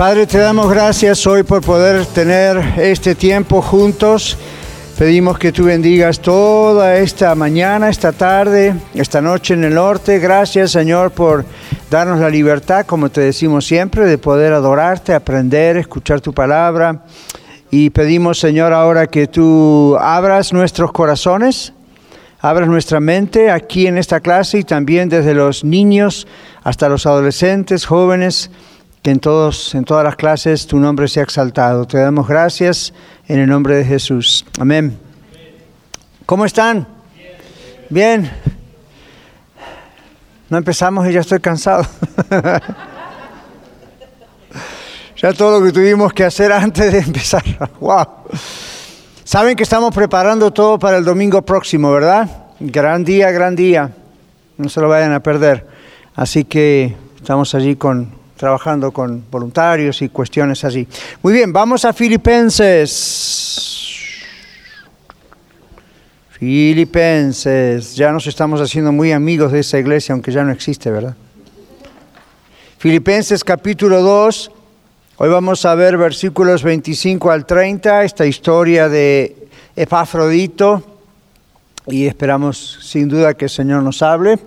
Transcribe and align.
Padre, 0.00 0.26
te 0.26 0.38
damos 0.38 0.70
gracias 0.70 1.26
hoy 1.26 1.42
por 1.42 1.60
poder 1.60 2.06
tener 2.06 2.56
este 2.78 3.14
tiempo 3.14 3.60
juntos. 3.60 4.38
Pedimos 4.96 5.38
que 5.38 5.52
tú 5.52 5.64
bendigas 5.64 6.20
toda 6.20 6.96
esta 6.96 7.34
mañana, 7.34 7.90
esta 7.90 8.10
tarde, 8.10 8.74
esta 8.94 9.20
noche 9.20 9.52
en 9.52 9.64
el 9.64 9.74
norte. 9.74 10.18
Gracias, 10.18 10.70
Señor, 10.70 11.10
por 11.10 11.44
darnos 11.90 12.18
la 12.18 12.30
libertad, 12.30 12.86
como 12.86 13.10
te 13.10 13.20
decimos 13.20 13.66
siempre, 13.66 14.06
de 14.06 14.16
poder 14.16 14.54
adorarte, 14.54 15.12
aprender, 15.12 15.76
escuchar 15.76 16.22
tu 16.22 16.32
palabra. 16.32 17.04
Y 17.70 17.90
pedimos, 17.90 18.38
Señor, 18.38 18.72
ahora 18.72 19.06
que 19.06 19.26
tú 19.26 19.98
abras 20.00 20.54
nuestros 20.54 20.92
corazones, 20.92 21.74
abras 22.40 22.70
nuestra 22.70 23.00
mente 23.00 23.50
aquí 23.50 23.86
en 23.86 23.98
esta 23.98 24.20
clase 24.20 24.60
y 24.60 24.64
también 24.64 25.10
desde 25.10 25.34
los 25.34 25.62
niños 25.62 26.26
hasta 26.64 26.88
los 26.88 27.04
adolescentes, 27.04 27.84
jóvenes 27.84 28.50
que 29.02 29.10
en, 29.10 29.20
todos, 29.20 29.74
en 29.74 29.84
todas 29.84 30.04
las 30.04 30.16
clases 30.16 30.66
tu 30.66 30.78
nombre 30.78 31.08
sea 31.08 31.22
exaltado. 31.22 31.86
Te 31.86 31.98
damos 31.98 32.28
gracias 32.28 32.92
en 33.28 33.38
el 33.40 33.48
nombre 33.48 33.76
de 33.76 33.84
Jesús. 33.84 34.44
Amén. 34.58 34.98
¿Cómo 36.26 36.44
están? 36.44 36.86
Bien. 37.88 38.30
No 40.50 40.58
empezamos 40.58 41.08
y 41.08 41.12
ya 41.12 41.20
estoy 41.20 41.40
cansado. 41.40 41.86
ya 45.16 45.32
todo 45.32 45.60
lo 45.60 45.66
que 45.66 45.72
tuvimos 45.72 46.12
que 46.12 46.24
hacer 46.24 46.52
antes 46.52 46.92
de 46.92 46.98
empezar. 46.98 47.42
¡Wow! 47.80 48.06
Saben 49.24 49.56
que 49.56 49.62
estamos 49.62 49.94
preparando 49.94 50.50
todo 50.50 50.78
para 50.78 50.98
el 50.98 51.04
domingo 51.04 51.40
próximo, 51.42 51.90
¿verdad? 51.92 52.28
Gran 52.58 53.04
día, 53.04 53.30
gran 53.30 53.56
día. 53.56 53.92
No 54.58 54.68
se 54.68 54.80
lo 54.80 54.88
vayan 54.88 55.12
a 55.12 55.20
perder. 55.20 55.66
Así 56.14 56.44
que 56.44 56.96
estamos 57.16 57.54
allí 57.54 57.76
con 57.76 58.19
trabajando 58.40 58.90
con 58.90 59.22
voluntarios 59.30 60.00
y 60.00 60.08
cuestiones 60.08 60.64
así. 60.64 60.88
Muy 61.22 61.34
bien, 61.34 61.52
vamos 61.52 61.84
a 61.84 61.92
Filipenses. 61.92 62.96
Filipenses, 66.30 67.94
ya 67.94 68.10
nos 68.10 68.26
estamos 68.26 68.62
haciendo 68.62 68.92
muy 68.92 69.12
amigos 69.12 69.52
de 69.52 69.60
esa 69.60 69.78
iglesia, 69.78 70.14
aunque 70.14 70.32
ya 70.32 70.42
no 70.42 70.52
existe, 70.52 70.90
¿verdad? 70.90 71.14
Filipenses 72.78 73.44
capítulo 73.44 74.00
2, 74.00 74.50
hoy 75.18 75.28
vamos 75.28 75.66
a 75.66 75.74
ver 75.74 75.98
versículos 75.98 76.62
25 76.62 77.30
al 77.30 77.44
30, 77.44 78.04
esta 78.04 78.24
historia 78.24 78.88
de 78.88 79.48
Epafrodito, 79.76 80.82
y 81.88 82.06
esperamos 82.06 82.78
sin 82.80 83.06
duda 83.06 83.34
que 83.34 83.44
el 83.44 83.50
Señor 83.50 83.82
nos 83.82 84.00
hable. 84.00 84.38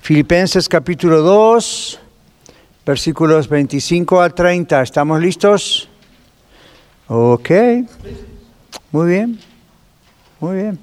Filipenses 0.00 0.68
capítulo 0.68 1.22
2, 1.22 2.00
versículos 2.90 3.48
25 3.48 4.20
a 4.20 4.30
30. 4.30 4.82
¿Estamos 4.82 5.20
listos? 5.20 5.88
Ok. 7.06 7.50
Muy 8.90 9.08
bien. 9.08 9.38
Muy 10.40 10.56
bien. 10.56 10.78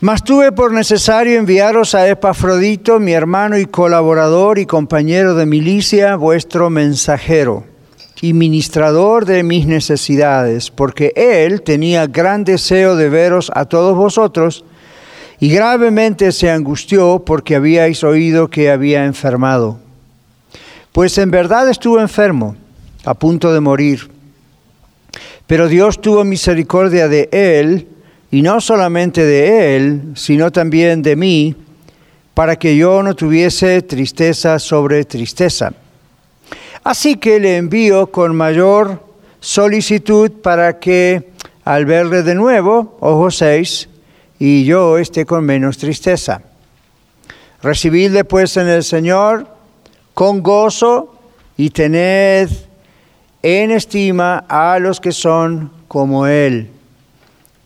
Mas 0.00 0.22
tuve 0.22 0.52
por 0.52 0.72
necesario 0.74 1.38
enviaros 1.38 1.94
a 1.94 2.06
Epafrodito, 2.06 3.00
mi 3.00 3.12
hermano 3.12 3.56
y 3.56 3.64
colaborador 3.64 4.58
y 4.58 4.66
compañero 4.66 5.34
de 5.34 5.46
milicia, 5.46 6.16
vuestro 6.16 6.68
mensajero 6.68 7.64
y 8.20 8.34
ministrador 8.34 9.24
de 9.24 9.42
mis 9.42 9.66
necesidades, 9.66 10.70
porque 10.70 11.14
él 11.16 11.62
tenía 11.62 12.06
gran 12.06 12.44
deseo 12.44 12.94
de 12.94 13.08
veros 13.08 13.50
a 13.54 13.64
todos 13.64 13.96
vosotros, 13.96 14.66
y 15.38 15.48
gravemente 15.48 16.30
se 16.32 16.50
angustió 16.50 17.22
porque 17.24 17.56
habíais 17.56 18.04
oído 18.04 18.48
que 18.48 18.70
había 18.70 19.06
enfermado. 19.06 19.79
Pues 20.92 21.16
en 21.18 21.30
verdad 21.30 21.68
estuvo 21.68 22.00
enfermo, 22.00 22.56
a 23.04 23.14
punto 23.14 23.52
de 23.52 23.60
morir. 23.60 24.10
Pero 25.46 25.68
Dios 25.68 26.00
tuvo 26.00 26.24
misericordia 26.24 27.08
de 27.08 27.28
él, 27.32 27.88
y 28.30 28.42
no 28.42 28.60
solamente 28.60 29.24
de 29.24 29.76
él, 29.76 30.12
sino 30.14 30.50
también 30.50 31.02
de 31.02 31.16
mí, 31.16 31.56
para 32.34 32.56
que 32.56 32.76
yo 32.76 33.02
no 33.02 33.14
tuviese 33.14 33.82
tristeza 33.82 34.58
sobre 34.58 35.04
tristeza. 35.04 35.72
Así 36.82 37.16
que 37.16 37.40
le 37.40 37.56
envío 37.56 38.06
con 38.06 38.34
mayor 38.34 39.04
solicitud 39.40 40.30
para 40.30 40.78
que 40.78 41.30
al 41.64 41.84
verle 41.86 42.22
de 42.22 42.34
nuevo, 42.34 42.96
ojo 43.00 43.30
seis, 43.30 43.88
y 44.38 44.64
yo 44.64 44.96
esté 44.96 45.26
con 45.26 45.44
menos 45.44 45.76
tristeza. 45.76 46.42
Recibidle 47.62 48.24
pues 48.24 48.56
en 48.56 48.68
el 48.68 48.82
Señor 48.82 49.46
con 50.20 50.42
gozo 50.42 51.14
y 51.56 51.70
tened 51.70 52.50
en 53.42 53.70
estima 53.70 54.44
a 54.50 54.78
los 54.78 55.00
que 55.00 55.12
son 55.12 55.72
como 55.88 56.26
Él, 56.26 56.68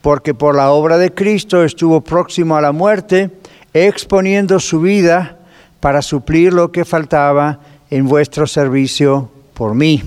porque 0.01 0.35
por 0.35 0.55
la 0.55 0.71
obra 0.71 0.97
de 0.97 1.13
Cristo 1.13 1.65
estuvo 1.65 2.01
próximo 2.03 2.55
a 2.55 2.61
la 2.61 2.71
muerte, 2.71 3.33
exponiendo 3.73 4.61
su 4.61 4.81
vida 4.81 5.37
para 5.81 6.01
suplir 6.01 6.53
lo 6.53 6.71
que 6.71 6.85
faltaba 6.85 7.59
en 7.91 8.07
vuestro 8.07 8.47
servicio 8.47 9.33
por 9.53 9.75
mí. 9.75 10.05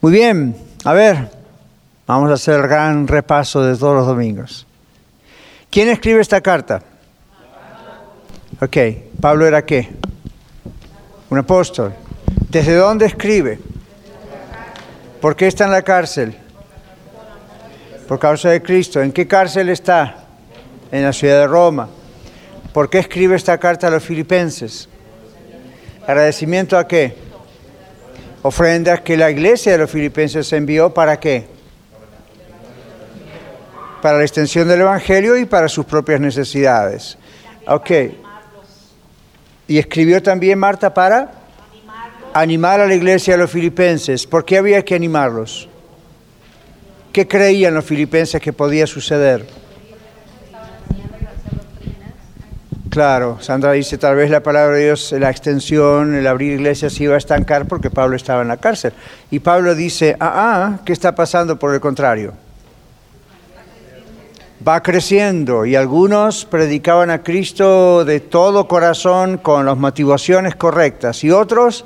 Muy 0.00 0.10
bien, 0.10 0.56
a 0.82 0.92
ver, 0.92 1.30
vamos 2.08 2.28
a 2.28 2.34
hacer 2.34 2.58
el 2.58 2.66
gran 2.66 3.06
repaso 3.06 3.62
de 3.62 3.76
todos 3.76 3.94
los 3.94 4.06
domingos. 4.08 4.66
¿Quién 5.70 5.90
escribe 5.90 6.20
esta 6.20 6.40
carta? 6.40 6.82
Ok, 8.60 8.76
Pablo 9.20 9.46
era 9.46 9.64
qué? 9.64 9.88
Un 11.30 11.38
apóstol. 11.38 11.94
¿Desde 12.48 12.74
dónde 12.74 13.06
escribe? 13.06 13.60
¿Por 15.20 15.36
qué 15.36 15.46
está 15.46 15.64
en 15.64 15.70
la 15.70 15.82
cárcel? 15.82 16.36
Por 18.08 18.18
causa 18.18 18.50
de 18.50 18.60
Cristo. 18.60 19.00
¿En 19.00 19.12
qué 19.12 19.26
cárcel 19.26 19.68
está? 19.68 20.24
En 20.90 21.04
la 21.04 21.12
ciudad 21.12 21.40
de 21.40 21.46
Roma. 21.46 21.88
¿Por 22.72 22.90
qué 22.90 22.98
escribe 22.98 23.36
esta 23.36 23.58
carta 23.58 23.86
a 23.86 23.90
los 23.90 24.02
filipenses? 24.02 24.88
¿Agradecimiento 26.06 26.76
a 26.76 26.88
qué? 26.88 27.14
Ofrendas 28.42 29.02
que 29.02 29.16
la 29.16 29.30
iglesia 29.30 29.72
de 29.72 29.78
los 29.78 29.90
filipenses 29.90 30.52
envió 30.52 30.92
para 30.92 31.20
qué? 31.20 31.46
Para 34.02 34.18
la 34.18 34.24
extensión 34.24 34.66
del 34.66 34.80
Evangelio 34.80 35.36
y 35.36 35.44
para 35.44 35.68
sus 35.68 35.84
propias 35.84 36.20
necesidades. 36.20 37.18
Ok. 37.66 37.90
Y 39.70 39.78
escribió 39.78 40.20
también 40.20 40.58
Marta 40.58 40.92
para 40.92 41.30
animar 42.34 42.80
a 42.80 42.88
la 42.88 42.94
iglesia 42.96 43.34
de 43.34 43.38
los 43.38 43.52
filipenses. 43.52 44.26
¿Por 44.26 44.44
qué 44.44 44.58
había 44.58 44.84
que 44.84 44.96
animarlos? 44.96 45.68
¿Qué 47.12 47.28
creían 47.28 47.74
los 47.74 47.84
filipenses 47.84 48.42
que 48.42 48.52
podía 48.52 48.88
suceder? 48.88 49.46
Claro, 52.88 53.38
Sandra 53.40 53.70
dice, 53.70 53.96
tal 53.96 54.16
vez 54.16 54.28
la 54.28 54.42
palabra 54.42 54.74
de 54.74 54.86
Dios, 54.86 55.12
la 55.12 55.30
extensión, 55.30 56.16
el 56.16 56.26
abrir 56.26 56.54
iglesias 56.54 57.00
iba 57.00 57.14
a 57.14 57.18
estancar 57.18 57.68
porque 57.68 57.90
Pablo 57.90 58.16
estaba 58.16 58.42
en 58.42 58.48
la 58.48 58.56
cárcel. 58.56 58.92
Y 59.30 59.38
Pablo 59.38 59.76
dice, 59.76 60.16
ah, 60.18 60.32
ah, 60.34 60.80
¿qué 60.84 60.92
está 60.92 61.14
pasando 61.14 61.60
por 61.60 61.72
el 61.72 61.80
contrario? 61.80 62.32
Va 64.66 64.82
creciendo 64.82 65.64
y 65.64 65.74
algunos 65.74 66.44
predicaban 66.44 67.10
a 67.10 67.22
Cristo 67.22 68.04
de 68.04 68.20
todo 68.20 68.68
corazón 68.68 69.38
con 69.38 69.64
las 69.66 69.76
motivaciones 69.76 70.54
correctas 70.54 71.24
y 71.24 71.30
otros 71.30 71.84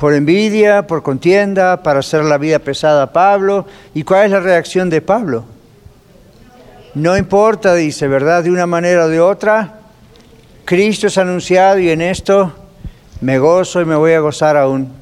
por 0.00 0.14
envidia, 0.14 0.86
por 0.86 1.02
contienda, 1.02 1.82
para 1.82 2.00
hacer 2.00 2.24
la 2.24 2.36
vida 2.36 2.58
pesada 2.58 3.04
a 3.04 3.12
Pablo. 3.12 3.66
¿Y 3.94 4.02
cuál 4.02 4.24
es 4.24 4.30
la 4.32 4.40
reacción 4.40 4.90
de 4.90 5.00
Pablo? 5.00 5.44
No 6.94 7.16
importa, 7.16 7.74
dice, 7.74 8.08
¿verdad? 8.08 8.42
De 8.42 8.50
una 8.50 8.66
manera 8.66 9.04
o 9.04 9.08
de 9.08 9.20
otra, 9.20 9.78
Cristo 10.64 11.06
es 11.06 11.18
anunciado 11.18 11.78
y 11.78 11.90
en 11.90 12.00
esto 12.00 12.52
me 13.20 13.38
gozo 13.38 13.80
y 13.80 13.84
me 13.84 13.94
voy 13.94 14.12
a 14.14 14.20
gozar 14.20 14.56
aún. 14.56 14.92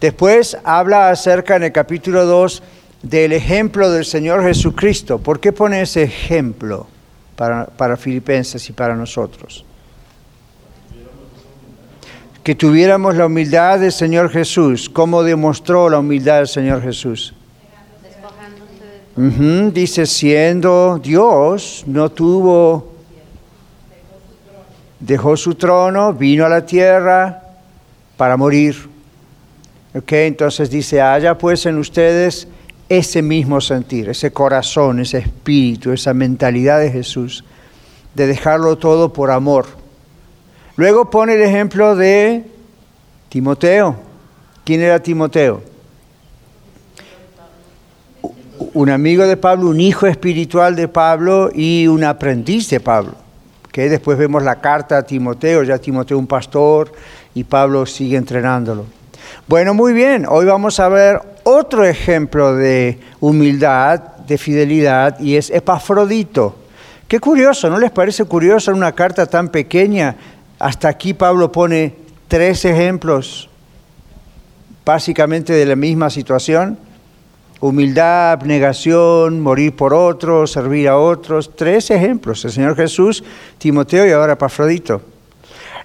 Después 0.00 0.56
habla 0.62 1.10
acerca 1.10 1.56
en 1.56 1.64
el 1.64 1.72
capítulo 1.72 2.24
2 2.24 2.62
del 3.02 3.32
ejemplo 3.32 3.90
del 3.90 4.04
Señor 4.04 4.42
Jesucristo. 4.42 5.18
¿Por 5.18 5.40
qué 5.40 5.52
pone 5.52 5.82
ese 5.82 6.02
ejemplo 6.02 6.86
para, 7.36 7.66
para 7.66 7.96
Filipenses 7.96 8.68
y 8.68 8.72
para 8.72 8.94
nosotros? 8.94 9.64
que 12.48 12.54
tuviéramos 12.54 13.14
la 13.14 13.26
humildad 13.26 13.78
del 13.78 13.92
Señor 13.92 14.30
Jesús. 14.30 14.88
¿Cómo 14.88 15.22
demostró 15.22 15.90
la 15.90 15.98
humildad 15.98 16.38
del 16.38 16.48
Señor 16.48 16.80
Jesús? 16.80 17.34
Ujú, 19.18 19.70
Dice, 19.70 20.06
siendo 20.06 20.98
Dios, 20.98 21.84
no 21.86 22.10
tuvo, 22.10 22.94
dejó 24.98 25.36
su 25.36 25.56
trono, 25.56 26.14
vino 26.14 26.46
a 26.46 26.48
la 26.48 26.64
tierra 26.64 27.42
para 28.16 28.38
morir. 28.38 28.88
Ok, 29.94 30.12
entonces 30.12 30.70
dice, 30.70 31.02
haya 31.02 31.36
pues 31.36 31.66
en 31.66 31.76
ustedes 31.76 32.48
ese 32.88 33.22
mismo 33.22 33.60
sentir, 33.60 34.08
ese 34.08 34.32
corazón, 34.32 35.00
ese 35.00 35.18
espíritu, 35.18 35.92
esa 35.92 36.14
mentalidad 36.14 36.80
de 36.80 36.90
Jesús, 36.90 37.44
de 38.14 38.26
dejarlo 38.26 38.76
todo 38.78 39.12
por 39.12 39.30
amor. 39.30 39.66
Luego 40.76 41.10
pone 41.10 41.34
el 41.34 41.42
ejemplo 41.42 41.96
de 41.96 42.44
Timoteo. 43.28 43.96
¿Quién 44.64 44.80
era 44.80 45.02
Timoteo? 45.02 45.62
Un 48.74 48.90
amigo 48.90 49.26
de 49.26 49.36
Pablo, 49.36 49.70
un 49.70 49.80
hijo 49.80 50.06
espiritual 50.06 50.76
de 50.76 50.88
Pablo 50.88 51.50
y 51.54 51.86
un 51.86 52.04
aprendiz 52.04 52.70
de 52.70 52.80
Pablo. 52.80 53.14
Que 53.72 53.88
después 53.88 54.18
vemos 54.18 54.42
la 54.42 54.60
carta 54.60 54.98
a 54.98 55.02
Timoteo, 55.02 55.62
ya 55.62 55.78
Timoteo 55.78 56.18
un 56.18 56.26
pastor 56.26 56.92
y 57.34 57.44
Pablo 57.44 57.86
sigue 57.86 58.16
entrenándolo. 58.16 58.97
Bueno, 59.46 59.74
muy 59.74 59.92
bien, 59.92 60.26
hoy 60.28 60.44
vamos 60.44 60.78
a 60.80 60.88
ver 60.88 61.20
otro 61.42 61.84
ejemplo 61.84 62.54
de 62.54 62.98
humildad, 63.20 64.00
de 64.26 64.38
fidelidad, 64.38 65.18
y 65.20 65.36
es 65.36 65.50
Epafrodito. 65.50 66.56
Qué 67.08 67.18
curioso, 67.20 67.70
¿no 67.70 67.78
les 67.78 67.90
parece 67.90 68.24
curioso 68.24 68.70
en 68.70 68.76
una 68.76 68.92
carta 68.92 69.24
tan 69.26 69.48
pequeña? 69.48 70.16
Hasta 70.58 70.88
aquí 70.88 71.14
Pablo 71.14 71.50
pone 71.50 71.94
tres 72.28 72.64
ejemplos 72.66 73.48
básicamente 74.84 75.52
de 75.52 75.66
la 75.66 75.76
misma 75.76 76.10
situación. 76.10 76.78
Humildad, 77.60 78.32
abnegación, 78.32 79.40
morir 79.40 79.74
por 79.74 79.92
otros, 79.92 80.52
servir 80.52 80.88
a 80.88 80.96
otros. 80.96 81.56
Tres 81.56 81.90
ejemplos, 81.90 82.44
el 82.44 82.52
Señor 82.52 82.76
Jesús, 82.76 83.24
Timoteo 83.58 84.06
y 84.06 84.12
ahora 84.12 84.34
Epafrodito. 84.34 85.02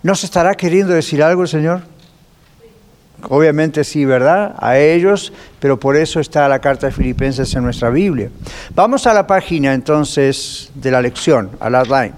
¿No 0.04 0.16
se 0.16 0.26
estará 0.26 0.56
queriendo 0.56 0.94
decir 0.94 1.24
algo 1.24 1.48
Señor? 1.48 1.82
Obviamente 3.30 3.84
sí, 3.84 4.06
¿verdad? 4.06 4.56
A 4.60 4.78
ellos, 4.78 5.32
pero 5.60 5.80
por 5.80 5.96
eso 5.96 6.20
está 6.20 6.48
la 6.48 6.60
carta 6.60 6.88
de 6.88 6.94
Filipenses 6.94 7.54
en 7.56 7.64
nuestra 7.64 7.90
Biblia. 7.90 8.30
Vamos 8.76 9.08
a 9.08 9.14
la 9.14 9.26
página 9.26 9.74
entonces 9.74 10.72
de 10.76 10.92
la 10.92 11.02
lección, 11.02 11.52
al 11.60 11.76
outline. 11.76 12.14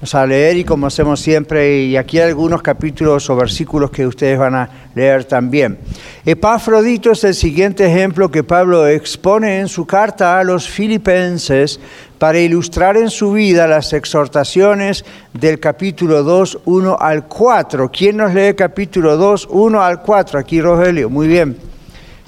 Vamos 0.00 0.14
a 0.14 0.26
leer 0.26 0.56
y 0.56 0.64
como 0.64 0.86
hacemos 0.86 1.18
siempre, 1.18 1.82
y 1.82 1.96
aquí 1.96 2.20
hay 2.20 2.28
algunos 2.28 2.62
capítulos 2.62 3.28
o 3.30 3.34
versículos 3.34 3.90
que 3.90 4.06
ustedes 4.06 4.38
van 4.38 4.54
a 4.54 4.70
leer 4.94 5.24
también. 5.24 5.76
Epafrodito 6.24 7.10
es 7.10 7.24
el 7.24 7.34
siguiente 7.34 7.84
ejemplo 7.84 8.30
que 8.30 8.44
Pablo 8.44 8.86
expone 8.86 9.58
en 9.58 9.66
su 9.66 9.86
carta 9.86 10.38
a 10.38 10.44
los 10.44 10.68
filipenses 10.68 11.80
para 12.18 12.40
ilustrar 12.40 12.96
en 12.96 13.10
su 13.10 13.32
vida 13.32 13.66
las 13.66 13.92
exhortaciones 13.92 15.04
del 15.32 15.60
capítulo 15.60 16.22
2, 16.24 16.60
1 16.64 16.96
al 16.98 17.28
4. 17.28 17.90
¿Quién 17.90 18.16
nos 18.16 18.34
lee 18.34 18.54
capítulo 18.54 19.16
2, 19.16 19.48
1 19.50 19.82
al 19.82 20.02
4? 20.02 20.40
Aquí 20.40 20.60
Rogelio, 20.60 21.08
muy 21.08 21.28
bien. 21.28 21.56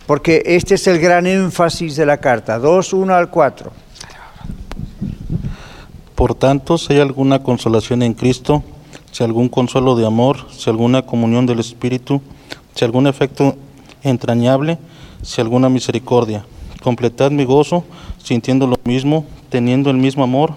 Porque 0.07 0.43
este 0.47 0.77
es 0.77 0.87
el 0.87 0.99
gran 1.01 1.27
énfasis 1.27 1.97
de 1.97 2.07
la 2.07 2.19
carta, 2.19 2.59
2, 2.59 2.93
1 2.93 3.15
al 3.15 3.31
4. 3.31 3.73
Por 6.15 6.35
tanto, 6.35 6.79
si 6.79 6.93
hay 6.93 7.01
alguna 7.01 7.43
consolación 7.43 8.03
en 8.03 8.15
Cristo, 8.15 8.63
si 9.11 9.25
algún 9.25 9.49
consuelo 9.49 9.97
de 9.97 10.07
amor, 10.07 10.47
si 10.51 10.71
alguna 10.71 11.03
comunión 11.03 11.47
del 11.47 11.61
Espíritu, 11.61 12.21
si 12.75 12.85
algún 12.85 13.07
efecto 13.07 13.57
entrañable, 14.03 14.79
si 15.23 15.41
alguna 15.41 15.69
misericordia, 15.69 16.45
completad 16.83 17.31
mi 17.31 17.45
gozo, 17.45 17.85
sintiendo 18.23 18.67
lo 18.67 18.77
mismo, 18.85 19.25
teniendo 19.51 19.91
el 19.91 19.97
mismo 19.97 20.25
amor, 20.25 20.53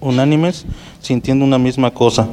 unánimes, 0.00 0.66
sintiendo 1.00 1.44
una 1.44 1.58
misma 1.58 1.90
cosa. 1.90 2.28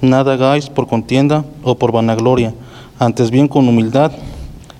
Nada 0.00 0.34
hagáis 0.34 0.68
por 0.68 0.88
contienda 0.88 1.44
o 1.62 1.76
por 1.76 1.92
vanagloria, 1.92 2.54
antes 2.98 3.30
bien 3.30 3.48
con 3.48 3.68
humildad, 3.68 4.12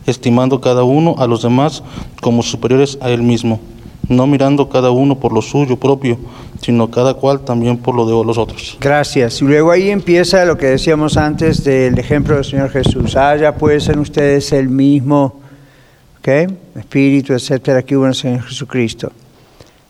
estimando 0.06 0.60
cada 0.60 0.84
uno 0.84 1.14
a 1.18 1.26
los 1.26 1.42
demás 1.42 1.82
como 2.20 2.42
superiores 2.42 2.98
a 3.00 3.10
él 3.10 3.22
mismo, 3.22 3.60
no 4.08 4.26
mirando 4.26 4.68
cada 4.68 4.90
uno 4.90 5.18
por 5.18 5.32
lo 5.32 5.42
suyo 5.42 5.76
propio, 5.76 6.18
sino 6.60 6.90
cada 6.90 7.14
cual 7.14 7.40
también 7.40 7.76
por 7.76 7.94
lo 7.94 8.06
de 8.06 8.24
los 8.24 8.38
otros. 8.38 8.76
Gracias. 8.80 9.42
Y 9.42 9.44
luego 9.44 9.70
ahí 9.70 9.90
empieza 9.90 10.44
lo 10.44 10.56
que 10.56 10.66
decíamos 10.66 11.16
antes 11.16 11.64
del 11.64 11.98
ejemplo 11.98 12.36
del 12.36 12.44
Señor 12.44 12.70
Jesús. 12.70 13.16
Haya 13.16 13.56
pues 13.56 13.88
en 13.88 13.98
ustedes 13.98 14.52
el 14.52 14.68
mismo 14.68 15.40
espíritu, 16.76 17.32
etcétera, 17.32 17.82
que 17.82 17.96
hubo 17.96 18.04
en 18.04 18.10
el 18.10 18.14
Señor 18.14 18.42
Jesucristo. 18.42 19.12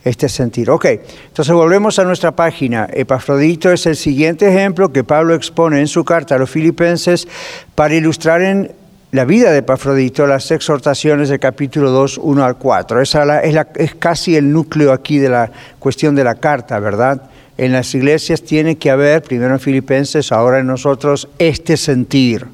Este 0.05 0.29
sentir. 0.29 0.69
Ok, 0.69 0.87
entonces 0.87 1.55
volvemos 1.55 1.99
a 1.99 2.05
nuestra 2.05 2.33
página. 2.33 2.89
Epafrodito 2.93 3.71
es 3.71 3.87
el 3.87 3.97
siguiente 3.97 4.49
ejemplo 4.49 4.93
que 4.93 5.05
Pablo 5.05 5.35
expone 5.35 5.79
en 5.79 5.87
su 5.87 6.05
carta 6.05 6.35
a 6.35 6.39
los 6.39 6.51
filipenses 6.51 7.29
para 7.77 7.95
ilustrar 7.95 8.43
en 8.43 8.73
la 9.13 9.25
vida 9.25 9.53
de 9.53 9.59
Epafrodito 9.59 10.27
las 10.27 10.51
exhortaciones 10.51 11.29
del 11.29 11.39
capítulo 11.39 11.91
2, 11.91 12.19
1 12.19 12.45
al 12.45 12.57
4. 12.57 13.01
Esa 13.01 13.41
es, 13.43 13.57
es 13.77 13.95
casi 13.95 14.37
el 14.37 14.51
núcleo 14.51 14.91
aquí 14.91 15.19
de 15.19 15.29
la 15.29 15.51
cuestión 15.79 16.15
de 16.15 16.25
la 16.25 16.35
carta, 16.37 16.81
¿verdad? 16.81 17.23
En 17.59 17.73
las 17.73 17.95
iglesias 17.95 18.43
tiene 18.43 18.77
que 18.77 18.91
haber, 18.91 19.23
primero 19.23 19.53
en 19.53 19.61
Filipenses, 19.61 20.33
ahora 20.33 20.61
en 20.61 20.67
nosotros, 20.67 21.29
este 21.39 21.77
sentir. 21.77 22.47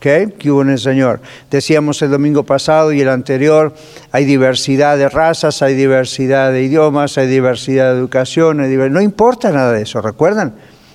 ¿Ok? 0.00 0.38
Que 0.38 0.50
hubo 0.50 0.62
en 0.62 0.70
el 0.70 0.78
Señor. 0.78 1.20
Decíamos 1.50 2.00
el 2.00 2.10
domingo 2.10 2.42
pasado 2.42 2.90
y 2.90 3.02
el 3.02 3.10
anterior, 3.10 3.74
hay 4.12 4.24
diversidad 4.24 4.96
de 4.96 5.10
razas, 5.10 5.60
hay 5.60 5.74
diversidad 5.74 6.52
de 6.52 6.62
idiomas, 6.62 7.18
hay 7.18 7.26
diversidad 7.26 7.92
de 7.92 7.98
educación, 7.98 8.56
no 8.94 9.00
importa 9.02 9.50
nada 9.50 9.72
de 9.72 9.82
eso, 9.82 10.00
¿recuerdan? 10.00 10.54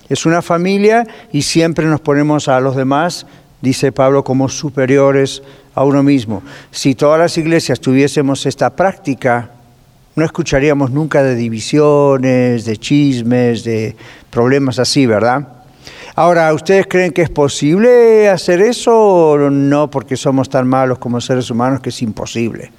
Es 0.09 0.25
una 0.25 0.41
familia 0.41 1.05
y 1.31 1.43
siempre 1.43 1.85
nos 1.85 2.01
ponemos 2.01 2.47
a 2.47 2.59
los 2.59 2.75
demás, 2.75 3.27
dice 3.61 3.91
Pablo, 3.91 4.23
como 4.23 4.49
superiores 4.49 5.43
a 5.75 5.83
uno 5.83 6.01
mismo. 6.01 6.41
Si 6.71 6.95
todas 6.95 7.19
las 7.19 7.37
iglesias 7.37 7.79
tuviésemos 7.79 8.47
esta 8.47 8.75
práctica, 8.75 9.51
no 10.15 10.25
escucharíamos 10.25 10.89
nunca 10.89 11.21
de 11.21 11.35
divisiones, 11.35 12.65
de 12.65 12.77
chismes, 12.77 13.63
de 13.63 13.95
problemas 14.31 14.79
así, 14.79 15.05
¿verdad? 15.05 15.47
Ahora, 16.17 16.53
¿ustedes 16.53 16.87
creen 16.87 17.11
que 17.11 17.23
es 17.23 17.29
posible 17.29 18.29
hacer 18.29 18.61
eso 18.61 18.95
o 18.97 19.49
no 19.49 19.89
porque 19.91 20.15
somos 20.15 20.49
tan 20.49 20.65
malos 20.65 20.97
como 20.97 21.19
seres 21.19 21.51
humanos 21.51 21.81
que 21.81 21.89
es 21.89 22.01
imposible? 22.01 22.71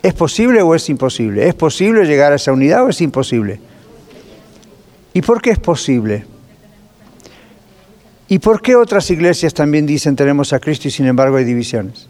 ¿Es 0.00 0.14
posible 0.14 0.62
o 0.62 0.76
es 0.76 0.88
imposible? 0.88 1.48
¿Es 1.48 1.54
posible 1.54 2.04
llegar 2.04 2.32
a 2.32 2.36
esa 2.36 2.52
unidad 2.52 2.84
o 2.84 2.90
es 2.90 3.00
imposible? 3.00 3.60
¿Y 5.12 5.20
por 5.22 5.42
qué 5.42 5.50
es 5.50 5.58
posible? 5.58 6.24
¿Y 8.28 8.38
por 8.38 8.62
qué 8.62 8.76
otras 8.76 9.10
iglesias 9.10 9.52
también 9.52 9.84
dicen 9.84 10.14
tenemos 10.14 10.52
a 10.52 10.60
Cristo 10.60 10.86
y 10.86 10.92
sin 10.92 11.06
embargo 11.06 11.38
hay 11.38 11.44
divisiones? 11.44 12.08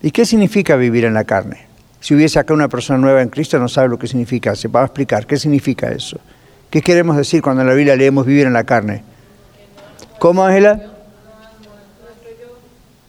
¿Y 0.00 0.12
qué 0.12 0.24
significa 0.24 0.76
vivir 0.76 1.04
en 1.04 1.14
la 1.14 1.24
carne? 1.24 1.66
Si 1.98 2.14
hubiese 2.14 2.38
acá 2.38 2.54
una 2.54 2.68
persona 2.68 3.00
nueva 3.00 3.20
en 3.20 3.30
Cristo 3.30 3.58
no 3.58 3.66
sabe 3.66 3.88
lo 3.88 3.98
que 3.98 4.06
significa. 4.06 4.54
Se 4.54 4.68
va 4.68 4.82
a 4.82 4.84
explicar 4.84 5.26
qué 5.26 5.36
significa 5.36 5.90
eso. 5.90 6.20
¿Qué 6.70 6.82
queremos 6.82 7.16
decir 7.16 7.42
cuando 7.42 7.62
en 7.62 7.68
la 7.68 7.74
Biblia 7.74 7.96
leemos 7.96 8.26
vivir 8.26 8.46
en 8.46 8.52
la 8.52 8.64
carne? 8.64 9.02
¿Cómo, 10.18 10.44
Ángela? 10.44 10.80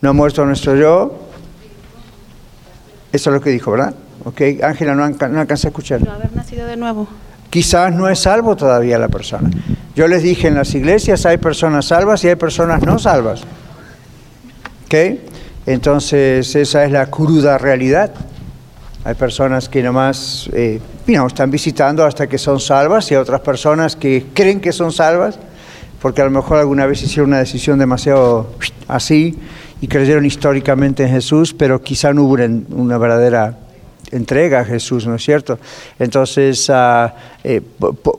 No 0.01 0.09
ha 0.09 0.13
muerto 0.13 0.45
nuestro 0.45 0.75
yo. 0.75 1.19
Eso 3.11 3.29
es 3.29 3.33
lo 3.33 3.41
que 3.41 3.49
dijo, 3.49 3.71
¿verdad? 3.71 3.93
Ok, 4.25 4.41
Ángela 4.61 4.93
no, 4.93 5.09
no 5.09 5.39
alcanza 5.39 5.67
a 5.67 5.69
escuchar. 5.69 6.03
No 6.03 6.11
haber 6.11 6.35
nacido 6.35 6.67
de 6.67 6.77
nuevo. 6.77 7.07
Quizás 7.49 7.93
no 7.93 8.09
es 8.09 8.19
salvo 8.19 8.55
todavía 8.55 8.99
la 8.99 9.07
persona. 9.07 9.49
Yo 9.95 10.07
les 10.07 10.21
dije 10.21 10.47
en 10.47 10.55
las 10.55 10.75
iglesias 10.75 11.25
hay 11.25 11.37
personas 11.37 11.85
salvas 11.85 12.23
y 12.23 12.27
hay 12.27 12.35
personas 12.35 12.83
no 12.83 12.99
salvas. 12.99 13.41
¿Ok? 14.85 15.19
Entonces 15.65 16.55
esa 16.55 16.83
es 16.83 16.91
la 16.91 17.07
cruda 17.07 17.57
realidad. 17.57 18.11
Hay 19.03 19.15
personas 19.15 19.69
que 19.69 19.81
nomás 19.81 20.49
eh, 20.53 20.81
know, 21.15 21.27
están 21.27 21.51
visitando 21.51 22.05
hasta 22.05 22.27
que 22.27 22.37
son 22.37 22.59
salvas 22.59 23.09
y 23.11 23.15
hay 23.15 23.21
otras 23.21 23.41
personas 23.41 23.95
que 23.95 24.25
creen 24.33 24.59
que 24.59 24.71
son 24.71 24.91
salvas 24.91 25.39
porque 26.01 26.21
a 26.21 26.25
lo 26.25 26.31
mejor 26.31 26.57
alguna 26.57 26.85
vez 26.85 27.01
hicieron 27.01 27.29
una 27.29 27.39
decisión 27.39 27.79
demasiado 27.79 28.51
así 28.87 29.37
y 29.81 29.87
creyeron 29.87 30.25
históricamente 30.25 31.03
en 31.03 31.09
Jesús, 31.09 31.53
pero 31.53 31.81
quizá 31.81 32.13
no 32.13 32.23
hubo 32.23 32.37
una 32.75 32.97
verdadera 32.97 33.57
entrega 34.11 34.61
a 34.61 34.65
Jesús, 34.65 35.05
¿no 35.07 35.15
es 35.15 35.23
cierto? 35.23 35.59
Entonces, 35.99 36.69
ah, 36.69 37.13
eh, 37.43 37.61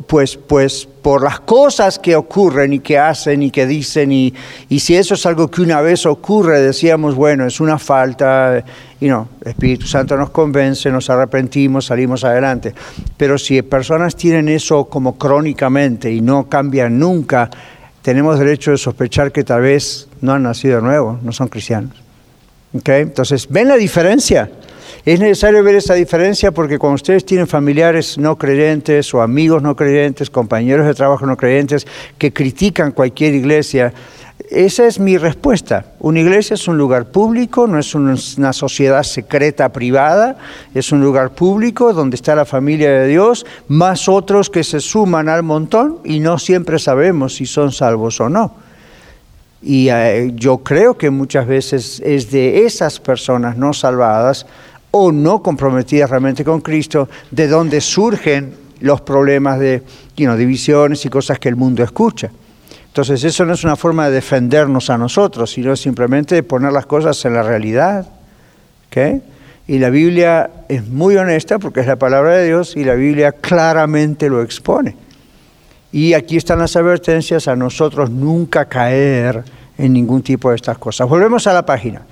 pues, 0.06 0.36
pues 0.36 0.86
por 1.02 1.22
las 1.22 1.40
cosas 1.40 1.98
que 1.98 2.14
ocurren 2.16 2.72
y 2.72 2.80
que 2.80 2.98
hacen 2.98 3.42
y 3.42 3.50
que 3.50 3.66
dicen, 3.66 4.12
y, 4.12 4.34
y, 4.68 4.80
si 4.80 4.96
eso 4.96 5.14
es 5.14 5.26
algo 5.26 5.50
que 5.50 5.62
una 5.62 5.80
vez 5.80 6.06
ocurre, 6.06 6.60
decíamos, 6.60 7.14
bueno, 7.14 7.46
es 7.46 7.60
una 7.60 7.78
falta, 7.78 8.64
y 9.00 9.06
no, 9.06 9.28
Espíritu 9.44 9.86
Santo 9.86 10.16
nos 10.16 10.30
convence, 10.30 10.90
nos 10.90 11.08
arrepentimos, 11.08 11.86
salimos 11.86 12.24
adelante. 12.24 12.74
Pero 13.16 13.38
si 13.38 13.60
personas 13.62 14.16
tienen 14.16 14.48
eso 14.48 14.84
como 14.86 15.16
crónicamente 15.16 16.12
y 16.12 16.20
no 16.20 16.48
cambian 16.48 16.98
nunca, 16.98 17.50
tenemos 18.02 18.38
derecho 18.38 18.70
de 18.70 18.78
sospechar 18.78 19.32
que 19.32 19.44
tal 19.44 19.62
vez 19.62 20.08
no 20.20 20.32
han 20.32 20.42
nacido 20.42 20.76
de 20.76 20.82
nuevo, 20.82 21.18
no 21.22 21.32
son 21.32 21.48
cristianos. 21.48 22.02
¿Okay? 22.74 23.02
Entonces, 23.02 23.48
¿ven 23.48 23.68
la 23.68 23.76
diferencia? 23.76 24.50
Es 25.08 25.20
necesario 25.20 25.64
ver 25.64 25.74
esa 25.76 25.94
diferencia 25.94 26.52
porque 26.52 26.78
cuando 26.78 26.96
ustedes 26.96 27.24
tienen 27.24 27.46
familiares 27.46 28.18
no 28.18 28.36
creyentes 28.36 29.14
o 29.14 29.22
amigos 29.22 29.62
no 29.62 29.74
creyentes, 29.74 30.28
compañeros 30.28 30.86
de 30.86 30.92
trabajo 30.92 31.24
no 31.24 31.38
creyentes 31.38 31.86
que 32.18 32.30
critican 32.30 32.92
cualquier 32.92 33.32
iglesia, 33.32 33.94
esa 34.50 34.86
es 34.86 35.00
mi 35.00 35.16
respuesta. 35.16 35.86
Una 35.98 36.20
iglesia 36.20 36.52
es 36.52 36.68
un 36.68 36.76
lugar 36.76 37.06
público, 37.06 37.66
no 37.66 37.78
es 37.78 37.94
una 37.94 38.52
sociedad 38.52 39.02
secreta 39.02 39.72
privada, 39.72 40.36
es 40.74 40.92
un 40.92 41.00
lugar 41.00 41.30
público 41.30 41.94
donde 41.94 42.16
está 42.16 42.34
la 42.34 42.44
familia 42.44 42.90
de 42.90 43.06
Dios, 43.06 43.46
más 43.66 44.10
otros 44.10 44.50
que 44.50 44.62
se 44.62 44.78
suman 44.78 45.30
al 45.30 45.42
montón 45.42 46.00
y 46.04 46.20
no 46.20 46.38
siempre 46.38 46.78
sabemos 46.78 47.36
si 47.36 47.46
son 47.46 47.72
salvos 47.72 48.20
o 48.20 48.28
no. 48.28 48.56
Y 49.62 49.88
eh, 49.88 50.32
yo 50.34 50.58
creo 50.58 50.98
que 50.98 51.08
muchas 51.08 51.46
veces 51.46 52.02
es 52.04 52.30
de 52.30 52.66
esas 52.66 53.00
personas 53.00 53.56
no 53.56 53.72
salvadas 53.72 54.44
o 54.98 55.12
no 55.12 55.42
comprometidas 55.42 56.10
realmente 56.10 56.44
con 56.44 56.60
Cristo 56.60 57.08
de 57.30 57.48
donde 57.48 57.80
surgen 57.80 58.54
los 58.80 59.00
problemas 59.00 59.58
de 59.58 59.82
divisiones 60.16 61.04
y 61.04 61.08
cosas 61.08 61.38
que 61.38 61.48
el 61.48 61.56
mundo 61.56 61.82
escucha. 61.82 62.30
Entonces 62.86 63.22
eso 63.24 63.44
no 63.44 63.54
es 63.54 63.64
una 63.64 63.76
forma 63.76 64.08
de 64.08 64.14
defendernos 64.14 64.90
a 64.90 64.98
nosotros, 64.98 65.50
sino 65.50 65.76
simplemente 65.76 66.34
de 66.34 66.42
poner 66.42 66.72
las 66.72 66.86
cosas 66.86 67.24
en 67.24 67.34
la 67.34 67.42
realidad. 67.42 68.08
Y 69.68 69.78
la 69.78 69.90
Biblia 69.90 70.50
es 70.68 70.88
muy 70.88 71.16
honesta 71.16 71.58
porque 71.58 71.80
es 71.80 71.86
la 71.86 71.96
palabra 71.96 72.34
de 72.34 72.46
Dios 72.46 72.74
y 72.76 72.82
la 72.84 72.94
Biblia 72.94 73.32
claramente 73.32 74.28
lo 74.28 74.42
expone. 74.42 74.96
Y 75.92 76.14
aquí 76.14 76.36
están 76.36 76.58
las 76.58 76.74
advertencias 76.74 77.46
a 77.48 77.54
nosotros 77.54 78.10
nunca 78.10 78.64
caer 78.64 79.44
en 79.76 79.92
ningún 79.92 80.22
tipo 80.22 80.50
de 80.50 80.56
estas 80.56 80.78
cosas. 80.78 81.08
Volvemos 81.08 81.46
a 81.46 81.52
la 81.52 81.64
página. 81.64 82.02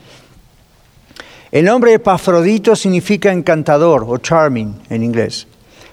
El 1.57 1.65
nombre 1.65 1.95
Epafrodito 1.95 2.77
significa 2.77 3.33
encantador 3.33 4.05
o 4.07 4.19
charming 4.19 4.75
en 4.91 5.03
inglés. 5.03 5.47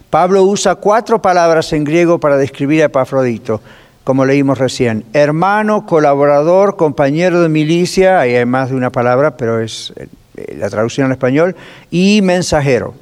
Pablo 0.09 0.43
usa 0.43 0.75
cuatro 0.75 1.21
palabras 1.21 1.71
en 1.71 1.85
griego 1.85 2.19
para 2.19 2.35
describir 2.35 2.81
a 2.81 2.87
Epafrodito 2.87 3.61
como 4.03 4.25
leímos 4.25 4.57
recién. 4.57 5.05
Hermano, 5.13 5.85
colaborador, 5.85 6.75
compañero 6.75 7.39
de 7.39 7.47
milicia, 7.47 8.19
ahí 8.19 8.35
hay 8.35 8.45
más 8.45 8.71
de 8.71 8.75
una 8.75 8.89
palabra, 8.89 9.37
pero 9.37 9.61
es 9.61 9.93
eh, 9.95 10.57
la 10.57 10.69
traducción 10.69 11.05
al 11.05 11.13
español, 11.13 11.55
y 11.89 12.19
mensajero. 12.21 12.93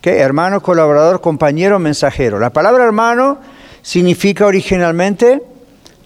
¿Qué? 0.00 0.18
Hermano, 0.18 0.62
colaborador, 0.62 1.20
compañero, 1.20 1.78
mensajero. 1.78 2.40
La 2.40 2.50
palabra 2.50 2.86
hermano 2.86 3.38
significa 3.82 4.46
originalmente 4.46 5.44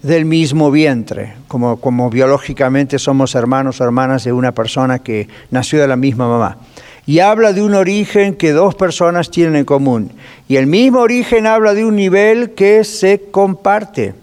del 0.05 0.25
mismo 0.25 0.71
vientre, 0.71 1.35
como, 1.49 2.11
biológicamente 2.11 2.99
somos 2.99 3.35
hermanos 3.35 3.81
o 3.81 3.85
hermanas 3.85 4.25
de 4.25 4.33
una 4.33 4.53
persona 4.53 5.01
que 5.01 5.29
nació 5.51 5.81
de 5.81 5.89
la 5.89 5.97
misma 5.97 6.29
mamá. 6.29 6.59
Y 7.07 7.19
habla 7.19 7.53
de 7.53 7.63
un 7.63 7.75
origen 7.75 8.35
que 8.35 8.53
dos 8.53 8.75
personas 8.75 9.31
tienen 9.31 9.57
en 9.57 9.65
común. 9.65 10.13
Y 10.49 10.57
el 10.57 10.67
mismo 10.67 11.01
origen 11.01 11.47
habla 11.47 11.75
de 11.75 11.85
un 11.85 11.97
nivel 11.97 12.53
que 12.53 12.85
se 12.85 13.21
comparte 13.31 14.15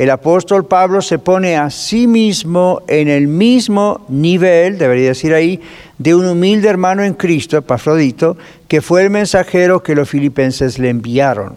el 0.00 0.08
apóstol 0.08 0.64
Pablo 0.64 1.02
se 1.02 1.18
pone 1.18 1.58
a 1.58 1.68
sí 1.68 2.06
mismo 2.06 2.80
en 2.88 3.08
el 3.08 3.28
mismo 3.28 4.06
nivel, 4.08 4.78
debería 4.78 5.08
decir 5.08 5.34
ahí, 5.34 5.60
de 5.98 6.14
un 6.14 6.24
humilde 6.24 6.70
hermano 6.70 7.04
en 7.04 7.12
Cristo, 7.12 7.58
Epafrodito, 7.58 8.38
que 8.66 8.80
fue 8.80 9.02
el 9.02 9.10
mensajero 9.10 9.82
que 9.82 9.94
los 9.94 10.08
filipenses 10.08 10.78
le 10.78 10.88
enviaron. 10.88 11.56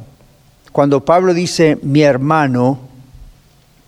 Cuando 0.73 1.05
Pablo 1.05 1.33
dice 1.33 1.77
mi 1.83 2.01
hermano, 2.01 2.79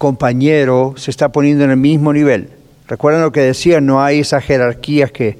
compañero, 0.05 0.93
se 0.97 1.09
está 1.09 1.29
poniendo 1.29 1.63
en 1.63 1.71
el 1.71 1.77
mismo 1.77 2.13
nivel. 2.13 2.51
Recuerden 2.87 3.23
lo 3.23 3.31
que 3.31 3.41
decía, 3.41 3.81
no 3.81 4.03
hay 4.03 4.19
esas 4.19 4.43
jerarquías 4.43 5.11
que 5.11 5.39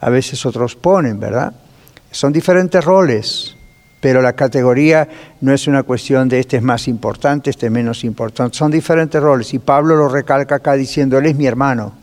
a 0.00 0.08
veces 0.08 0.46
otros 0.46 0.76
ponen, 0.76 1.20
¿verdad? 1.20 1.52
Son 2.10 2.32
diferentes 2.32 2.82
roles 2.82 3.54
pero 4.00 4.22
la 4.22 4.34
categoría 4.34 5.08
no 5.40 5.52
es 5.52 5.66
una 5.66 5.82
cuestión 5.82 6.28
de 6.28 6.38
este 6.38 6.56
es 6.56 6.62
más 6.62 6.86
importante, 6.86 7.50
este 7.50 7.66
es 7.66 7.72
menos 7.72 8.04
importante, 8.04 8.56
son 8.56 8.70
diferentes 8.70 9.20
roles 9.20 9.52
y 9.54 9.58
Pablo 9.58 9.96
lo 9.96 10.08
recalca 10.08 10.54
acá 10.54 10.74
diciendo, 10.74 11.18
él 11.18 11.26
es 11.26 11.36
mi 11.36 11.46
hermano. 11.46 11.94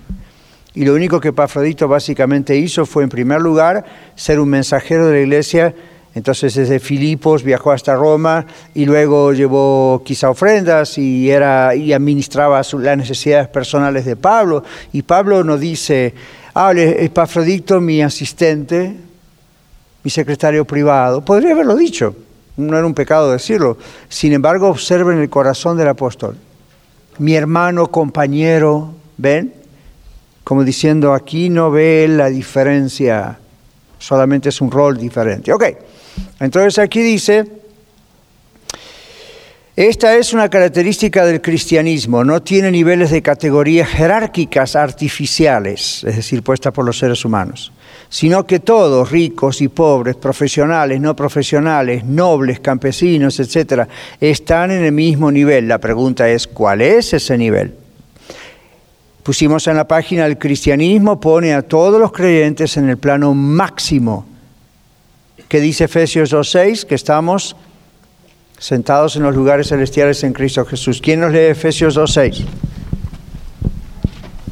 Y 0.73 0.83
lo 0.83 0.93
único 0.93 1.21
que 1.21 1.31
Pafrodito 1.31 1.87
básicamente 1.87 2.57
hizo 2.57 2.85
fue, 2.85 3.03
en 3.03 3.09
primer 3.09 3.41
lugar, 3.41 3.85
ser 4.15 4.41
un 4.41 4.49
mensajero 4.49 5.07
de 5.07 5.13
la 5.13 5.19
iglesia. 5.21 5.73
Entonces 6.15 6.55
desde 6.55 6.79
Filipos 6.79 7.43
viajó 7.43 7.71
hasta 7.71 7.93
Roma 7.93 8.45
y 8.73 8.85
luego 8.85 9.33
llevó 9.33 10.01
quizá 10.05 10.29
ofrendas 10.29 10.97
y, 10.97 11.29
era, 11.29 11.75
y 11.75 11.91
administraba 11.91 12.61
las 12.61 12.97
necesidades 12.97 13.49
personales 13.49 14.05
de 14.05 14.15
Pablo. 14.15 14.63
Y 14.93 15.01
Pablo 15.01 15.43
nos 15.43 15.59
dice, 15.59 16.13
ah, 16.53 16.71
Epafrodito, 16.73 17.81
mi 17.81 18.01
asistente, 18.01 18.95
mi 20.03 20.09
secretario 20.09 20.63
privado. 20.63 21.23
Podría 21.23 21.51
haberlo 21.51 21.75
dicho, 21.75 22.15
no 22.55 22.77
era 22.77 22.87
un 22.87 22.93
pecado 22.93 23.33
decirlo. 23.33 23.77
Sin 24.07 24.31
embargo, 24.31 24.69
observen 24.69 25.19
el 25.19 25.29
corazón 25.29 25.77
del 25.77 25.89
apóstol. 25.89 26.37
Mi 27.17 27.35
hermano, 27.35 27.91
compañero, 27.91 28.93
¿ven? 29.17 29.53
Como 30.45 30.63
diciendo, 30.63 31.13
aquí 31.13 31.49
no 31.49 31.71
ve 31.71 32.07
la 32.07 32.29
diferencia, 32.29 33.37
solamente 33.99 34.47
es 34.47 34.61
un 34.61 34.71
rol 34.71 34.97
diferente. 34.97 35.51
Ok, 35.51 35.63
entonces 36.39 36.79
aquí 36.79 37.01
dice, 37.01 37.45
esta 39.75 40.15
es 40.15 40.33
una 40.33 40.49
característica 40.49 41.25
del 41.25 41.41
cristianismo, 41.41 42.23
no 42.23 42.41
tiene 42.41 42.71
niveles 42.71 43.11
de 43.11 43.21
categorías 43.21 43.89
jerárquicas 43.89 44.75
artificiales, 44.75 46.03
es 46.03 46.15
decir, 46.15 46.43
puestas 46.43 46.73
por 46.73 46.85
los 46.85 46.97
seres 46.97 47.25
humanos 47.25 47.71
sino 48.09 48.45
que 48.45 48.59
todos, 48.59 49.11
ricos 49.11 49.61
y 49.61 49.67
pobres, 49.67 50.15
profesionales, 50.15 51.01
no 51.01 51.15
profesionales, 51.15 52.05
nobles, 52.05 52.59
campesinos, 52.59 53.39
etcétera, 53.39 53.87
están 54.19 54.71
en 54.71 54.85
el 54.85 54.91
mismo 54.91 55.31
nivel. 55.31 55.67
La 55.67 55.79
pregunta 55.79 56.29
es, 56.29 56.47
¿cuál 56.47 56.81
es 56.81 57.13
ese 57.13 57.37
nivel? 57.37 57.73
Pusimos 59.23 59.67
en 59.67 59.75
la 59.75 59.87
página 59.87 60.25
el 60.27 60.37
cristianismo 60.37 61.19
pone 61.19 61.53
a 61.53 61.63
todos 61.63 61.99
los 61.99 62.11
creyentes 62.11 62.77
en 62.77 62.89
el 62.89 62.97
plano 62.97 63.33
máximo, 63.33 64.25
que 65.47 65.59
dice 65.59 65.85
Efesios 65.85 66.33
2.6, 66.33 66.85
que 66.85 66.95
estamos 66.95 67.55
sentados 68.57 69.15
en 69.15 69.23
los 69.23 69.35
lugares 69.35 69.67
celestiales 69.67 70.23
en 70.23 70.33
Cristo 70.33 70.65
Jesús. 70.65 71.01
¿Quién 71.01 71.19
nos 71.19 71.31
lee 71.31 71.39
Efesios 71.39 71.97
2.6? 71.97 72.45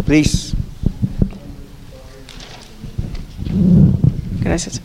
Please. 0.06 0.54
Gracias. 4.42 4.82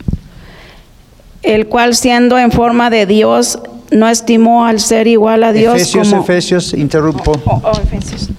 El 1.41 1.67
cual 1.67 1.95
siendo 1.95 2.37
en 2.37 2.51
forma 2.51 2.89
de 2.89 3.05
Dios, 3.05 3.59
no 3.91 4.07
estimó 4.07 4.65
al 4.65 4.79
ser 4.79 5.07
igual 5.07 5.43
a 5.43 5.51
Dios 5.51 5.75
Efesios, 5.75 6.13
Efesios, 6.13 6.73
interrumpo. 6.73 7.39
Oh, 7.45 7.61
oh, 7.63 7.79
Efesios. 7.81 8.29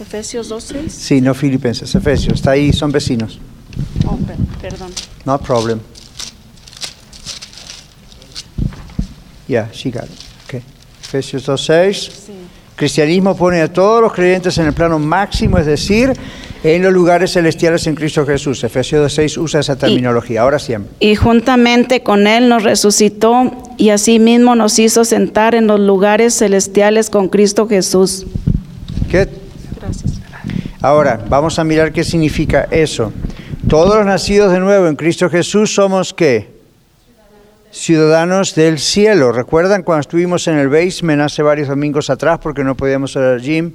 Efesios 0.00 0.50
2.6. 0.50 0.88
Sí, 0.88 1.20
no 1.20 1.34
Filipenses, 1.34 1.94
Efesios, 1.94 2.34
está 2.34 2.52
ahí, 2.52 2.72
son 2.72 2.90
vecinos. 2.90 3.38
Oh, 4.06 4.18
perdón. 4.60 4.90
No 5.24 5.38
problem. 5.38 5.80
Yeah, 9.50 9.68
she 9.72 9.90
got 9.90 10.04
it. 10.04 10.10
Okay. 10.46 10.62
Efesios 11.02 11.48
2.6. 11.48 11.92
Sí. 11.92 12.32
Cristianismo 12.76 13.36
pone 13.36 13.60
a 13.60 13.72
todos 13.72 14.00
los 14.00 14.12
creyentes 14.12 14.56
en 14.58 14.66
el 14.66 14.72
plano 14.72 15.00
máximo, 15.00 15.58
es 15.58 15.66
decir, 15.66 16.12
en 16.62 16.82
los 16.82 16.92
lugares 16.92 17.32
celestiales 17.32 17.84
en 17.88 17.96
Cristo 17.96 18.24
Jesús. 18.24 18.62
Efesios 18.62 19.12
6 19.12 19.38
usa 19.38 19.58
esa 19.58 19.76
terminología, 19.76 20.42
ahora 20.42 20.60
siempre. 20.60 20.92
Y 21.00 21.16
juntamente 21.16 22.04
con 22.04 22.28
Él 22.28 22.48
nos 22.48 22.62
resucitó 22.62 23.50
y 23.76 23.90
asimismo 23.90 24.54
nos 24.54 24.78
hizo 24.78 25.04
sentar 25.04 25.56
en 25.56 25.66
los 25.66 25.80
lugares 25.80 26.38
celestiales 26.38 27.10
con 27.10 27.28
Cristo 27.28 27.66
Jesús. 27.66 28.24
¿Qué? 29.10 29.28
Gracias. 29.80 30.20
Ahora, 30.80 31.20
vamos 31.28 31.58
a 31.58 31.64
mirar 31.64 31.92
qué 31.92 32.04
significa 32.04 32.68
eso. 32.70 33.12
Todos 33.68 33.96
los 33.96 34.06
nacidos 34.06 34.52
de 34.52 34.60
nuevo 34.60 34.86
en 34.86 34.94
Cristo 34.94 35.28
Jesús 35.28 35.74
somos 35.74 36.14
qué? 36.14 36.59
Ciudadanos 37.72 38.56
del 38.56 38.80
cielo. 38.80 39.30
¿Recuerdan 39.30 39.84
cuando 39.84 40.00
estuvimos 40.00 40.48
en 40.48 40.58
el 40.58 40.68
basement 40.68 41.22
hace 41.22 41.40
varios 41.40 41.68
domingos 41.68 42.10
atrás 42.10 42.40
porque 42.42 42.64
no 42.64 42.74
podíamos 42.74 43.14
ir 43.14 43.22
al 43.22 43.40
gym? 43.40 43.74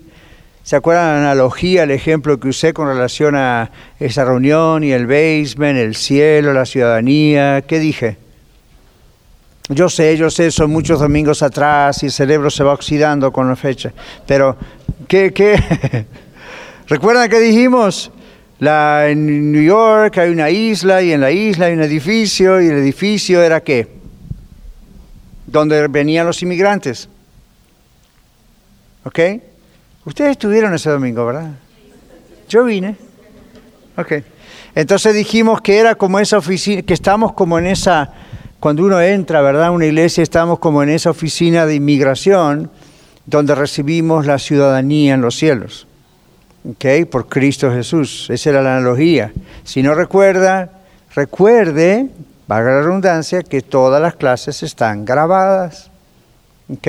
¿Se 0.63 0.75
acuerdan 0.75 1.05
la 1.05 1.31
analogía, 1.31 1.83
el 1.83 1.91
ejemplo 1.91 2.37
que 2.37 2.49
usé 2.49 2.73
con 2.73 2.89
relación 2.89 3.37
a 3.37 3.71
esa 3.97 4.25
reunión 4.25 4.83
y 4.83 4.91
el 4.91 5.07
basement, 5.07 5.79
el 5.79 5.95
cielo, 5.95 6.51
la 6.51 6.65
ciudadanía? 6.65 7.61
¿Qué 7.61 7.79
dije? 7.79 8.17
Yo 9.69 9.87
sé, 9.87 10.17
yo 10.17 10.29
sé, 10.29 10.51
son 10.51 10.71
muchos 10.71 10.99
domingos 10.99 11.41
atrás 11.41 12.03
y 12.03 12.07
el 12.07 12.11
cerebro 12.11 12.49
se 12.49 12.65
va 12.65 12.73
oxidando 12.73 13.31
con 13.31 13.47
la 13.47 13.55
fecha. 13.55 13.93
Pero, 14.27 14.57
¿qué? 15.07 15.31
qué? 15.31 15.57
¿Recuerdan 16.87 17.29
que 17.29 17.39
dijimos? 17.39 18.11
La, 18.59 19.09
en 19.09 19.51
New 19.51 19.61
York 19.61 20.17
hay 20.17 20.29
una 20.29 20.49
isla 20.49 21.01
y 21.01 21.11
en 21.11 21.21
la 21.21 21.31
isla 21.31 21.65
hay 21.65 21.73
un 21.73 21.81
edificio 21.81 22.61
y 22.61 22.67
el 22.67 22.77
edificio 22.77 23.43
era 23.43 23.61
qué? 23.61 23.87
Donde 25.45 25.87
venían 25.87 26.25
los 26.25 26.41
inmigrantes. 26.41 27.09
¿Ok? 29.03 29.19
Ustedes 30.05 30.31
estuvieron 30.31 30.73
ese 30.73 30.89
domingo, 30.89 31.25
¿verdad? 31.25 31.51
Yo 32.47 32.63
vine. 32.63 32.95
Ok. 33.97 34.13
Entonces 34.73 35.15
dijimos 35.15 35.61
que 35.61 35.77
era 35.77 35.95
como 35.95 36.19
esa 36.19 36.37
oficina, 36.37 36.81
que 36.81 36.93
estamos 36.93 37.33
como 37.33 37.59
en 37.59 37.67
esa, 37.67 38.11
cuando 38.59 38.83
uno 38.83 39.01
entra, 39.01 39.41
¿verdad? 39.41 39.71
Una 39.71 39.85
iglesia, 39.85 40.21
estamos 40.21 40.59
como 40.59 40.83
en 40.83 40.89
esa 40.89 41.09
oficina 41.09 41.65
de 41.65 41.75
inmigración 41.75 42.71
donde 43.25 43.55
recibimos 43.55 44.25
la 44.25 44.37
ciudadanía 44.37 45.13
en 45.13 45.21
los 45.21 45.35
cielos. 45.35 45.87
¿Ok? 46.69 47.07
Por 47.09 47.27
Cristo 47.27 47.71
Jesús. 47.71 48.27
Esa 48.29 48.49
era 48.49 48.61
la 48.61 48.77
analogía. 48.77 49.31
Si 49.63 49.83
no 49.83 49.93
recuerda, 49.93 50.69
recuerde, 51.13 52.09
valga 52.47 52.71
la 52.71 52.81
redundancia, 52.81 53.43
que 53.43 53.61
todas 53.61 54.01
las 54.01 54.15
clases 54.15 54.63
están 54.63 55.05
grabadas. 55.05 55.91
¿ok? 56.71 56.87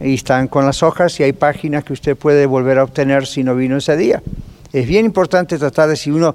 Y 0.00 0.14
están 0.14 0.48
con 0.48 0.64
las 0.64 0.82
hojas 0.82 1.18
y 1.20 1.22
hay 1.22 1.32
páginas 1.32 1.84
que 1.84 1.92
usted 1.92 2.16
puede 2.16 2.46
volver 2.46 2.78
a 2.78 2.84
obtener 2.84 3.26
si 3.26 3.44
no 3.44 3.54
vino 3.54 3.76
ese 3.76 3.96
día. 3.96 4.22
Es 4.72 4.86
bien 4.86 5.04
importante 5.04 5.58
tratar 5.58 5.88
de 5.88 5.96
si 5.96 6.10
uno 6.10 6.34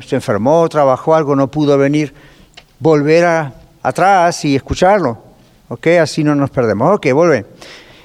se 0.00 0.16
enfermó, 0.16 0.68
trabajó 0.68 1.14
algo, 1.14 1.36
no 1.36 1.48
pudo 1.48 1.76
venir, 1.76 2.14
volver 2.78 3.24
a, 3.26 3.52
atrás 3.82 4.44
y 4.44 4.56
escucharlo, 4.56 5.18
¿ok? 5.68 5.86
Así 6.00 6.24
no 6.24 6.34
nos 6.34 6.50
perdemos. 6.50 6.96
Ok, 6.96 7.12
vuelve. 7.12 7.44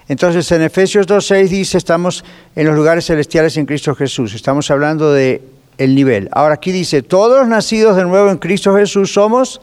Entonces 0.10 0.52
en 0.52 0.64
Efesios 0.64 1.08
2.6 1.08 1.48
dice, 1.48 1.78
estamos 1.78 2.26
en 2.56 2.66
los 2.66 2.76
lugares 2.76 3.06
celestiales 3.06 3.56
en 3.58 3.68
Cristo 3.68 3.94
Jesús. 3.94 4.34
Estamos 4.34 4.70
hablando 4.72 5.14
de 5.14 5.42
el 5.78 5.94
nivel. 5.96 6.30
Ahora 6.34 6.56
aquí 6.56 6.72
dice, 6.72 7.04
todos 7.04 7.48
nacidos 7.48 7.96
de 7.96 8.04
nuevo 8.04 8.30
en 8.32 8.40
Cristo 8.40 8.76
Jesús 8.76 9.14
somos 9.14 9.62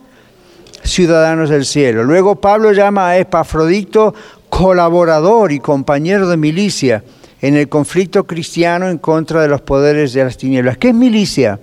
ciudadanos 0.85 1.50
del 1.50 1.67
cielo. 1.67 2.05
Luego 2.05 2.37
Pablo 2.37 2.73
llama 2.73 3.09
a 3.09 3.19
Epafrodito 3.19 4.15
colaborador 4.49 5.50
y 5.50 5.59
compañero 5.59 6.29
de 6.29 6.37
milicia 6.37 7.03
en 7.43 7.57
el 7.57 7.69
conflicto 7.69 8.25
cristiano 8.25 8.88
en 8.88 8.99
contra 8.99 9.43
de 9.43 9.49
los 9.49 9.62
poderes 9.62 10.12
de 10.12 10.25
las 10.25 10.37
tinieblas. 10.37 10.79
¿Qué 10.79 10.88
es 10.91 10.95
milicia? 10.95 11.59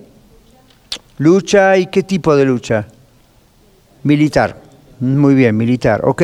Lucha 1.16 1.78
y 1.78 1.86
qué 1.86 2.02
tipo 2.02 2.36
de 2.36 2.44
lucha? 2.44 2.86
Militar. 4.02 4.60
Muy 5.00 5.34
bien, 5.34 5.56
militar. 5.56 6.02
Ok. 6.04 6.22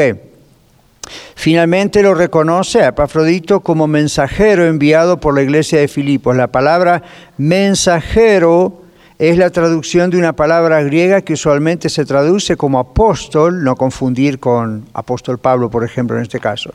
Finalmente 1.40 2.02
lo 2.02 2.12
reconoce 2.12 2.82
a 2.82 2.88
Epafrodito 2.88 3.60
como 3.60 3.86
mensajero 3.86 4.66
enviado 4.66 5.20
por 5.20 5.34
la 5.34 5.40
iglesia 5.40 5.80
de 5.80 5.88
Filipos. 5.88 6.36
La 6.36 6.48
palabra 6.48 7.02
mensajero 7.38 8.82
es 9.18 9.38
la 9.38 9.48
traducción 9.48 10.10
de 10.10 10.18
una 10.18 10.34
palabra 10.34 10.82
griega 10.82 11.22
que 11.22 11.32
usualmente 11.32 11.88
se 11.88 12.04
traduce 12.04 12.58
como 12.58 12.78
apóstol, 12.78 13.64
no 13.64 13.74
confundir 13.74 14.38
con 14.38 14.84
apóstol 14.92 15.38
Pablo, 15.38 15.70
por 15.70 15.82
ejemplo, 15.82 16.18
en 16.18 16.24
este 16.24 16.40
caso. 16.40 16.74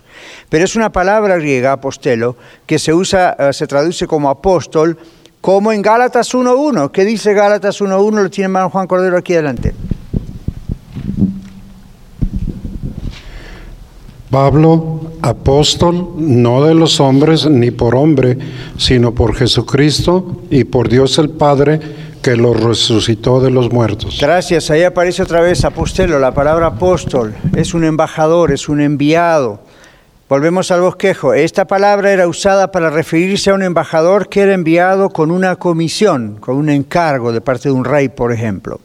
Pero 0.49 0.65
es 0.65 0.75
una 0.75 0.91
palabra 0.91 1.37
griega, 1.37 1.73
apostelo, 1.73 2.35
que 2.65 2.79
se 2.79 2.91
usa, 2.91 3.35
eh, 3.37 3.53
se 3.53 3.67
traduce 3.67 4.07
como 4.07 4.31
apóstol, 4.31 4.97
como 5.41 5.73
en 5.73 5.83
Gálatas 5.83 6.33
1.1. 6.33 6.89
¿Qué 6.91 7.05
dice 7.05 7.35
Gálatas 7.35 7.81
1.1? 7.81 8.23
Lo 8.23 8.29
tiene 8.31 8.45
hermano 8.45 8.71
Juan 8.71 8.87
Cordero 8.87 9.15
aquí 9.15 9.35
adelante. 9.35 9.75
Pablo, 14.29 15.01
apóstol, 15.21 16.09
no 16.17 16.63
de 16.63 16.73
los 16.73 16.99
hombres 16.99 17.47
ni 17.49 17.71
por 17.71 17.95
hombre, 17.95 18.37
sino 18.77 19.13
por 19.13 19.35
Jesucristo 19.35 20.41
y 20.49 20.63
por 20.63 20.89
Dios 20.89 21.17
el 21.19 21.29
Padre, 21.29 21.79
que 22.21 22.35
lo 22.35 22.53
resucitó 22.55 23.39
de 23.39 23.51
los 23.51 23.71
muertos. 23.71 24.17
Gracias, 24.19 24.71
ahí 24.71 24.83
aparece 24.83 25.21
otra 25.21 25.41
vez 25.41 25.63
apostelo, 25.63 26.17
la 26.17 26.33
palabra 26.33 26.67
apóstol, 26.67 27.35
es 27.55 27.75
un 27.75 27.83
embajador, 27.83 28.51
es 28.51 28.67
un 28.67 28.81
enviado. 28.81 29.59
Volvemos 30.27 30.71
al 30.71 30.81
bosquejo. 30.81 31.35
Esta 31.35 31.65
palabra 31.65 32.11
era 32.11 32.27
usada 32.27 32.71
para 32.71 32.89
referirse 32.89 33.51
a 33.51 33.53
un 33.53 33.61
embajador 33.61 34.27
que 34.27 34.41
era 34.41 34.55
enviado 34.55 35.11
con 35.11 35.29
una 35.29 35.55
comisión, 35.57 36.37
con 36.39 36.55
un 36.55 36.69
encargo 36.69 37.31
de 37.31 37.41
parte 37.41 37.69
de 37.69 37.75
un 37.75 37.85
rey, 37.85 38.09
por 38.09 38.33
ejemplo. 38.33 38.79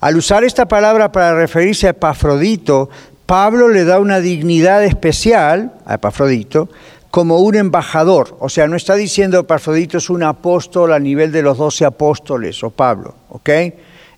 Al 0.00 0.16
usar 0.16 0.44
esta 0.44 0.68
palabra 0.68 1.10
para 1.10 1.34
referirse 1.34 1.88
a 1.88 1.90
Epafrodito, 1.90 2.88
Pablo 3.26 3.68
le 3.68 3.84
da 3.84 4.00
una 4.00 4.20
dignidad 4.20 4.84
especial 4.84 5.72
a 5.86 5.94
Epafrodito 5.94 6.68
como 7.10 7.38
un 7.38 7.54
embajador. 7.54 8.36
O 8.40 8.48
sea, 8.48 8.66
no 8.66 8.76
está 8.76 8.96
diciendo 8.96 9.38
Epafrodito 9.38 9.98
es 9.98 10.10
un 10.10 10.22
apóstol 10.22 10.92
a 10.92 10.98
nivel 10.98 11.32
de 11.32 11.42
los 11.42 11.58
doce 11.58 11.84
apóstoles 11.84 12.62
o 12.64 12.70
Pablo, 12.70 13.14
¿ok? 13.30 13.50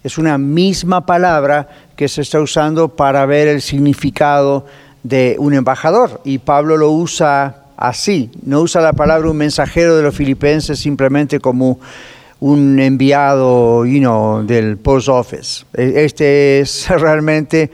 Es 0.02 0.18
una 0.18 0.38
misma 0.38 1.04
palabra 1.04 1.68
que 1.94 2.08
se 2.08 2.22
está 2.22 2.40
usando 2.40 2.88
para 2.88 3.26
ver 3.26 3.48
el 3.48 3.60
significado 3.60 4.66
de 5.02 5.36
un 5.38 5.54
embajador. 5.54 6.20
Y 6.24 6.38
Pablo 6.38 6.76
lo 6.76 6.90
usa 6.90 7.64
así, 7.76 8.30
no 8.44 8.60
usa 8.60 8.80
la 8.80 8.92
palabra 8.92 9.30
un 9.30 9.36
mensajero 9.36 9.96
de 9.96 10.02
los 10.02 10.14
filipenses 10.14 10.78
simplemente 10.78 11.38
como 11.38 11.78
un 12.40 12.78
enviado 12.80 13.84
you 13.84 14.44
del 14.46 14.78
post 14.78 15.08
office. 15.08 15.64
E, 15.74 16.04
este 16.04 16.60
es 16.60 16.88
realmente 16.88 17.70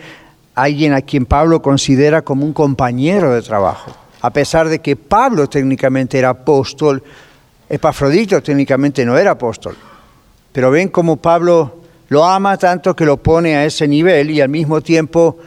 alguien 0.54 0.92
a 0.92 1.02
quien 1.02 1.26
Pablo 1.26 1.62
considera 1.62 2.22
como 2.22 2.44
un 2.44 2.52
compañero 2.52 3.34
de 3.34 3.42
trabajo 3.42 3.92
a 4.22 4.30
pesar 4.30 4.68
de 4.68 4.78
que 4.78 4.94
Pablo 4.94 5.48
técnicamente 5.48 6.18
era 6.18 6.30
apóstol, 6.30 7.02
Epafrodito 7.68 8.40
técnicamente 8.40 9.04
no 9.04 9.18
era 9.18 9.32
apóstol. 9.32 9.76
Pero 10.52 10.70
ven 10.70 10.88
cómo 10.88 11.16
Pablo 11.16 11.80
lo 12.08 12.24
ama 12.24 12.56
tanto 12.56 12.94
que 12.94 13.04
lo 13.04 13.16
pone 13.16 13.56
a 13.56 13.64
ese 13.64 13.88
nivel 13.88 14.30
y 14.30 14.40
al 14.40 14.48
mismo 14.48 14.80
tiempo, 14.80 15.38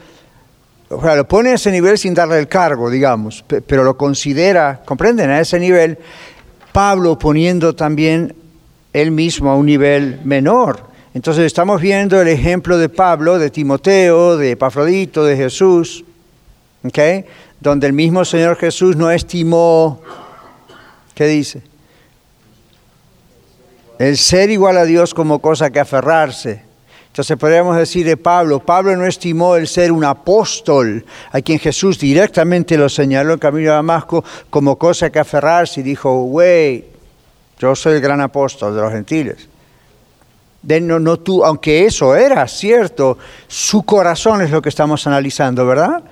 lo 0.89 1.27
pone 1.27 1.51
a 1.51 1.53
ese 1.53 1.71
nivel 1.71 1.97
sin 1.97 2.13
darle 2.13 2.37
el 2.37 2.49
cargo, 2.49 2.89
digamos, 2.89 3.45
pero 3.65 3.85
lo 3.85 3.95
considera, 3.95 4.81
comprenden, 4.83 5.29
a 5.29 5.39
ese 5.39 5.57
nivel, 5.57 5.97
Pablo 6.73 7.17
poniendo 7.17 7.75
también 7.75 8.35
él 8.91 9.11
mismo 9.11 9.51
a 9.51 9.55
un 9.55 9.67
nivel 9.67 10.19
menor. 10.25 10.94
Entonces 11.15 11.45
estamos 11.45 11.79
viendo 11.79 12.21
el 12.21 12.27
ejemplo 12.27 12.77
de 12.77 12.89
Pablo, 12.89 13.39
de 13.39 13.49
Timoteo, 13.49 14.35
de 14.35 14.51
Epafrodito, 14.51 15.23
de 15.23 15.37
Jesús, 15.37 16.03
¿ok? 16.83 16.99
donde 17.61 17.87
el 17.87 17.93
mismo 17.93 18.25
Señor 18.25 18.57
Jesús 18.57 18.97
no 18.97 19.09
estimó, 19.09 20.01
¿qué 21.13 21.25
dice? 21.27 21.61
El 23.97 24.17
ser 24.17 24.49
igual 24.49 24.77
a 24.77 24.83
Dios 24.83 25.13
como 25.13 25.39
cosa 25.39 25.69
que 25.69 25.79
aferrarse. 25.79 26.63
Entonces 27.07 27.37
podríamos 27.37 27.77
decir 27.77 28.05
de 28.05 28.17
Pablo, 28.17 28.59
Pablo 28.59 28.93
no 28.97 29.05
estimó 29.05 29.55
el 29.55 29.69
ser 29.69 29.93
un 29.93 30.03
apóstol, 30.03 31.05
a 31.31 31.39
quien 31.39 31.59
Jesús 31.59 31.97
directamente 31.97 32.77
lo 32.77 32.89
señaló 32.89 33.31
en 33.31 33.39
camino 33.39 33.71
a 33.71 33.75
Damasco 33.75 34.21
como 34.49 34.77
cosa 34.77 35.09
que 35.09 35.19
aferrarse 35.19 35.79
y 35.79 35.83
dijo, 35.83 36.25
wey, 36.25 36.83
yo 37.57 37.73
soy 37.73 37.93
el 37.93 38.01
gran 38.01 38.19
apóstol 38.19 38.75
de 38.75 38.81
los 38.81 38.91
gentiles. 38.91 39.54
De, 40.65 40.81
no, 40.81 40.99
no 40.99 41.17
tú, 41.17 41.45
aunque 41.45 41.85
eso 41.85 42.15
era 42.15 42.47
cierto, 42.47 43.17
su 43.47 43.83
corazón 43.83 44.41
es 44.41 44.49
lo 44.49 44.61
que 44.61 44.69
estamos 44.69 45.05
analizando, 45.05 45.65
¿verdad? 45.65 46.03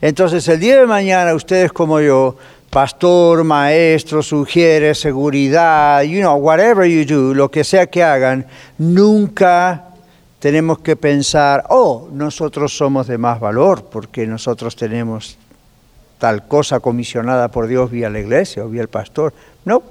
Entonces 0.00 0.46
el 0.48 0.60
día 0.60 0.78
de 0.78 0.86
mañana 0.86 1.34
ustedes 1.34 1.72
como 1.72 2.00
yo, 2.00 2.36
pastor, 2.68 3.42
maestro, 3.42 4.22
sugiere, 4.22 4.94
seguridad, 4.94 6.02
you 6.02 6.20
know, 6.20 6.36
whatever 6.36 6.86
you 6.86 7.06
do, 7.06 7.32
lo 7.32 7.50
que 7.50 7.64
sea 7.64 7.86
que 7.86 8.02
hagan, 8.02 8.46
nunca 8.76 9.84
tenemos 10.38 10.80
que 10.80 10.94
pensar, 10.94 11.64
oh, 11.70 12.08
nosotros 12.12 12.76
somos 12.76 13.06
de 13.06 13.16
más 13.16 13.40
valor 13.40 13.84
porque 13.84 14.26
nosotros 14.26 14.76
tenemos 14.76 15.38
tal 16.18 16.46
cosa 16.46 16.80
comisionada 16.80 17.48
por 17.48 17.66
Dios 17.66 17.90
vía 17.90 18.10
la 18.10 18.20
iglesia 18.20 18.64
o 18.64 18.68
vía 18.68 18.82
el 18.82 18.88
pastor. 18.88 19.32
No, 19.64 19.82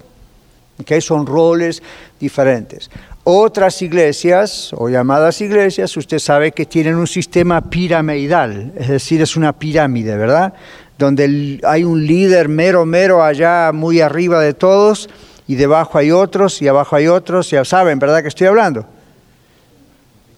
que 0.86 1.02
son 1.02 1.26
roles 1.26 1.82
diferentes. 2.20 2.89
Otras 3.27 3.81
iglesias, 3.81 4.69
o 4.77 4.88
llamadas 4.88 5.41
iglesias, 5.41 5.97
usted 5.97 6.19
sabe 6.19 6.51
que 6.51 6.67
tienen 6.67 6.93
un 6.93 7.07
sistema 7.07 7.59
piramidal, 7.59 8.71
es 8.77 8.88
decir, 8.88 9.19
es 9.19 9.35
una 9.35 9.51
pirámide, 9.51 10.15
¿verdad? 10.15 10.53
Donde 10.99 11.59
hay 11.63 11.83
un 11.83 12.05
líder 12.05 12.49
mero, 12.49 12.85
mero 12.85 13.23
allá, 13.23 13.71
muy 13.73 13.99
arriba 13.99 14.39
de 14.41 14.53
todos, 14.53 15.09
y 15.47 15.55
debajo 15.55 15.97
hay 15.97 16.11
otros, 16.11 16.61
y 16.61 16.67
abajo 16.67 16.97
hay 16.97 17.07
otros, 17.07 17.49
ya 17.49 17.65
saben, 17.65 17.97
¿verdad 17.97 18.21
que 18.21 18.27
estoy 18.27 18.45
hablando? 18.45 18.85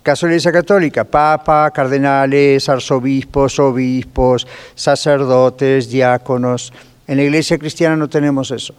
Caso 0.02 0.26
de 0.26 0.30
la 0.30 0.34
Iglesia 0.36 0.54
Católica, 0.54 1.04
papa, 1.04 1.70
cardenales, 1.72 2.70
arzobispos, 2.70 3.60
obispos, 3.60 4.48
sacerdotes, 4.76 5.90
diáconos. 5.90 6.72
En 7.06 7.18
la 7.18 7.24
Iglesia 7.24 7.58
cristiana 7.58 7.98
no 7.98 8.08
tenemos 8.08 8.50
eso. 8.52 8.74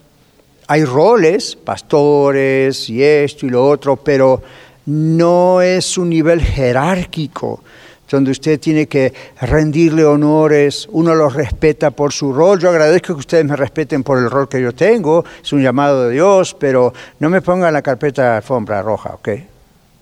Hay 0.68 0.84
roles, 0.84 1.56
pastores 1.56 2.88
y 2.90 3.02
esto 3.02 3.46
y 3.46 3.48
lo 3.50 3.66
otro, 3.66 3.96
pero 3.96 4.42
no 4.84 5.60
es 5.62 5.98
un 5.98 6.10
nivel 6.10 6.42
jerárquico 6.42 7.62
donde 8.10 8.30
usted 8.30 8.58
tiene 8.58 8.86
que 8.86 9.12
rendirle 9.40 10.04
honores, 10.04 10.88
uno 10.92 11.14
los 11.14 11.34
respeta 11.34 11.90
por 11.90 12.12
su 12.12 12.32
rol. 12.32 12.58
Yo 12.58 12.70
agradezco 12.70 13.14
que 13.14 13.20
ustedes 13.20 13.44
me 13.44 13.56
respeten 13.56 14.02
por 14.02 14.18
el 14.18 14.30
rol 14.30 14.48
que 14.48 14.62
yo 14.62 14.74
tengo, 14.74 15.24
es 15.42 15.52
un 15.52 15.62
llamado 15.62 16.08
de 16.08 16.14
Dios, 16.14 16.56
pero 16.58 16.92
no 17.18 17.28
me 17.28 17.42
pongan 17.42 17.72
la 17.72 17.82
carpeta 17.82 18.36
alfombra 18.38 18.80
roja, 18.82 19.10
¿ok? 19.14 19.28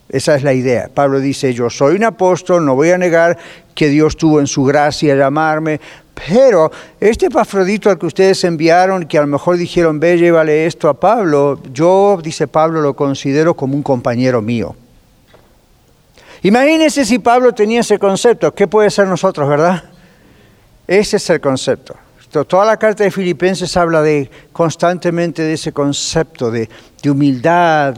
Esa 0.09 0.37
es 0.37 0.45
la 0.45 0.53
idea. 0.53 0.89
Pablo 0.93 1.19
dice, 1.19 1.53
yo 1.53 1.69
soy 1.69 1.97
un 1.97 2.05
apóstol, 2.05 2.65
no 2.65 2.77
voy 2.77 2.91
a 2.91 2.99
negar 2.99 3.37
que 3.75 3.89
Dios 3.89 4.17
tuvo 4.17 4.39
en 4.39 4.47
su 4.47 4.65
gracia 4.65 5.17
llamarme, 5.17 5.81
pero 6.17 6.73
este 6.99 7.29
Pafrodito 7.29 7.91
al 7.91 7.99
que 7.99 8.07
ustedes 8.07 8.43
enviaron, 8.45 9.07
que 9.07 9.19
a 9.19 9.21
lo 9.21 9.27
mejor 9.27 9.59
dijeron, 9.59 10.01
ve, 10.01 10.17
llévale 10.17 10.65
esto 10.65 10.89
a 10.89 10.95
Pablo, 10.95 11.61
yo, 11.73 12.19
dice 12.23 12.49
Pablo, 12.49 12.81
lo 12.81 12.97
considero 12.97 13.55
como 13.55 13.75
un 13.75 13.83
compañero 13.83 14.41
mío. 14.41 14.75
Imagínense 16.43 17.05
si 17.05 17.19
Pablo 17.19 17.53
tenía 17.53 17.81
ese 17.81 17.99
concepto, 17.99 18.55
¿qué 18.55 18.67
puede 18.67 18.91
ser 18.91 19.07
nosotros, 19.09 19.47
verdad? 19.49 19.85
Ese 20.87 21.19
es 21.19 21.31
el 21.31 21.41
concepto. 21.41 21.95
Toda 22.49 22.65
la 22.65 22.77
carta 22.77 23.05
de 23.05 23.11
Filipenses 23.11 23.77
habla 23.77 24.03
constantemente 24.53 25.43
de 25.43 25.55
ese 25.55 25.73
concepto 25.73 26.51
de, 26.51 26.69
humildad. 27.09 27.95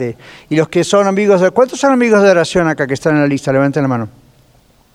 y 0.50 0.56
los 0.56 0.68
que 0.68 0.84
son 0.84 1.06
amigos 1.06 1.40
de... 1.40 1.50
¿Cuántos 1.50 1.80
son 1.80 1.92
amigos 1.92 2.22
de 2.22 2.30
oración 2.30 2.68
acá 2.68 2.86
que 2.86 2.94
están 2.94 3.14
en 3.14 3.22
la 3.22 3.26
lista? 3.26 3.52
Levanten 3.52 3.82
la 3.82 3.88
mano. 3.88 4.08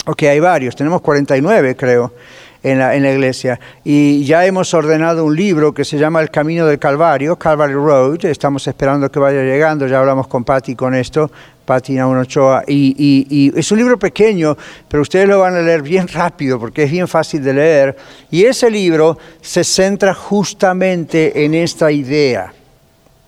Ok, 0.05 0.23
hay 0.23 0.39
varios, 0.39 0.75
tenemos 0.75 1.01
49 1.01 1.75
creo 1.75 2.13
en 2.63 2.79
la, 2.79 2.95
en 2.95 3.03
la 3.03 3.11
iglesia. 3.11 3.59
Y 3.83 4.23
ya 4.23 4.45
hemos 4.45 4.73
ordenado 4.73 5.25
un 5.25 5.35
libro 5.35 5.73
que 5.73 5.83
se 5.83 5.97
llama 5.97 6.21
El 6.21 6.31
Camino 6.31 6.65
del 6.65 6.79
Calvario, 6.79 7.35
Calvary 7.35 7.73
Road. 7.73 8.25
Estamos 8.25 8.65
esperando 8.67 9.11
que 9.11 9.19
vaya 9.19 9.43
llegando, 9.43 9.85
ya 9.85 9.99
hablamos 9.99 10.27
con 10.27 10.45
Patti 10.45 10.75
con 10.75 10.95
esto, 10.95 11.29
Patti 11.65 11.99
Ochoa. 11.99 12.63
Y, 12.65 12.95
y, 12.97 13.27
y 13.29 13.59
es 13.59 13.71
un 13.71 13.77
libro 13.77 13.99
pequeño, 13.99 14.57
pero 14.87 15.01
ustedes 15.01 15.27
lo 15.27 15.39
van 15.39 15.55
a 15.55 15.61
leer 15.61 15.81
bien 15.81 16.07
rápido 16.07 16.57
porque 16.57 16.83
es 16.83 16.91
bien 16.91 17.07
fácil 17.07 17.43
de 17.43 17.53
leer. 17.53 17.97
Y 18.31 18.45
ese 18.45 18.71
libro 18.71 19.17
se 19.41 19.63
centra 19.63 20.13
justamente 20.13 21.43
en 21.43 21.53
esta 21.53 21.91
idea 21.91 22.53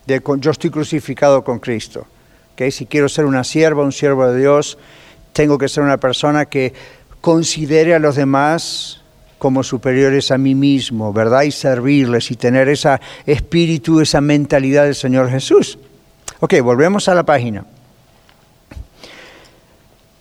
de 0.07 0.21
yo 0.37 0.51
estoy 0.51 0.69
crucificado 0.69 1.43
con 1.43 1.59
Cristo. 1.59 2.07
¿Okay? 2.53 2.71
Si 2.71 2.85
quiero 2.85 3.09
ser 3.09 3.25
una 3.25 3.43
sierva, 3.43 3.83
un 3.83 3.91
siervo 3.91 4.27
de 4.27 4.39
Dios, 4.39 4.77
tengo 5.33 5.57
que 5.57 5.67
ser 5.67 5.83
una 5.83 5.97
persona 5.97 6.45
que 6.45 6.73
considere 7.19 7.95
a 7.95 7.99
los 7.99 8.15
demás 8.15 9.01
como 9.45 9.61
superiores 9.61 10.31
a 10.31 10.39
mí 10.39 10.55
mismo, 10.55 11.13
¿verdad? 11.13 11.43
Y 11.43 11.51
servirles 11.51 12.31
y 12.31 12.35
tener 12.35 12.67
ese 12.67 12.99
espíritu, 13.27 14.01
esa 14.01 14.19
mentalidad 14.19 14.85
del 14.85 14.95
Señor 14.95 15.29
Jesús. 15.29 15.77
Ok, 16.39 16.55
volvemos 16.63 17.07
a 17.09 17.13
la 17.13 17.21
página. 17.21 17.63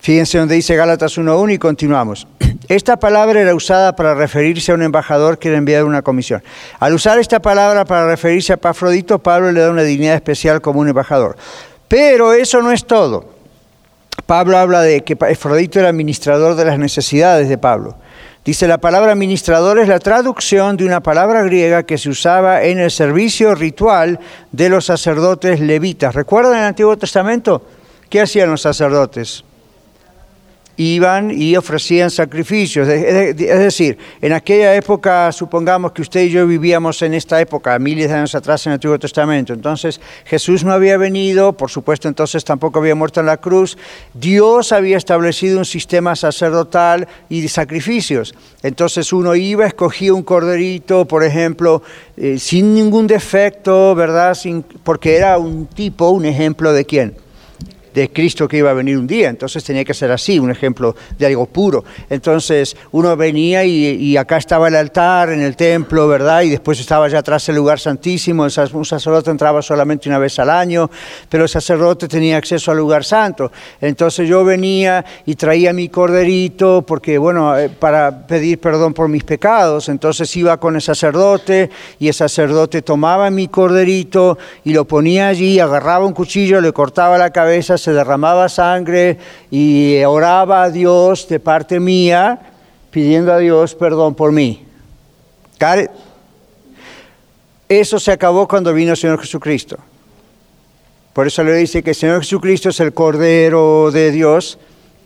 Fíjense 0.01 0.37
donde 0.37 0.57
dice 0.57 0.77
Gálatas 0.77 1.17
1.1 1.17 1.55
y 1.55 1.59
continuamos. 1.59 2.29
Esta 2.69 2.99
palabra 2.99 3.41
era 3.41 3.55
usada 3.55 3.97
para 3.97 4.15
referirse 4.15 4.73
a 4.73 4.75
un 4.75 4.83
embajador 4.83 5.39
que 5.39 5.49
era 5.49 5.57
enviado 5.57 5.87
una 5.87 6.03
comisión. 6.03 6.43
Al 6.79 6.93
usar 6.93 7.19
esta 7.19 7.41
palabra 7.41 7.87
para 7.87 8.07
referirse 8.07 8.53
a 8.53 8.59
Pafrodito, 8.59 9.21
Pablo 9.21 9.53
le 9.53 9.61
da 9.61 9.71
una 9.71 9.85
dignidad 9.85 10.17
especial 10.17 10.61
como 10.61 10.81
un 10.81 10.89
embajador. 10.89 11.39
Pero 11.89 12.35
eso 12.35 12.61
no 12.61 12.73
es 12.73 12.85
todo. 12.85 13.31
Pablo 14.27 14.59
habla 14.59 14.83
de 14.83 15.03
que 15.03 15.17
Pafrodito 15.17 15.81
era 15.81 15.89
administrador 15.89 16.57
de 16.57 16.67
las 16.67 16.79
necesidades 16.79 17.49
de 17.49 17.57
Pablo. 17.57 17.97
Dice, 18.45 18.69
la 18.69 18.77
palabra 18.77 19.13
administrador 19.13 19.79
es 19.79 19.89
la 19.89 20.01
traducción 20.01 20.77
de 20.77 20.85
una 20.85 21.03
palabra 21.03 21.43
griega 21.43 21.85
que 21.85 21.97
se 21.97 22.11
usaba 22.11 22.63
en 22.63 22.79
el 22.79 22.91
servicio 22.91 23.55
ritual 23.55 24.21
de 24.53 24.69
los 24.69 24.85
sacerdotes 24.85 25.61
levitas. 25.61 26.15
¿Recuerdan 26.15 26.59
el 26.59 26.65
Antiguo 26.65 26.99
Testamento? 26.99 27.63
¿Qué 28.11 28.21
hacían 28.21 28.51
los 28.51 28.61
sacerdotes? 28.61 29.45
Iban 30.77 31.31
y 31.31 31.57
ofrecían 31.57 32.11
sacrificios. 32.11 32.89
Es 32.89 33.37
decir, 33.37 33.99
en 34.21 34.33
aquella 34.33 34.75
época, 34.75 35.31
supongamos 35.33 35.93
que 35.93 36.03
usted 36.03 36.23
y 36.23 36.31
yo 36.31 36.47
vivíamos 36.47 37.01
en 37.03 37.15
esta 37.15 37.41
época, 37.41 37.79
miles 37.79 38.09
de 38.09 38.15
años 38.15 38.35
atrás 38.35 38.67
en 38.67 38.73
el 38.73 38.75
Antiguo 38.75 38.99
Testamento, 38.99 39.53
entonces 39.53 40.01
Jesús 40.25 40.65
no 40.65 40.73
había 40.73 40.97
venido, 40.97 41.53
por 41.53 41.71
supuesto 41.71 42.09
entonces 42.09 42.45
tampoco 42.45 42.79
había 42.79 42.95
muerto 42.95 43.21
en 43.21 43.27
la 43.27 43.37
cruz, 43.37 43.77
Dios 44.15 44.73
había 44.73 44.97
establecido 44.97 45.59
un 45.59 45.65
sistema 45.65 46.17
sacerdotal 46.17 47.09
y 47.29 47.41
de 47.41 47.49
sacrificios. 47.49 48.35
Entonces 48.63 49.13
uno 49.13 49.35
iba, 49.35 49.67
escogía 49.67 50.15
un 50.15 50.23
corderito, 50.23 51.07
por 51.07 51.25
ejemplo, 51.25 51.83
eh, 52.17 52.39
sin 52.39 52.75
ningún 52.75 53.07
defecto, 53.07 53.95
¿verdad? 53.95 54.35
Sin, 54.35 54.63
porque 54.63 55.17
era 55.17 55.39
un 55.39 55.67
tipo, 55.67 56.09
un 56.11 56.25
ejemplo 56.25 56.73
de 56.73 56.85
quién? 56.85 57.24
De 57.95 58.11
Cristo 58.11 58.49
que 58.49 58.59
iba 58.59 58.71
a 58.71 58.75
venir 58.75 58.99
un 58.99 59.07
día, 59.07 59.29
entonces 59.29 59.63
tenía 59.63 59.85
que 59.85 59.95
ser 59.95 60.11
así, 60.11 60.39
un 60.39 60.51
ejemplo 60.51 60.97
de 61.17 61.27
algo 61.27 61.47
puro. 61.47 61.85
Entonces 62.11 62.77
uno 62.91 63.17
venía 63.17 63.65
y, 63.65 64.17
acá 64.17 64.37
estaba 64.37 64.69
el 64.69 64.77
altar 64.77 65.31
en 65.31 65.41
el 65.41 65.57
templo, 65.57 66.09
¿verdad? 66.09 66.43
Y 66.43 66.51
después 66.51 66.79
estaba 66.81 67.09
ya 67.09 67.19
atrás 67.21 67.49
el 67.49 67.57
lugar 67.57 67.79
santísimo, 67.79 68.45
un 68.45 68.85
sacerdote 68.85 69.31
entraba 69.31 69.63
solamente 69.63 70.09
una 70.09 70.19
vez 70.19 70.39
al 70.39 70.51
año, 70.51 70.91
pero 71.29 71.45
el 71.45 71.49
sacerdote 71.49 72.09
tenía 72.09 72.37
acceso 72.37 72.71
al 72.71 72.79
lugar 72.79 73.05
santo. 73.05 73.53
Entonces 73.81 74.29
yo 74.29 74.45
venía 74.45 75.05
y 75.25 75.37
traía 75.37 75.73
mi 75.73 75.89
corderito, 75.89 76.83
porque 76.83 77.19
bueno, 77.19 77.57
eh, 77.57 77.69
para 77.69 78.27
pedir 78.27 78.59
perdón 78.59 78.95
por 78.95 79.09
mis 79.09 79.25
pecados, 79.25 79.89
entonces 79.89 80.35
iba 80.37 80.59
con 80.59 80.75
el 80.75 80.83
sacerdote 80.83 81.71
y 81.99 82.09
el 82.09 82.15
sacerdote 82.15 82.83
tomaba 82.83 83.31
mi 83.31 83.49
corderito 83.49 84.39
y 84.65 84.73
lo 84.73 84.85
ponía 84.85 85.29
allí, 85.29 85.61
agarraba 85.61 86.07
un 86.07 86.13
cuchillo, 86.13 86.61
le 86.61 86.73
cortaba 86.73 87.19
la 87.19 87.31
cabeza, 87.31 87.79
se 87.85 87.93
derramaba 87.93 88.49
sangre 88.49 89.19
y 89.51 90.03
oraba 90.05 90.65
a 90.65 90.71
Dios 90.71 91.29
de 91.29 91.39
parte 91.39 91.79
mía, 91.79 92.41
pidiendo 92.91 93.33
a 93.33 93.39
Dios 93.39 93.75
perdón 93.75 94.15
por 94.15 94.33
mí. 94.33 94.65
Eso 97.69 97.99
se 97.99 98.13
acabó 98.13 98.49
cuando 98.49 98.73
vino 98.73 98.93
el 98.93 98.97
Señor 98.97 99.21
Jesucristo. 99.21 99.79
Por 101.13 101.27
eso 101.27 101.45
le 101.45 101.55
dice 101.55 101.83
que 101.83 101.91
el 101.91 101.97
Señor 101.97 102.21
Jesucristo 102.21 102.71
es 102.71 102.81
el 102.81 102.93
Cordero 102.93 103.91
de 103.93 104.11
Dios 104.11 104.59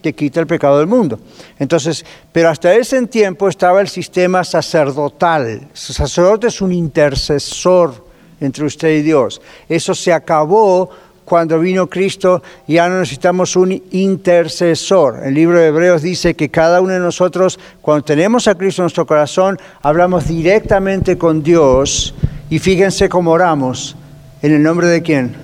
que 0.02 0.14
quita 0.14 0.40
el 0.40 0.46
pecado 0.46 0.78
del 0.78 0.86
mundo. 0.86 1.18
Entonces, 1.58 2.04
pero 2.32 2.48
hasta 2.48 2.72
ese 2.74 3.04
tiempo 3.08 3.48
estaba 3.48 3.80
el 3.80 3.88
sistema 3.88 4.44
sacerdotal. 4.44 5.46
El 5.46 5.68
sacerdote 5.74 6.46
es 6.46 6.60
un 6.60 6.72
intercesor 6.72 8.06
entre 8.40 8.64
usted 8.64 8.90
y 8.90 9.02
Dios. 9.02 9.40
Eso 9.68 9.94
se 9.94 10.12
acabó 10.12 10.90
cuando 11.28 11.58
vino 11.58 11.88
Cristo 11.88 12.42
ya 12.66 12.88
no 12.88 13.00
necesitamos 13.00 13.54
un 13.54 13.82
intercesor. 13.90 15.20
El 15.24 15.34
libro 15.34 15.58
de 15.58 15.66
Hebreos 15.66 16.00
dice 16.00 16.34
que 16.34 16.48
cada 16.48 16.80
uno 16.80 16.94
de 16.94 17.00
nosotros, 17.00 17.60
cuando 17.82 18.02
tenemos 18.02 18.48
a 18.48 18.54
Cristo 18.54 18.80
en 18.80 18.84
nuestro 18.84 19.06
corazón, 19.06 19.58
hablamos 19.82 20.26
directamente 20.26 21.18
con 21.18 21.42
Dios 21.42 22.14
y 22.48 22.58
fíjense 22.58 23.10
cómo 23.10 23.32
oramos. 23.32 23.94
¿En 24.40 24.54
el 24.54 24.62
nombre 24.62 24.86
de 24.86 25.02
quién? 25.02 25.36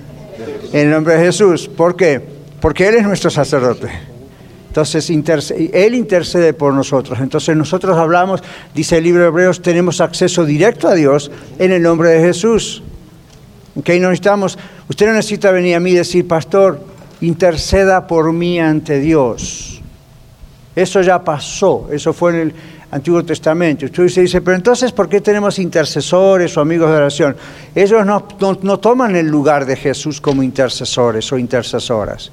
En 0.73 0.87
el 0.87 0.89
nombre 0.89 1.13
de 1.13 1.25
Jesús. 1.25 1.67
¿Por 1.67 1.95
qué? 1.95 2.19
Porque 2.59 2.87
Él 2.87 2.95
es 2.95 3.03
nuestro 3.03 3.29
sacerdote. 3.29 3.89
Entonces, 4.69 5.09
Él 5.09 5.93
intercede 5.93 6.53
por 6.53 6.73
nosotros. 6.73 7.19
Entonces, 7.19 7.55
nosotros 7.55 7.95
hablamos, 7.95 8.41
dice 8.73 8.97
el 8.97 9.03
libro 9.03 9.21
de 9.21 9.27
Hebreos, 9.27 9.61
tenemos 9.61 10.01
acceso 10.01 10.45
directo 10.45 10.87
a 10.87 10.95
Dios 10.95 11.29
en 11.59 11.71
el 11.71 11.83
nombre 11.83 12.09
de 12.09 12.21
Jesús. 12.21 12.81
Okay, 13.77 13.99
no 13.99 14.09
necesitamos, 14.09 14.57
usted 14.89 15.05
no 15.07 15.13
necesita 15.13 15.51
venir 15.51 15.75
a 15.75 15.79
mí 15.81 15.91
y 15.91 15.95
decir, 15.95 16.25
pastor, 16.27 16.79
interceda 17.19 18.07
por 18.07 18.31
mí 18.31 18.57
ante 18.57 18.99
Dios. 18.99 19.81
Eso 20.73 21.01
ya 21.01 21.23
pasó, 21.23 21.89
eso 21.91 22.13
fue 22.13 22.31
en 22.31 22.39
el 22.39 22.55
Antiguo 22.91 23.23
Testamento. 23.25 23.85
Usted 23.85 24.05
dice, 24.05 24.41
pero 24.41 24.55
entonces, 24.55 24.93
¿por 24.93 25.09
qué 25.09 25.19
tenemos 25.19 25.59
intercesores 25.59 26.55
o 26.57 26.61
amigos 26.61 26.89
de 26.89 26.95
oración? 26.95 27.35
Ellos 27.73 28.05
no, 28.05 28.25
no 28.61 28.79
toman 28.79 29.15
el 29.17 29.27
lugar 29.27 29.65
de 29.65 29.75
Jesús 29.75 30.21
como 30.21 30.41
intercesores 30.41 31.29
o 31.33 31.37
intercesoras. 31.37 32.31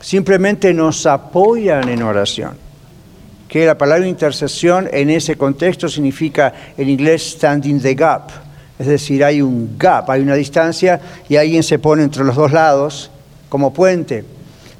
Simplemente 0.00 0.74
nos 0.74 1.06
apoyan 1.06 1.88
en 1.88 2.02
oración. 2.02 2.52
Que 3.46 3.66
la 3.66 3.78
palabra 3.78 4.06
intercesión 4.06 4.88
en 4.92 5.10
ese 5.10 5.36
contexto 5.36 5.88
significa 5.88 6.52
en 6.76 6.88
inglés 6.88 7.32
standing 7.32 7.80
the 7.80 7.94
gap 7.94 8.49
es 8.80 8.86
decir, 8.86 9.22
hay 9.22 9.42
un 9.42 9.76
gap, 9.78 10.08
hay 10.10 10.22
una 10.22 10.34
distancia 10.34 10.98
y 11.28 11.36
alguien 11.36 11.62
se 11.62 11.78
pone 11.78 12.02
entre 12.02 12.24
los 12.24 12.34
dos 12.34 12.50
lados 12.50 13.10
como 13.50 13.74
puente. 13.74 14.24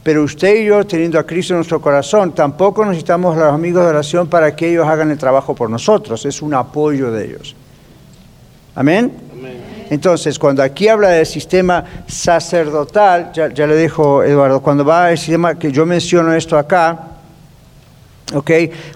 Pero 0.02 0.24
usted 0.24 0.62
y 0.62 0.64
yo, 0.64 0.86
teniendo 0.86 1.18
a 1.18 1.26
Cristo 1.26 1.52
en 1.52 1.58
nuestro 1.58 1.82
corazón, 1.82 2.34
tampoco 2.34 2.82
necesitamos 2.86 3.36
a 3.36 3.40
los 3.40 3.52
amigos 3.52 3.84
de 3.84 3.90
oración 3.90 4.26
para 4.26 4.56
que 4.56 4.70
ellos 4.70 4.88
hagan 4.88 5.10
el 5.10 5.18
trabajo 5.18 5.54
por 5.54 5.68
nosotros. 5.68 6.24
Es 6.24 6.40
un 6.40 6.54
apoyo 6.54 7.12
de 7.12 7.26
ellos. 7.26 7.54
Amén. 8.74 9.12
Entonces, 9.90 10.38
cuando 10.38 10.62
aquí 10.62 10.88
habla 10.88 11.10
del 11.10 11.26
sistema 11.26 11.84
sacerdotal, 12.06 13.32
ya, 13.34 13.66
le 13.66 13.74
dejo, 13.74 14.24
Eduardo, 14.24 14.62
cuando 14.62 14.82
va 14.82 15.08
al 15.08 15.18
sistema 15.18 15.58
que 15.58 15.70
yo 15.70 15.84
menciono 15.84 16.32
esto 16.32 16.56
acá, 16.56 16.98
¿ok? 18.32 18.50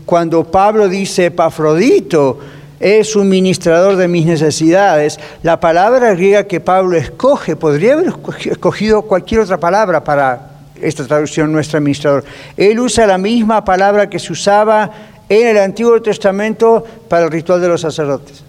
Cuando 0.07 0.45
Pablo 0.45 0.89
dice 0.89 1.27
Epafrodito, 1.27 2.39
es 2.81 3.17
un 3.17 3.29
ministrador 3.29 3.97
de 3.97 4.09
mis 4.09 4.27
necesidades. 4.27 5.19
La 5.43 5.61
palabra 5.61 6.15
griega 6.15 6.45
que 6.45 6.61
Pablo 6.61 6.97
escoge, 6.97 7.57
podría 7.57 7.95
haber 7.95 8.13
escogido 8.45 9.03
cualquier 9.03 9.41
otra 9.41 9.59
palabra 9.59 10.03
para 10.03 10.51
esta 10.81 11.07
traducción 11.07 11.53
nuestra 11.53 11.79
administrador. 11.79 12.25
Él 12.57 12.79
usa 12.81 13.07
la 13.07 13.19
misma 13.19 13.65
palabra 13.65 14.09
que 14.11 14.19
se 14.19 14.33
usaba 14.33 14.91
en 15.29 15.49
el 15.49 15.59
Antiguo 15.59 16.01
Testamento 16.03 16.85
para 17.09 17.25
el 17.25 17.31
ritual 17.31 17.61
de 17.61 17.69
los 17.69 17.81
sacerdotes. 17.81 18.43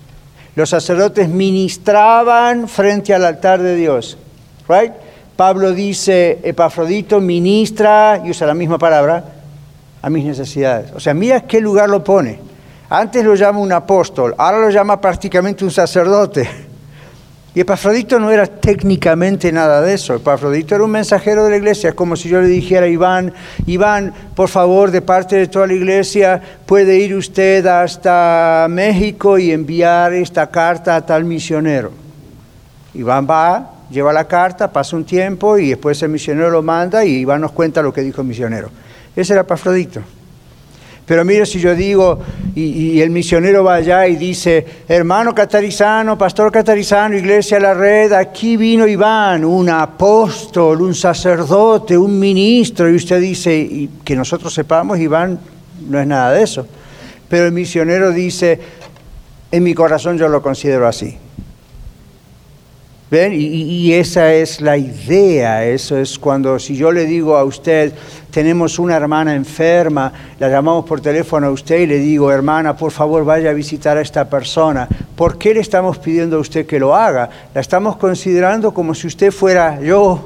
Los 0.56 0.70
sacerdotes 0.70 1.28
ministraban 1.30 2.68
frente 2.68 3.14
al 3.14 3.26
altar 3.26 3.62
de 3.62 3.76
Dios. 3.76 4.18
Right? 4.68 4.94
Pablo 5.36 5.74
dice, 5.74 6.40
Epafrodito 6.44 7.20
ministra, 7.20 8.22
y 8.24 8.32
usa 8.32 8.48
la 8.48 8.54
misma 8.54 8.78
palabra, 8.78 9.24
a 10.02 10.10
mis 10.10 10.24
necesidades. 10.24 10.92
O 10.94 11.00
sea, 11.00 11.14
mira 11.14 11.42
qué 11.42 11.60
lugar 11.60 11.90
lo 11.90 12.04
pone. 12.04 12.40
Antes 12.98 13.26
lo 13.26 13.36
llama 13.36 13.60
un 13.60 13.74
apóstol, 13.74 14.34
ahora 14.38 14.58
lo 14.58 14.70
llama 14.70 15.02
prácticamente 15.02 15.66
un 15.66 15.72
sacerdote. 15.72 16.50
Y 17.54 17.60
Epafrodito 17.60 18.18
no 18.20 18.32
era 18.32 18.48
técnicamente 18.48 19.52
nada 19.52 19.82
de 19.82 19.96
eso. 19.96 20.16
Epafrodito 20.16 20.76
era 20.76 20.84
un 20.86 20.92
mensajero 20.92 21.44
de 21.44 21.50
la 21.50 21.58
iglesia. 21.58 21.90
Es 21.90 21.96
como 21.96 22.16
si 22.16 22.30
yo 22.30 22.40
le 22.40 22.48
dijera 22.48 22.86
a 22.86 22.88
Iván, 22.88 23.34
Iván, 23.66 24.14
por 24.34 24.48
favor, 24.48 24.92
de 24.92 25.02
parte 25.02 25.36
de 25.36 25.48
toda 25.48 25.68
la 25.68 25.74
iglesia, 25.74 26.42
puede 26.66 26.98
ir 26.98 27.16
usted 27.16 27.66
hasta 27.66 28.66
México 28.70 29.38
y 29.38 29.52
enviar 29.52 30.14
esta 30.14 30.50
carta 30.50 30.96
a 30.96 31.06
tal 31.06 31.26
misionero. 31.26 31.92
Iván 32.94 33.28
va, 33.30 33.74
lleva 33.92 34.14
la 34.14 34.26
carta, 34.26 34.72
pasa 34.72 34.96
un 34.96 35.04
tiempo 35.04 35.58
y 35.58 35.72
después 35.72 36.02
el 36.02 36.10
misionero 36.12 36.50
lo 36.50 36.62
manda 36.62 37.04
y 37.04 37.16
Iván 37.16 37.42
nos 37.42 37.52
cuenta 37.52 37.82
lo 37.82 37.92
que 37.92 38.00
dijo 38.00 38.22
el 38.22 38.28
misionero. 38.28 38.70
Ese 39.18 39.34
era 39.34 39.42
Epafrodito. 39.42 40.00
Pero 41.06 41.24
mire 41.24 41.46
si 41.46 41.60
yo 41.60 41.76
digo, 41.76 42.20
y, 42.56 43.00
el 43.00 43.12
misionero 43.12 43.64
va 43.64 43.76
allá 43.76 44.08
y 44.08 44.16
dice, 44.16 44.66
hermano 44.88 45.36
catarizano, 45.36 46.18
pastor 46.18 46.52
catarizano, 46.52 47.16
iglesia 47.16 47.60
La 47.60 47.76
Red, 47.76 48.12
aquí 48.14 48.58
vino 48.58 48.88
Iván, 48.88 49.46
un 49.46 49.70
apóstol, 49.70 50.82
un 50.82 50.96
sacerdote, 50.96 51.96
un 51.96 52.18
ministro, 52.18 52.90
y 52.90 52.96
usted 52.96 53.22
dice, 53.22 53.56
y 53.56 53.90
que 54.04 54.16
nosotros 54.16 54.52
sepamos, 54.52 55.00
Iván 55.00 55.40
no 55.88 56.00
es 56.00 56.08
nada 56.08 56.32
de 56.32 56.42
eso. 56.42 56.66
Pero 57.30 57.46
el 57.46 57.52
misionero 57.52 58.12
dice, 58.12 58.60
en 59.52 59.64
mi 59.64 59.76
corazón 59.76 60.18
yo 60.18 60.28
lo 60.28 60.42
considero 60.42 60.88
así. 60.88 61.18
Y, 63.16 63.94
esa 63.94 64.34
es 64.34 64.60
la 64.60 64.78
idea, 64.78 65.66
eso 65.66 65.98
es 65.98 66.20
cuando 66.20 66.60
si 66.60 66.76
yo 66.76 66.92
le 66.92 67.06
digo 67.06 67.38
a 67.38 67.46
usted, 67.46 67.94
tenemos 68.30 68.78
una 68.78 68.98
hermana 68.98 69.34
enferma, 69.34 70.12
la 70.38 70.50
llamamos 70.50 70.84
por 70.84 71.00
teléfono 71.00 71.48
a 71.48 71.52
usted 71.52 71.80
y 71.80 71.88
le 71.88 72.00
digo, 72.00 72.30
hermana, 72.30 72.76
por 72.76 72.92
favor 72.92 73.24
vaya 73.24 73.52
a 73.52 73.54
visitar 73.54 73.98
a 73.98 74.02
esta 74.02 74.30
persona. 74.30 74.90
¿Por 75.16 75.38
qué 75.38 75.54
le 75.54 75.62
estamos 75.62 75.98
pidiendo 75.98 76.36
a 76.36 76.40
usted 76.40 76.66
que 76.66 76.78
lo 76.78 76.94
haga? 76.94 77.30
La 77.54 77.62
estamos 77.62 77.96
considerando 77.96 78.74
como 78.74 78.94
si 78.94 79.08
usted 79.08 79.32
fuera 79.32 79.80
yo, 79.80 80.22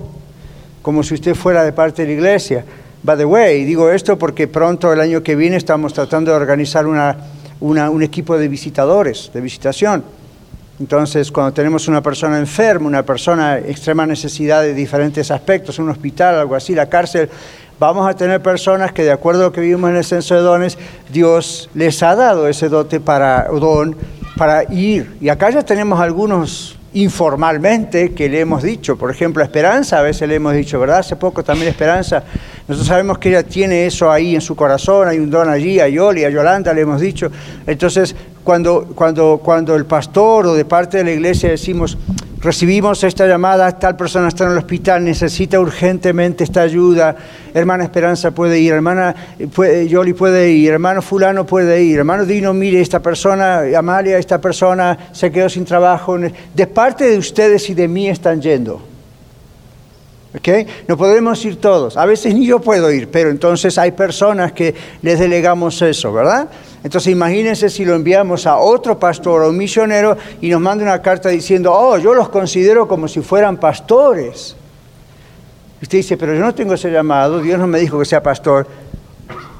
como 0.81 1.03
si 1.03 1.13
usted 1.13 1.35
fuera 1.35 1.63
de 1.63 1.73
parte 1.73 2.01
de 2.01 2.07
la 2.07 2.13
iglesia. 2.15 2.65
By 3.03 3.17
the 3.17 3.25
way, 3.25 3.65
digo 3.65 3.91
esto 3.91 4.17
porque 4.17 4.47
pronto 4.47 4.91
el 4.91 4.99
año 4.99 5.21
que 5.21 5.35
viene 5.35 5.57
estamos 5.57 5.93
tratando 5.93 6.31
de 6.31 6.37
organizar 6.37 6.87
una, 6.87 7.17
un 7.59 8.01
equipo 8.01 8.35
de 8.35 8.47
visitadores, 8.47 9.29
de 9.31 9.41
visitación 9.41 10.18
entonces, 10.79 11.29
cuando 11.29 11.51
tenemos 11.51 11.87
una 11.89 12.01
persona 12.01 12.39
enferma, 12.39 12.87
una 12.87 13.03
persona 13.03 13.57
extrema 13.57 14.05
necesidad 14.05 14.61
de 14.61 14.73
diferentes 14.73 15.29
aspectos, 15.29 15.77
un 15.77 15.89
hospital, 15.89 16.35
algo 16.35 16.55
así, 16.55 16.73
la 16.73 16.87
cárcel, 16.87 17.29
vamos 17.77 18.09
a 18.09 18.13
tener 18.13 18.41
personas 18.41 18.93
que 18.93 19.03
de 19.03 19.11
acuerdo 19.11 19.41
a 19.41 19.45
lo 19.47 19.51
que 19.51 19.59
vivimos 19.59 19.89
en 19.89 19.97
el 19.97 20.05
censo 20.05 20.35
de 20.35 20.41
dones, 20.41 20.77
Dios 21.11 21.69
les 21.73 22.01
ha 22.01 22.15
dado 22.15 22.47
ese 22.47 22.69
dote 22.69 23.01
para 23.01 23.49
don 23.49 23.97
para 24.37 24.63
ir. 24.71 25.17
Y 25.19 25.27
acá 25.27 25.49
ya 25.49 25.63
tenemos 25.63 25.99
algunos 25.99 26.78
informalmente 26.93 28.13
que 28.13 28.29
le 28.29 28.39
hemos 28.39 28.63
dicho, 28.63 28.97
por 28.97 29.11
ejemplo, 29.11 29.43
a 29.43 29.45
Esperanza, 29.45 29.99
a 29.99 30.01
veces 30.01 30.27
le 30.27 30.35
hemos 30.35 30.53
dicho, 30.53 30.79
¿verdad? 30.79 30.99
Hace 30.99 31.15
poco 31.15 31.43
también 31.43 31.69
Esperanza, 31.69 32.23
nosotros 32.67 32.87
sabemos 32.87 33.17
que 33.17 33.29
ella 33.29 33.43
tiene 33.43 33.85
eso 33.85 34.11
ahí 34.11 34.35
en 34.35 34.41
su 34.41 34.55
corazón, 34.55 35.07
hay 35.07 35.19
un 35.19 35.29
don 35.29 35.49
allí, 35.49 35.79
a 35.79 35.87
Yoli, 35.87 36.23
a 36.23 36.29
Yolanda 36.29 36.73
le 36.73 36.81
hemos 36.81 37.01
dicho. 37.01 37.31
Entonces, 37.67 38.15
cuando, 38.43 38.87
cuando, 38.95 39.39
cuando 39.43 39.75
el 39.75 39.85
pastor 39.85 40.47
o 40.47 40.53
de 40.53 40.65
parte 40.65 40.97
de 40.97 41.03
la 41.03 41.11
iglesia 41.11 41.49
decimos, 41.49 41.97
recibimos 42.41 43.03
esta 43.03 43.27
llamada, 43.27 43.77
tal 43.77 43.95
persona 43.95 44.29
está 44.29 44.45
en 44.45 44.51
el 44.51 44.57
hospital, 44.57 45.03
necesita 45.03 45.59
urgentemente 45.59 46.43
esta 46.43 46.61
ayuda, 46.61 47.15
hermana 47.53 47.83
Esperanza 47.83 48.31
puede 48.31 48.59
ir, 48.59 48.73
hermana 48.73 49.15
puede, 49.53 49.87
Yoli 49.87 50.13
puede 50.13 50.49
ir, 50.51 50.71
hermano 50.71 51.01
fulano 51.01 51.45
puede 51.45 51.83
ir, 51.83 51.99
hermano 51.99 52.25
Dino, 52.25 52.53
mire, 52.53 52.81
esta 52.81 52.99
persona, 52.99 53.61
Amalia, 53.77 54.17
esta 54.17 54.39
persona 54.39 54.97
se 55.11 55.31
quedó 55.31 55.49
sin 55.49 55.65
trabajo, 55.65 56.17
de 56.17 56.67
parte 56.67 57.09
de 57.09 57.17
ustedes 57.17 57.69
y 57.69 57.73
de 57.73 57.87
mí 57.87 58.07
están 58.07 58.41
yendo. 58.41 58.81
¿Okay? 60.37 60.67
No 60.87 60.95
podemos 60.95 61.43
ir 61.43 61.59
todos, 61.59 61.97
a 61.97 62.05
veces 62.05 62.35
ni 62.35 62.45
yo 62.45 62.59
puedo 62.59 62.91
ir, 62.91 63.09
pero 63.09 63.31
entonces 63.31 63.77
hay 63.79 63.91
personas 63.91 64.51
que 64.51 64.75
les 65.01 65.19
delegamos 65.19 65.81
eso, 65.81 66.13
¿verdad? 66.13 66.47
Entonces 66.83 67.11
imagínense 67.11 67.69
si 67.69 67.83
lo 67.83 67.93
enviamos 67.93 68.47
a 68.47 68.57
otro 68.57 68.97
pastor 68.97 69.41
o 69.41 69.49
un 69.49 69.57
misionero 69.57 70.17
y 70.39 70.49
nos 70.49 70.61
manda 70.61 70.83
una 70.83 71.01
carta 71.01 71.29
diciendo, 71.29 71.73
oh, 71.73 71.97
yo 71.97 72.13
los 72.13 72.29
considero 72.29 72.87
como 72.87 73.07
si 73.07 73.21
fueran 73.21 73.57
pastores. 73.57 74.55
usted 75.81 75.97
dice, 75.97 76.15
pero 76.15 76.33
yo 76.33 76.39
no 76.39 76.55
tengo 76.55 76.75
ese 76.75 76.89
llamado, 76.89 77.41
Dios 77.41 77.59
no 77.59 77.67
me 77.67 77.79
dijo 77.79 77.99
que 77.99 78.05
sea 78.05 78.23
pastor. 78.23 78.65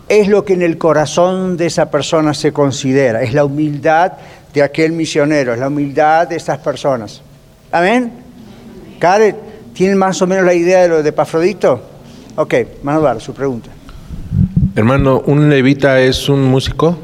Es 0.08 0.28
lo 0.28 0.46
que 0.46 0.54
en 0.54 0.62
el 0.62 0.78
corazón 0.78 1.58
de 1.58 1.68
esa 1.68 1.92
persona 1.92 2.34
se 2.34 2.54
considera, 2.54 3.22
es 3.22 3.34
la 3.34 3.44
humildad 3.44 4.14
de 4.54 4.64
aquel 4.64 4.94
misionero, 4.94 5.54
es 5.54 5.60
la 5.60 5.68
humildad 5.68 6.28
de 6.28 6.38
esas 6.38 6.58
personas. 6.60 7.22
Amén. 7.72 8.12
Karen, 8.98 9.36
¿tienen 9.74 9.98
más 9.98 10.22
o 10.22 10.28
menos 10.28 10.46
la 10.46 10.54
idea 10.54 10.82
de 10.84 10.88
lo 10.88 11.04
de 11.04 11.12
Pafrodito? 11.12 11.82
Ok, 12.38 12.56
Manuel, 12.82 13.20
su 13.20 13.34
pregunta. 13.34 13.70
Hermano, 14.76 15.22
¿un 15.26 15.50
levita 15.50 16.00
es 16.00 16.30
un 16.30 16.44
músico? 16.44 16.98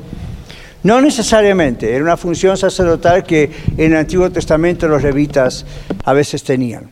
No 0.86 1.02
necesariamente, 1.02 1.96
era 1.96 2.04
una 2.04 2.16
función 2.16 2.56
sacerdotal 2.56 3.24
que 3.24 3.50
en 3.76 3.94
el 3.94 3.98
Antiguo 3.98 4.30
Testamento 4.30 4.88
los 4.88 5.02
levitas 5.02 5.66
a 6.04 6.14
veces 6.14 6.44
tenían. 6.44 6.92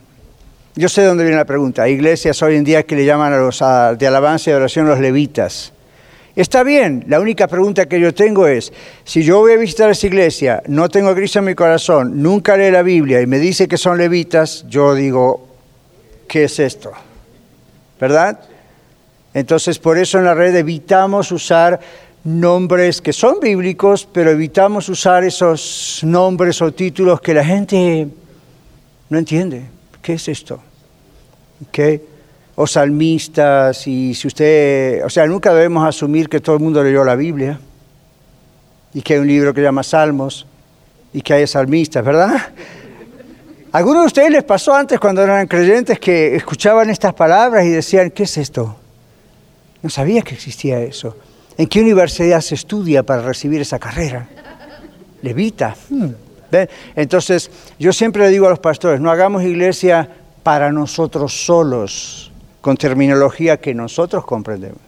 Yo 0.74 0.88
sé 0.88 1.02
de 1.02 1.06
dónde 1.06 1.22
viene 1.22 1.36
la 1.36 1.44
pregunta. 1.44 1.84
Hay 1.84 1.92
iglesias 1.92 2.42
hoy 2.42 2.56
en 2.56 2.64
día 2.64 2.82
que 2.82 2.96
le 2.96 3.04
llaman 3.04 3.32
a 3.32 3.36
los 3.36 3.60
de 3.60 4.04
alabanza 4.04 4.50
y 4.50 4.52
oración 4.52 4.88
los 4.88 4.98
levitas. 4.98 5.72
Está 6.34 6.64
bien, 6.64 7.04
la 7.06 7.20
única 7.20 7.46
pregunta 7.46 7.86
que 7.86 8.00
yo 8.00 8.12
tengo 8.12 8.48
es, 8.48 8.72
si 9.04 9.22
yo 9.22 9.38
voy 9.38 9.52
a 9.52 9.58
visitar 9.58 9.88
esa 9.90 10.08
iglesia, 10.08 10.60
no 10.66 10.88
tengo 10.88 11.14
Cristo 11.14 11.38
en 11.38 11.44
mi 11.44 11.54
corazón, 11.54 12.20
nunca 12.20 12.56
lee 12.56 12.72
la 12.72 12.82
Biblia 12.82 13.20
y 13.20 13.28
me 13.28 13.38
dice 13.38 13.68
que 13.68 13.78
son 13.78 13.96
levitas, 13.96 14.64
yo 14.68 14.96
digo, 14.96 15.46
¿qué 16.26 16.42
es 16.42 16.58
esto? 16.58 16.90
¿Verdad? 18.00 18.40
Entonces, 19.34 19.78
por 19.78 19.98
eso 19.98 20.18
en 20.18 20.24
la 20.24 20.34
red 20.34 20.56
evitamos 20.56 21.30
usar 21.30 21.78
nombres 22.24 23.02
que 23.02 23.12
son 23.12 23.38
bíblicos, 23.40 24.08
pero 24.10 24.30
evitamos 24.30 24.88
usar 24.88 25.24
esos 25.24 26.00
nombres 26.02 26.60
o 26.62 26.72
títulos 26.72 27.20
que 27.20 27.34
la 27.34 27.44
gente 27.44 28.08
no 29.10 29.18
entiende. 29.18 29.66
¿Qué 30.02 30.14
es 30.14 30.28
esto? 30.28 30.60
¿Qué? 31.70 32.02
O 32.56 32.66
salmistas, 32.66 33.86
y 33.86 34.14
si 34.14 34.26
usted, 34.26 35.04
o 35.04 35.10
sea, 35.10 35.26
nunca 35.26 35.52
debemos 35.52 35.86
asumir 35.86 36.28
que 36.28 36.40
todo 36.40 36.56
el 36.56 36.62
mundo 36.62 36.82
leyó 36.82 37.04
la 37.04 37.14
Biblia 37.14 37.60
y 38.94 39.02
que 39.02 39.14
hay 39.14 39.20
un 39.20 39.26
libro 39.26 39.52
que 39.52 39.60
llama 39.60 39.82
Salmos 39.82 40.46
y 41.12 41.20
que 41.20 41.34
hay 41.34 41.46
salmistas, 41.46 42.04
¿verdad? 42.04 42.36
¿A 43.72 43.78
algunos 43.78 44.02
de 44.02 44.06
ustedes 44.06 44.30
les 44.30 44.44
pasó 44.44 44.72
antes 44.72 45.00
cuando 45.00 45.22
eran 45.22 45.46
creyentes 45.48 45.98
que 45.98 46.36
escuchaban 46.36 46.88
estas 46.90 47.12
palabras 47.12 47.66
y 47.66 47.70
decían, 47.70 48.10
¿qué 48.12 48.22
es 48.22 48.38
esto? 48.38 48.76
No 49.82 49.90
sabía 49.90 50.22
que 50.22 50.34
existía 50.34 50.80
eso. 50.80 51.16
¿En 51.56 51.66
qué 51.68 51.80
universidad 51.80 52.40
se 52.40 52.56
estudia 52.56 53.02
para 53.02 53.22
recibir 53.22 53.60
esa 53.60 53.78
carrera? 53.78 54.26
Levita. 55.22 55.76
Hmm. 55.88 56.10
Entonces, 56.94 57.50
yo 57.78 57.92
siempre 57.92 58.22
le 58.24 58.30
digo 58.30 58.46
a 58.46 58.50
los 58.50 58.58
pastores, 58.58 59.00
no 59.00 59.10
hagamos 59.10 59.42
iglesia 59.42 60.08
para 60.42 60.70
nosotros 60.70 61.44
solos, 61.44 62.30
con 62.60 62.76
terminología 62.76 63.56
que 63.56 63.74
nosotros 63.74 64.24
comprendemos. 64.24 64.78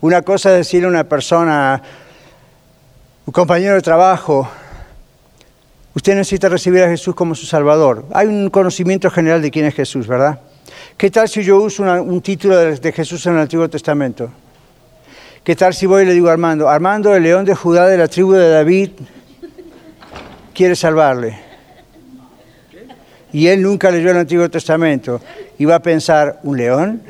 Una 0.00 0.22
cosa 0.22 0.50
es 0.50 0.58
decirle 0.58 0.86
a 0.86 0.90
una 0.90 1.04
persona, 1.04 1.82
un 3.26 3.32
compañero 3.32 3.74
de 3.74 3.82
trabajo, 3.82 4.48
usted 5.94 6.14
necesita 6.14 6.48
recibir 6.48 6.82
a 6.82 6.88
Jesús 6.88 7.14
como 7.14 7.34
su 7.34 7.46
Salvador. 7.46 8.06
Hay 8.12 8.26
un 8.26 8.48
conocimiento 8.48 9.10
general 9.10 9.42
de 9.42 9.50
quién 9.50 9.66
es 9.66 9.74
Jesús, 9.74 10.06
¿verdad? 10.06 10.40
¿Qué 10.96 11.10
tal 11.10 11.28
si 11.28 11.42
yo 11.42 11.58
uso 11.58 11.82
un 11.82 12.20
título 12.22 12.56
de 12.56 12.92
Jesús 12.92 13.26
en 13.26 13.34
el 13.34 13.40
Antiguo 13.40 13.68
Testamento? 13.68 14.30
¿Qué 15.42 15.56
tal 15.56 15.72
si 15.72 15.86
voy 15.86 16.02
y 16.02 16.06
le 16.06 16.12
digo 16.12 16.28
a 16.28 16.32
Armando, 16.32 16.68
Armando, 16.68 17.16
el 17.16 17.22
león 17.22 17.46
de 17.46 17.54
Judá 17.54 17.86
de 17.86 17.96
la 17.96 18.08
tribu 18.08 18.32
de 18.32 18.50
David, 18.50 18.90
quiere 20.52 20.76
salvarle? 20.76 21.38
Y 23.32 23.46
él 23.46 23.62
nunca 23.62 23.90
leyó 23.90 24.10
el 24.10 24.18
Antiguo 24.18 24.50
Testamento. 24.50 25.18
Y 25.56 25.64
va 25.64 25.76
a 25.76 25.82
pensar, 25.82 26.40
¿un 26.42 26.58
león? 26.58 27.02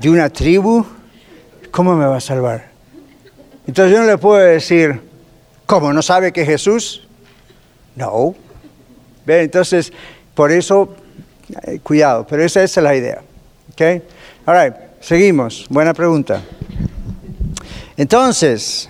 ¿De 0.00 0.08
una 0.08 0.30
tribu? 0.30 0.86
¿Cómo 1.72 1.96
me 1.96 2.06
va 2.06 2.18
a 2.18 2.20
salvar? 2.20 2.68
Entonces 3.66 3.92
yo 3.92 4.00
no 4.00 4.06
le 4.06 4.16
puedo 4.16 4.38
decir, 4.38 5.00
¿cómo 5.66 5.92
no 5.92 6.00
sabe 6.00 6.32
que 6.32 6.42
es 6.42 6.48
Jesús? 6.48 7.08
No. 7.96 8.36
¿Ve? 9.26 9.42
Entonces, 9.42 9.92
por 10.34 10.52
eso, 10.52 10.94
eh, 11.64 11.80
cuidado, 11.82 12.24
pero 12.24 12.44
esa, 12.44 12.62
esa 12.62 12.80
es 12.80 12.84
la 12.84 12.94
idea. 12.94 13.20
¿Ok? 13.72 14.02
All 14.46 14.56
right, 14.56 14.89
seguimos. 15.00 15.66
Buena 15.68 15.94
pregunta. 15.94 16.42
Entonces, 17.96 18.88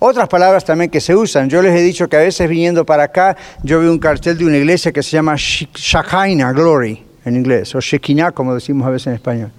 otras 0.00 0.28
palabras 0.28 0.64
también 0.64 0.90
que 0.90 1.00
se 1.00 1.14
usan. 1.14 1.48
Yo 1.48 1.62
les 1.62 1.74
he 1.78 1.82
dicho 1.82 2.08
que 2.08 2.16
a 2.16 2.20
veces 2.20 2.48
viniendo 2.48 2.84
para 2.84 3.04
acá, 3.04 3.36
yo 3.62 3.80
vi 3.80 3.86
un 3.86 3.98
cartel 3.98 4.36
de 4.38 4.44
una 4.44 4.56
iglesia 4.56 4.90
que 4.90 5.02
se 5.02 5.10
llama 5.10 5.34
Shekinah 5.36 6.52
Glory 6.52 7.04
en 7.24 7.36
inglés, 7.36 7.74
o 7.74 7.80
Shekinah 7.80 8.32
como 8.32 8.54
decimos 8.54 8.86
a 8.86 8.90
veces 8.90 9.06
en 9.08 9.14
español. 9.14 9.52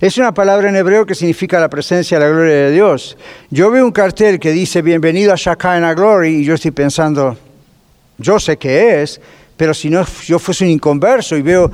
Es 0.00 0.18
una 0.18 0.34
palabra 0.34 0.68
en 0.68 0.76
hebreo 0.76 1.06
que 1.06 1.14
significa 1.14 1.60
la 1.60 1.68
presencia 1.68 2.18
la 2.18 2.28
gloria 2.28 2.54
de 2.54 2.72
Dios. 2.72 3.16
Yo 3.50 3.70
veo 3.70 3.84
un 3.84 3.92
cartel 3.92 4.40
que 4.40 4.52
dice 4.52 4.82
bienvenido 4.82 5.32
a 5.32 5.36
Shekinah 5.36 5.94
Glory 5.94 6.40
y 6.40 6.44
yo 6.44 6.54
estoy 6.54 6.70
pensando, 6.70 7.36
yo 8.18 8.40
sé 8.40 8.56
qué 8.56 9.02
es, 9.02 9.20
pero 9.56 9.72
si 9.72 9.90
no 9.90 10.04
yo 10.24 10.38
fuese 10.38 10.64
un 10.64 10.70
inconverso 10.70 11.36
y 11.36 11.42
veo 11.42 11.70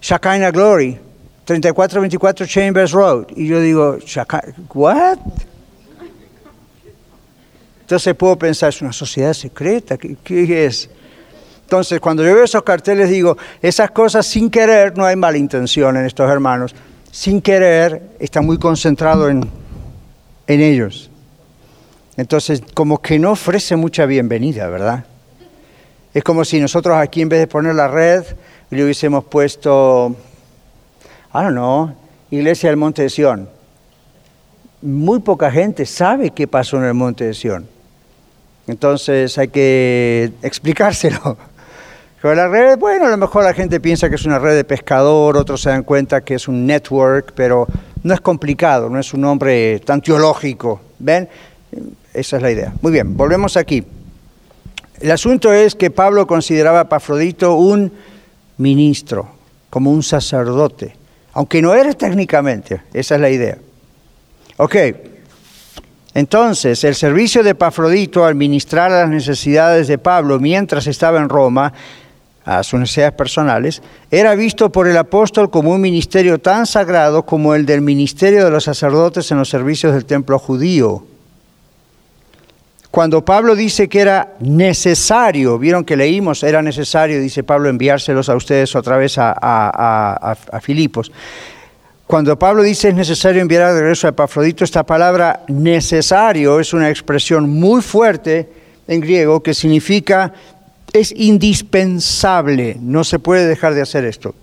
Shekinah 0.00 0.50
Glory, 0.50 0.98
3424 1.48 2.46
Chambers 2.46 2.92
Road, 2.92 3.28
y 3.34 3.46
yo 3.46 3.58
digo, 3.58 3.96
¿what? 4.74 5.16
Entonces 7.80 8.14
puedo 8.14 8.36
pensar, 8.36 8.68
es 8.68 8.82
una 8.82 8.92
sociedad 8.92 9.32
secreta, 9.32 9.96
¿qué, 9.96 10.66
es? 10.66 10.90
Entonces, 11.62 12.00
cuando 12.00 12.22
yo 12.22 12.34
veo 12.34 12.44
esos 12.44 12.62
carteles, 12.62 13.08
digo, 13.08 13.38
esas 13.62 13.92
cosas 13.92 14.26
sin 14.26 14.50
querer, 14.50 14.94
no 14.98 15.06
hay 15.06 15.16
mala 15.16 15.38
intención 15.38 15.96
en 15.96 16.04
estos 16.04 16.30
hermanos, 16.30 16.74
sin 17.10 17.40
querer 17.40 18.02
está 18.18 18.42
muy 18.42 18.58
concentrado 18.58 19.30
en, 19.30 19.48
en 20.48 20.60
ellos. 20.60 21.10
Entonces, 22.18 22.62
como 22.74 23.00
que 23.00 23.18
no 23.18 23.30
ofrece 23.30 23.74
mucha 23.74 24.04
bienvenida, 24.04 24.68
¿verdad? 24.68 25.06
Es 26.12 26.22
como 26.22 26.44
si 26.44 26.60
nosotros 26.60 26.94
aquí, 26.98 27.22
en 27.22 27.30
vez 27.30 27.40
de 27.40 27.46
poner 27.46 27.74
la 27.74 27.88
red, 27.88 28.22
le 28.68 28.84
hubiésemos 28.84 29.24
puesto, 29.24 30.14
I 31.38 31.42
don't 31.42 31.52
know, 31.52 31.94
Iglesia 32.32 32.68
del 32.68 32.76
Monte 32.76 33.02
de 33.02 33.10
Sión. 33.10 33.48
Muy 34.82 35.20
poca 35.20 35.52
gente 35.52 35.86
sabe 35.86 36.30
qué 36.30 36.48
pasó 36.48 36.78
en 36.78 36.84
el 36.84 36.94
Monte 36.94 37.26
de 37.26 37.34
Sión. 37.34 37.68
Entonces 38.66 39.38
hay 39.38 39.46
que 39.46 40.32
explicárselo. 40.42 41.38
Pero 42.20 42.34
la 42.34 42.48
red, 42.48 42.76
bueno, 42.76 43.06
a 43.06 43.10
lo 43.10 43.16
mejor 43.16 43.44
la 43.44 43.54
gente 43.54 43.78
piensa 43.78 44.08
que 44.08 44.16
es 44.16 44.24
una 44.24 44.40
red 44.40 44.56
de 44.56 44.64
pescador, 44.64 45.36
otros 45.36 45.62
se 45.62 45.70
dan 45.70 45.84
cuenta 45.84 46.22
que 46.22 46.34
es 46.34 46.48
un 46.48 46.66
network, 46.66 47.32
pero 47.36 47.68
no 48.02 48.12
es 48.12 48.20
complicado, 48.20 48.90
no 48.90 48.98
es 48.98 49.14
un 49.14 49.20
nombre 49.20 49.78
tan 49.78 50.00
teológico. 50.02 50.80
¿Ven? 50.98 51.28
Esa 52.12 52.38
es 52.38 52.42
la 52.42 52.50
idea. 52.50 52.72
Muy 52.82 52.90
bien, 52.90 53.16
volvemos 53.16 53.56
aquí. 53.56 53.84
El 55.00 55.12
asunto 55.12 55.52
es 55.52 55.76
que 55.76 55.92
Pablo 55.92 56.26
consideraba 56.26 56.80
a 56.80 56.88
Pafrodito 56.88 57.54
un 57.54 57.92
ministro, 58.56 59.28
como 59.70 59.92
un 59.92 60.02
sacerdote, 60.02 60.97
aunque 61.38 61.62
no 61.62 61.72
era 61.72 61.92
técnicamente, 61.92 62.82
esa 62.92 63.14
es 63.14 63.20
la 63.20 63.30
idea. 63.30 63.58
Ok, 64.56 64.74
entonces, 66.12 66.82
el 66.82 66.96
servicio 66.96 67.44
de 67.44 67.54
Pafrodito 67.54 68.24
al 68.24 68.34
ministrar 68.34 68.90
las 68.90 69.08
necesidades 69.08 69.86
de 69.86 69.98
Pablo 69.98 70.40
mientras 70.40 70.88
estaba 70.88 71.20
en 71.20 71.28
Roma 71.28 71.72
a 72.44 72.64
sus 72.64 72.80
necesidades 72.80 73.12
personales, 73.12 73.82
era 74.10 74.34
visto 74.34 74.72
por 74.72 74.88
el 74.88 74.96
apóstol 74.96 75.48
como 75.48 75.70
un 75.70 75.80
ministerio 75.80 76.40
tan 76.40 76.66
sagrado 76.66 77.24
como 77.24 77.54
el 77.54 77.66
del 77.66 77.82
ministerio 77.82 78.44
de 78.44 78.50
los 78.50 78.64
sacerdotes 78.64 79.30
en 79.30 79.38
los 79.38 79.48
servicios 79.48 79.94
del 79.94 80.06
templo 80.06 80.40
judío. 80.40 81.04
Cuando 82.90 83.24
Pablo 83.24 83.54
dice 83.54 83.88
que 83.88 84.00
era 84.00 84.34
necesario, 84.40 85.58
vieron 85.58 85.84
que 85.84 85.96
leímos, 85.96 86.42
era 86.42 86.62
necesario, 86.62 87.20
dice 87.20 87.42
Pablo, 87.44 87.68
enviárselos 87.68 88.28
a 88.28 88.36
ustedes 88.36 88.74
otra 88.74 88.96
vez 88.96 89.16
a, 89.18 89.32
a 89.40 90.60
Filipos. 90.60 91.12
Cuando 92.08 92.38
Pablo 92.38 92.62
dice 92.62 92.88
es 92.88 92.94
necesario 92.94 93.42
enviar 93.42 93.74
de 93.74 93.80
regreso 93.80 94.06
a 94.06 94.10
Epafrodito, 94.10 94.64
esta 94.64 94.82
palabra 94.82 95.40
necesario 95.48 96.58
es 96.58 96.72
una 96.72 96.88
expresión 96.88 97.50
muy 97.50 97.82
fuerte 97.82 98.48
en 98.88 99.02
griego 99.02 99.42
que 99.42 99.52
significa 99.52 100.32
es 100.94 101.12
indispensable, 101.12 102.78
no 102.80 103.04
se 103.04 103.18
puede 103.18 103.46
dejar 103.46 103.74
de 103.74 103.82
hacer 103.82 104.06
esto. 104.06 104.34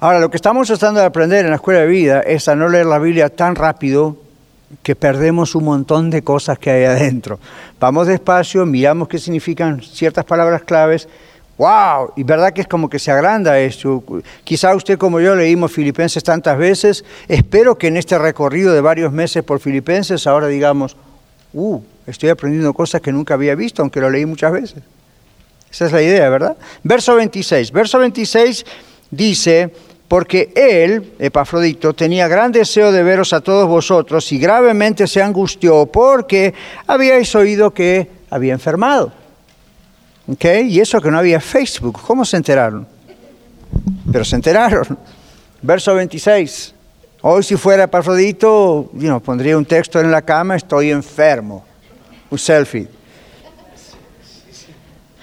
Ahora, 0.00 0.18
lo 0.18 0.30
que 0.30 0.36
estamos 0.36 0.66
tratando 0.66 0.98
de 0.98 1.06
aprender 1.06 1.44
en 1.44 1.50
la 1.50 1.56
escuela 1.56 1.82
de 1.82 1.86
vida 1.86 2.20
es 2.20 2.48
a 2.48 2.56
no 2.56 2.68
leer 2.68 2.86
la 2.86 2.98
Biblia 2.98 3.28
tan 3.28 3.54
rápido 3.54 4.18
que 4.82 4.96
perdemos 4.96 5.54
un 5.54 5.64
montón 5.64 6.10
de 6.10 6.22
cosas 6.22 6.58
que 6.58 6.70
hay 6.70 6.84
adentro. 6.84 7.38
Vamos 7.80 8.06
despacio, 8.06 8.64
miramos 8.66 9.08
qué 9.08 9.18
significan 9.18 9.80
ciertas 9.82 10.24
palabras 10.24 10.62
claves. 10.62 11.08
¡Wow! 11.56 12.12
Y 12.16 12.24
verdad 12.24 12.52
que 12.52 12.62
es 12.62 12.66
como 12.66 12.90
que 12.90 12.98
se 12.98 13.10
agranda 13.12 13.58
esto. 13.58 14.02
Quizá 14.42 14.74
usted 14.74 14.98
como 14.98 15.20
yo 15.20 15.36
leímos 15.36 15.70
Filipenses 15.70 16.24
tantas 16.24 16.58
veces. 16.58 17.04
Espero 17.28 17.78
que 17.78 17.86
en 17.86 17.96
este 17.96 18.18
recorrido 18.18 18.72
de 18.72 18.80
varios 18.80 19.12
meses 19.12 19.42
por 19.44 19.60
Filipenses 19.60 20.26
ahora 20.26 20.48
digamos, 20.48 20.96
¡uh! 21.52 21.80
Estoy 22.06 22.28
aprendiendo 22.28 22.74
cosas 22.74 23.00
que 23.00 23.12
nunca 23.12 23.34
había 23.34 23.54
visto, 23.54 23.82
aunque 23.82 24.00
lo 24.00 24.10
leí 24.10 24.26
muchas 24.26 24.52
veces. 24.52 24.82
Esa 25.70 25.86
es 25.86 25.92
la 25.92 26.02
idea, 26.02 26.28
¿verdad? 26.28 26.56
Verso 26.82 27.14
26. 27.14 27.72
Verso 27.72 27.98
26 27.98 28.66
dice, 29.10 29.72
porque 30.08 30.52
él, 30.54 31.14
Epafrodito, 31.18 31.94
tenía 31.94 32.28
gran 32.28 32.52
deseo 32.52 32.92
de 32.92 33.02
veros 33.02 33.32
a 33.32 33.40
todos 33.40 33.68
vosotros 33.68 34.30
y 34.32 34.38
gravemente 34.38 35.06
se 35.06 35.22
angustió 35.22 35.86
porque 35.86 36.54
habíais 36.86 37.34
oído 37.34 37.72
que 37.72 38.08
había 38.30 38.52
enfermado. 38.52 39.12
¿Ok? 40.26 40.44
Y 40.66 40.80
eso 40.80 41.00
que 41.00 41.10
no 41.10 41.18
había 41.18 41.40
Facebook. 41.40 42.00
¿Cómo 42.06 42.24
se 42.24 42.36
enteraron? 42.36 42.86
Pero 44.10 44.24
se 44.24 44.36
enteraron. 44.36 44.98
Verso 45.60 45.94
26. 45.94 46.74
Hoy 47.22 47.42
si 47.42 47.56
fuera 47.56 47.84
Epafrodito, 47.84 48.90
you 48.94 49.20
pondría 49.20 49.56
un 49.56 49.64
texto 49.64 49.98
en 50.00 50.10
la 50.10 50.22
cama, 50.22 50.56
estoy 50.56 50.90
enfermo 50.90 51.64
un 52.30 52.38
selfie. 52.38 52.88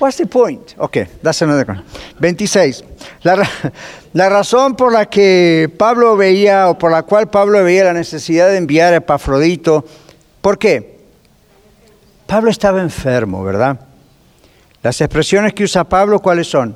What's 0.02 0.18
the 0.18 0.26
point? 0.26 0.74
Ok, 0.80 0.98
that's 1.22 1.44
another 1.44 1.84
26. 2.20 2.84
La, 3.22 3.48
la, 4.14 4.30
razón 4.30 4.76
por 4.76 4.92
la 4.92 5.06
que 5.06 5.72
Pablo 5.78 6.18
veía, 6.18 6.70
o 6.70 6.78
por 6.80 6.90
la 6.90 7.04
cual 7.04 7.30
Pablo 7.30 7.64
veía 7.64 7.84
la 7.84 7.94
necesidad 7.94 8.50
de 8.50 8.58
enviar 8.58 8.94
a 8.94 8.96
Epafrodito, 8.96 9.86
¿por 10.42 10.58
qué? 10.58 11.02
Pablo 12.26 12.50
estaba 12.50 12.82
enfermo, 12.82 13.44
¿verdad? 13.44 13.80
Las 14.82 15.00
expresiones 15.02 15.54
que 15.54 15.66
usa 15.66 15.84
Pablo, 15.84 16.18
¿cuáles 16.18 16.48
son? 16.48 16.76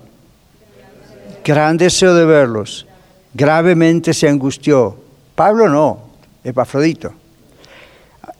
Gran 1.44 1.78
deseo 1.78 2.14
de 2.14 2.26
verlos. 2.26 2.86
Gravemente 3.34 4.14
se 4.14 4.30
angustió. 4.30 5.00
Pablo 5.34 5.68
no, 5.68 6.10
Epafrodito. 6.44 7.12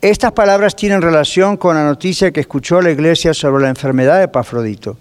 Estas 0.02 0.32
palabras 0.32 0.76
tienen 0.76 1.02
relación 1.02 1.58
con 1.58 1.76
la 1.76 1.84
noticia 1.84 2.32
que 2.32 2.40
escuchó 2.40 2.82
la 2.82 2.92
iglesia 2.92 3.34
sobre 3.34 3.64
la 3.64 3.70
enfermedad 3.70 4.18
de 4.18 4.26
Epafrodito 4.26 4.98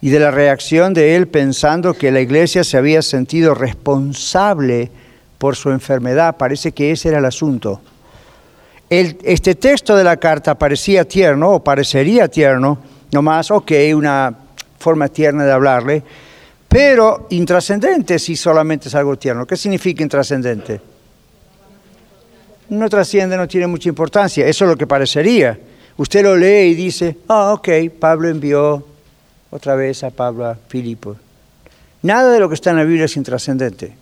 y 0.00 0.10
de 0.10 0.20
la 0.20 0.30
reacción 0.30 0.94
de 0.94 1.16
él 1.16 1.28
pensando 1.28 1.94
que 1.94 2.10
la 2.10 2.20
iglesia 2.20 2.64
se 2.64 2.76
había 2.76 3.02
sentido 3.02 3.54
responsable 3.54 4.90
por 5.38 5.56
su 5.56 5.70
enfermedad. 5.70 6.36
Parece 6.36 6.72
que 6.72 6.90
ese 6.92 7.08
era 7.08 7.18
el 7.18 7.24
asunto. 7.24 7.80
este 8.88 9.54
texto 9.54 9.96
de 9.96 10.04
la 10.04 10.16
carta 10.16 10.54
parecía 10.54 11.06
tierno 11.06 11.50
o 11.50 11.64
parecería 11.64 12.28
tierno, 12.28 12.78
nomás, 13.12 13.50
ok, 13.50 13.72
una 13.94 14.34
forma 14.78 15.08
tierna 15.08 15.44
de 15.44 15.52
hablarle, 15.52 16.02
pero 16.68 17.26
intrascendente 17.30 18.18
si 18.18 18.36
solamente 18.36 18.88
es 18.88 18.94
algo 18.94 19.16
tierno. 19.16 19.46
¿Qué 19.46 19.56
significa 19.56 20.02
intrascendente? 20.02 20.95
No 22.68 22.88
trasciende, 22.88 23.36
no 23.36 23.48
tiene 23.48 23.66
mucha 23.66 23.88
importancia. 23.88 24.46
Eso 24.46 24.64
es 24.64 24.70
lo 24.70 24.76
que 24.76 24.86
parecería. 24.86 25.58
Usted 25.96 26.22
lo 26.22 26.36
lee 26.36 26.70
y 26.70 26.74
dice, 26.74 27.16
ah, 27.28 27.54
ok, 27.54 27.68
Pablo 27.98 28.28
envió 28.28 28.86
otra 29.50 29.74
vez 29.74 30.04
a 30.04 30.10
Pablo 30.10 30.46
a 30.46 30.58
Filipo. 30.68 31.16
Nada 32.02 32.32
de 32.32 32.40
lo 32.40 32.48
que 32.48 32.54
está 32.54 32.70
en 32.70 32.76
la 32.76 32.84
Biblia 32.84 33.06
es 33.06 33.16
intrascendente. 33.16 33.92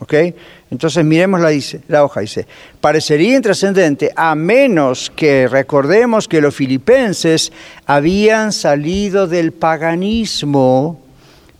¿Ok? 0.00 0.14
Entonces 0.70 1.04
miremos 1.04 1.40
la, 1.40 1.50
dice, 1.50 1.82
la 1.88 2.04
hoja, 2.04 2.20
dice, 2.20 2.46
parecería 2.80 3.36
intrascendente 3.36 4.10
a 4.16 4.34
menos 4.34 5.12
que 5.14 5.46
recordemos 5.46 6.26
que 6.26 6.40
los 6.40 6.54
filipenses 6.54 7.52
habían 7.84 8.52
salido 8.52 9.26
del 9.26 9.52
paganismo 9.52 11.00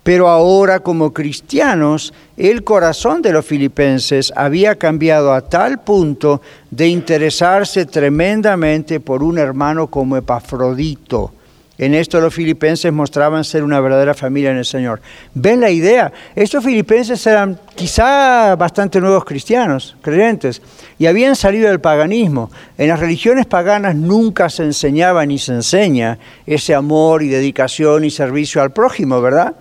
pero 0.02 0.28
ahora 0.28 0.80
como 0.80 1.12
cristianos, 1.12 2.14
el 2.36 2.64
corazón 2.64 3.22
de 3.22 3.32
los 3.32 3.44
filipenses 3.44 4.32
había 4.34 4.76
cambiado 4.76 5.32
a 5.32 5.42
tal 5.42 5.80
punto 5.80 6.40
de 6.70 6.88
interesarse 6.88 7.84
tremendamente 7.84 9.00
por 9.00 9.22
un 9.22 9.38
hermano 9.38 9.88
como 9.88 10.16
Epafrodito. 10.16 11.32
En 11.80 11.94
esto 11.94 12.20
los 12.20 12.34
filipenses 12.34 12.92
mostraban 12.92 13.42
ser 13.42 13.62
una 13.62 13.80
verdadera 13.80 14.12
familia 14.12 14.50
en 14.50 14.58
el 14.58 14.66
Señor. 14.66 15.00
¿Ven 15.32 15.60
la 15.60 15.70
idea? 15.70 16.12
Estos 16.36 16.62
filipenses 16.62 17.26
eran 17.26 17.58
quizá 17.74 18.54
bastante 18.54 19.00
nuevos 19.00 19.24
cristianos, 19.24 19.96
creyentes, 20.02 20.60
y 20.98 21.06
habían 21.06 21.34
salido 21.34 21.68
del 21.68 21.80
paganismo. 21.80 22.50
En 22.76 22.88
las 22.88 23.00
religiones 23.00 23.46
paganas 23.46 23.96
nunca 23.96 24.50
se 24.50 24.64
enseñaba 24.64 25.24
ni 25.24 25.38
se 25.38 25.54
enseña 25.54 26.18
ese 26.44 26.74
amor 26.74 27.22
y 27.22 27.28
dedicación 27.28 28.04
y 28.04 28.10
servicio 28.10 28.60
al 28.60 28.74
prójimo, 28.74 29.22
¿verdad? 29.22 29.56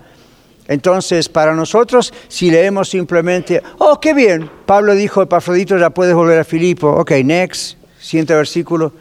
Entonces, 0.69 1.27
para 1.27 1.53
nosotros, 1.53 2.13
si 2.29 2.49
leemos 2.49 2.87
simplemente, 2.89 3.61
oh, 3.79 3.99
qué 3.99 4.13
bien, 4.13 4.49
Pablo 4.65 4.95
dijo, 4.95 5.21
Epafrodito, 5.21 5.77
ya 5.77 5.89
puedes 5.89 6.15
volver 6.15 6.39
a 6.39 6.45
Filipo, 6.45 6.87
ok, 6.87 7.11
next, 7.25 7.75
siguiente 7.99 8.33
versículo 8.33 8.93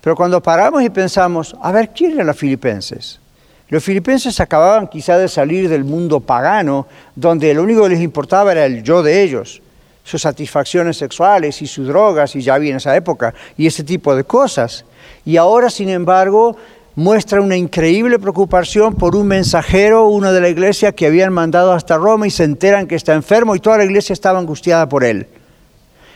pero 0.00 0.16
cuando 0.16 0.42
paramos 0.42 0.82
y 0.82 0.90
pensamos, 0.90 1.54
a 1.60 1.72
ver, 1.72 1.90
¿quién 1.90 2.12
eran 2.12 2.26
los 2.26 2.36
filipenses? 2.36 3.20
Los 3.68 3.84
filipenses 3.84 4.40
acababan 4.40 4.88
quizá 4.88 5.18
de 5.18 5.28
salir 5.28 5.68
del 5.68 5.84
mundo 5.84 6.20
pagano, 6.20 6.86
donde 7.14 7.52
lo 7.54 7.62
único 7.62 7.82
que 7.82 7.90
les 7.90 8.00
importaba 8.00 8.52
era 8.52 8.64
el 8.64 8.82
yo 8.82 9.02
de 9.02 9.22
ellos, 9.22 9.62
sus 10.02 10.22
satisfacciones 10.22 10.96
sexuales 10.96 11.60
y 11.62 11.66
sus 11.66 11.86
drogas, 11.86 12.34
y 12.34 12.40
ya 12.40 12.54
había 12.54 12.70
en 12.70 12.78
esa 12.78 12.96
época, 12.96 13.34
y 13.56 13.66
ese 13.66 13.84
tipo 13.84 14.16
de 14.16 14.24
cosas. 14.24 14.84
Y 15.24 15.36
ahora, 15.36 15.68
sin 15.70 15.90
embargo, 15.90 16.56
muestra 16.94 17.40
una 17.40 17.56
increíble 17.56 18.18
preocupación 18.18 18.94
por 18.94 19.16
un 19.16 19.26
mensajero, 19.26 20.08
uno 20.08 20.32
de 20.32 20.40
la 20.40 20.48
iglesia 20.48 20.92
que 20.92 21.06
habían 21.06 21.32
mandado 21.32 21.72
hasta 21.72 21.96
Roma 21.96 22.26
y 22.26 22.30
se 22.30 22.44
enteran 22.44 22.86
que 22.86 22.96
está 22.96 23.14
enfermo 23.14 23.54
y 23.54 23.60
toda 23.60 23.78
la 23.78 23.84
iglesia 23.84 24.12
estaba 24.12 24.38
angustiada 24.38 24.88
por 24.88 25.04
él. 25.04 25.26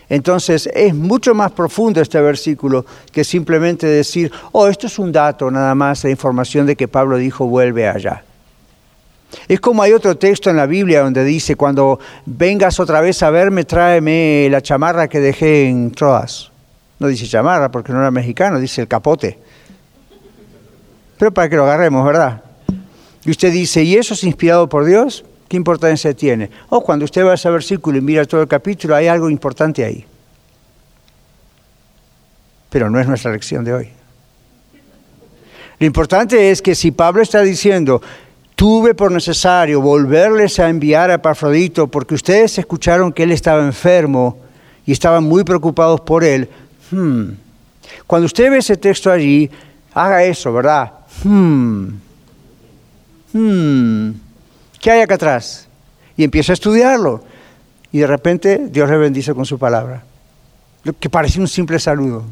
Entonces 0.08 0.68
es 0.74 0.94
mucho 0.94 1.34
más 1.34 1.52
profundo 1.52 2.00
este 2.00 2.20
versículo 2.20 2.84
que 3.10 3.24
simplemente 3.24 3.86
decir, 3.86 4.30
oh, 4.52 4.68
esto 4.68 4.86
es 4.86 4.98
un 4.98 5.12
dato 5.12 5.50
nada 5.50 5.74
más, 5.74 6.04
la 6.04 6.10
información 6.10 6.66
de 6.66 6.76
que 6.76 6.88
Pablo 6.88 7.16
dijo 7.16 7.46
vuelve 7.46 7.88
allá. 7.88 8.22
Es 9.48 9.60
como 9.60 9.82
hay 9.82 9.92
otro 9.92 10.16
texto 10.16 10.50
en 10.50 10.56
la 10.56 10.66
Biblia 10.66 11.02
donde 11.02 11.24
dice, 11.24 11.56
cuando 11.56 11.98
vengas 12.26 12.78
otra 12.78 13.00
vez 13.00 13.22
a 13.22 13.30
verme, 13.30 13.64
tráeme 13.64 14.48
la 14.50 14.60
chamarra 14.60 15.08
que 15.08 15.20
dejé 15.20 15.68
en 15.68 15.90
Troas. 15.90 16.50
No 16.98 17.08
dice 17.08 17.26
chamarra 17.26 17.70
porque 17.70 17.92
no 17.92 17.98
era 18.00 18.10
mexicano, 18.10 18.60
dice 18.60 18.82
el 18.82 18.88
capote. 18.88 19.38
Pero 21.18 21.32
para 21.32 21.48
que 21.48 21.56
lo 21.56 21.64
agarremos, 21.64 22.04
¿verdad? 22.04 22.42
Y 23.24 23.30
usted 23.30 23.52
dice, 23.52 23.82
¿y 23.82 23.96
eso 23.96 24.14
es 24.14 24.24
inspirado 24.24 24.68
por 24.68 24.84
Dios? 24.84 25.24
¿Qué 25.48 25.56
importancia 25.56 26.12
tiene? 26.14 26.50
O 26.68 26.82
cuando 26.82 27.04
usted 27.04 27.24
va 27.24 27.32
a 27.32 27.34
ese 27.34 27.50
versículo 27.50 27.98
y 27.98 28.00
mira 28.00 28.24
todo 28.24 28.42
el 28.42 28.48
capítulo, 28.48 28.94
hay 28.94 29.06
algo 29.06 29.30
importante 29.30 29.84
ahí. 29.84 30.04
Pero 32.70 32.90
no 32.90 32.98
es 32.98 33.06
nuestra 33.06 33.32
lección 33.32 33.64
de 33.64 33.72
hoy. 33.72 33.88
Lo 35.78 35.86
importante 35.86 36.50
es 36.50 36.60
que 36.60 36.74
si 36.74 36.90
Pablo 36.90 37.22
está 37.22 37.40
diciendo, 37.40 38.02
tuve 38.54 38.94
por 38.94 39.10
necesario 39.10 39.80
volverles 39.80 40.58
a 40.58 40.68
enviar 40.68 41.10
a 41.10 41.14
Epafrodito 41.14 41.88
porque 41.88 42.14
ustedes 42.14 42.58
escucharon 42.58 43.12
que 43.12 43.24
él 43.24 43.32
estaba 43.32 43.64
enfermo 43.64 44.38
y 44.86 44.92
estaban 44.92 45.24
muy 45.24 45.44
preocupados 45.44 46.00
por 46.00 46.24
él, 46.24 46.48
hmm, 46.90 47.30
cuando 48.06 48.26
usted 48.26 48.50
ve 48.50 48.58
ese 48.58 48.76
texto 48.76 49.10
allí, 49.10 49.50
haga 49.92 50.24
eso, 50.24 50.52
¿verdad? 50.52 50.92
Hmm. 51.22 51.88
Hmm. 53.32 54.10
¿Qué 54.80 54.90
hay 54.90 55.00
acá 55.00 55.14
atrás? 55.14 55.68
Y 56.16 56.24
empieza 56.24 56.52
a 56.52 56.54
estudiarlo. 56.54 57.22
Y 57.92 57.98
de 57.98 58.06
repente 58.06 58.68
Dios 58.70 58.90
le 58.90 58.96
bendice 58.96 59.34
con 59.34 59.46
su 59.46 59.58
palabra. 59.58 60.02
Lo 60.82 60.92
que 60.92 61.08
parecía 61.08 61.40
un 61.40 61.48
simple 61.48 61.78
saludo. 61.78 62.24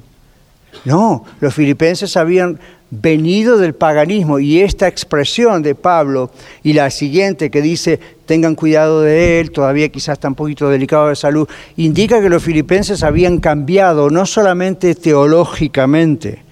No, 0.85 1.25
los 1.41 1.55
filipenses 1.55 2.17
habían 2.17 2.59
venido 2.91 3.57
del 3.57 3.75
paganismo 3.75 4.39
y 4.39 4.61
esta 4.61 4.87
expresión 4.87 5.63
de 5.63 5.75
Pablo 5.75 6.31
y 6.63 6.75
la 6.75 6.91
siguiente 6.91 7.51
que 7.51 7.63
dice 7.63 7.99
tengan 8.27 8.55
cuidado 8.55 9.01
de 9.01 9.41
él, 9.41 9.51
todavía 9.51 9.89
quizás 9.89 10.15
está 10.15 10.29
un 10.29 10.35
poquito 10.35 10.69
delicado 10.69 11.09
de 11.09 11.17
salud, 11.17 11.49
indica 11.77 12.21
que 12.21 12.29
los 12.29 12.43
filipenses 12.43 13.03
habían 13.03 13.39
cambiado 13.39 14.11
no 14.11 14.27
solamente 14.27 14.95
teológicamente, 14.95 16.43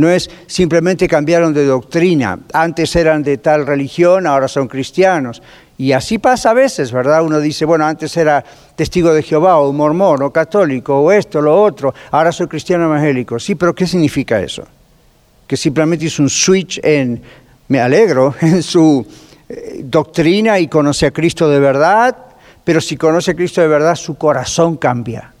no 0.00 0.08
es 0.08 0.30
simplemente 0.46 1.06
cambiaron 1.06 1.52
de 1.52 1.66
doctrina. 1.66 2.38
Antes 2.52 2.96
eran 2.96 3.22
de 3.22 3.36
tal 3.38 3.66
religión, 3.66 4.26
ahora 4.26 4.48
son 4.48 4.66
cristianos. 4.66 5.42
Y 5.76 5.92
así 5.92 6.18
pasa 6.18 6.50
a 6.50 6.54
veces, 6.54 6.92
¿verdad? 6.92 7.22
Uno 7.22 7.38
dice, 7.40 7.64
bueno, 7.64 7.86
antes 7.86 8.16
era 8.16 8.44
testigo 8.76 9.14
de 9.14 9.22
Jehová 9.22 9.58
o 9.58 9.72
mormón 9.72 10.22
o 10.22 10.30
católico 10.30 10.98
o 11.00 11.12
esto, 11.12 11.40
lo 11.40 11.62
otro, 11.62 11.94
ahora 12.10 12.32
soy 12.32 12.48
cristiano 12.48 12.84
evangélico. 12.84 13.38
Sí, 13.38 13.54
pero 13.54 13.74
¿qué 13.74 13.86
significa 13.86 14.40
eso? 14.40 14.64
Que 15.46 15.56
simplemente 15.56 16.06
es 16.06 16.18
un 16.18 16.28
switch 16.28 16.80
en, 16.82 17.22
me 17.68 17.80
alegro, 17.80 18.34
en 18.40 18.62
su 18.62 19.06
eh, 19.48 19.80
doctrina 19.84 20.58
y 20.58 20.68
conoce 20.68 21.06
a 21.06 21.10
Cristo 21.10 21.48
de 21.48 21.60
verdad, 21.60 22.16
pero 22.64 22.80
si 22.80 22.96
conoce 22.96 23.30
a 23.30 23.34
Cristo 23.34 23.60
de 23.60 23.68
verdad, 23.68 23.96
su 23.96 24.16
corazón 24.16 24.76
cambia. 24.76 25.32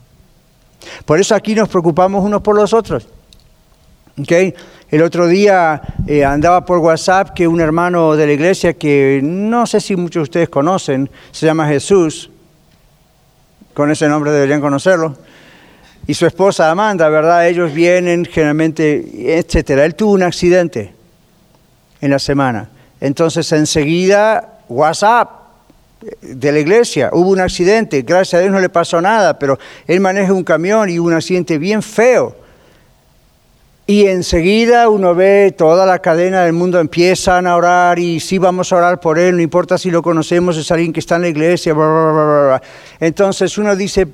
Por 1.04 1.20
eso 1.20 1.34
aquí 1.34 1.54
nos 1.54 1.68
preocupamos 1.68 2.24
unos 2.24 2.40
por 2.40 2.56
los 2.56 2.72
otros. 2.72 3.06
El 4.90 5.02
otro 5.02 5.26
día 5.26 5.80
eh, 6.06 6.24
andaba 6.24 6.64
por 6.64 6.78
WhatsApp 6.78 7.30
que 7.30 7.46
un 7.46 7.60
hermano 7.60 8.16
de 8.16 8.26
la 8.26 8.32
iglesia 8.32 8.74
que 8.74 9.20
no 9.22 9.66
sé 9.66 9.80
si 9.80 9.96
muchos 9.96 10.20
de 10.20 10.22
ustedes 10.22 10.48
conocen, 10.48 11.08
se 11.30 11.46
llama 11.46 11.68
Jesús, 11.68 12.30
con 13.74 13.90
ese 13.90 14.08
nombre 14.08 14.32
deberían 14.32 14.60
conocerlo, 14.60 15.16
y 16.06 16.14
su 16.14 16.26
esposa 16.26 16.70
Amanda, 16.70 17.08
¿verdad? 17.08 17.46
Ellos 17.46 17.72
vienen 17.72 18.24
generalmente, 18.24 19.38
etcétera. 19.38 19.84
Él 19.84 19.94
tuvo 19.94 20.12
un 20.12 20.22
accidente 20.22 20.92
en 22.00 22.10
la 22.10 22.18
semana. 22.18 22.68
Entonces 23.00 23.50
enseguida 23.52 24.58
WhatsApp 24.68 25.40
de 26.20 26.52
la 26.52 26.58
iglesia, 26.58 27.10
hubo 27.12 27.30
un 27.30 27.40
accidente, 27.40 28.02
gracias 28.02 28.34
a 28.34 28.40
Dios 28.40 28.52
no 28.52 28.60
le 28.60 28.70
pasó 28.70 29.00
nada, 29.00 29.38
pero 29.38 29.58
él 29.86 30.00
maneja 30.00 30.32
un 30.32 30.44
camión 30.44 30.88
y 30.88 30.98
hubo 30.98 31.08
un 31.08 31.14
accidente 31.14 31.58
bien 31.58 31.82
feo. 31.82 32.34
Y 33.86 34.06
enseguida 34.06 34.88
uno 34.88 35.16
ve 35.16 35.52
toda 35.56 35.84
la 35.84 35.98
cadena 35.98 36.44
del 36.44 36.52
mundo, 36.52 36.78
empiezan 36.78 37.48
a 37.48 37.56
orar 37.56 37.98
y 37.98 38.20
sí 38.20 38.38
vamos 38.38 38.72
a 38.72 38.76
orar 38.76 39.00
por 39.00 39.18
él, 39.18 39.34
no 39.34 39.42
importa 39.42 39.78
si 39.78 39.90
lo 39.90 40.00
conocemos, 40.00 40.56
es 40.56 40.70
alguien 40.70 40.92
que 40.92 41.00
está 41.00 41.16
en 41.16 41.22
la 41.22 41.28
iglesia, 41.28 41.74
Entonces 43.00 43.58
uno 43.58 43.74
dice, 43.74 44.06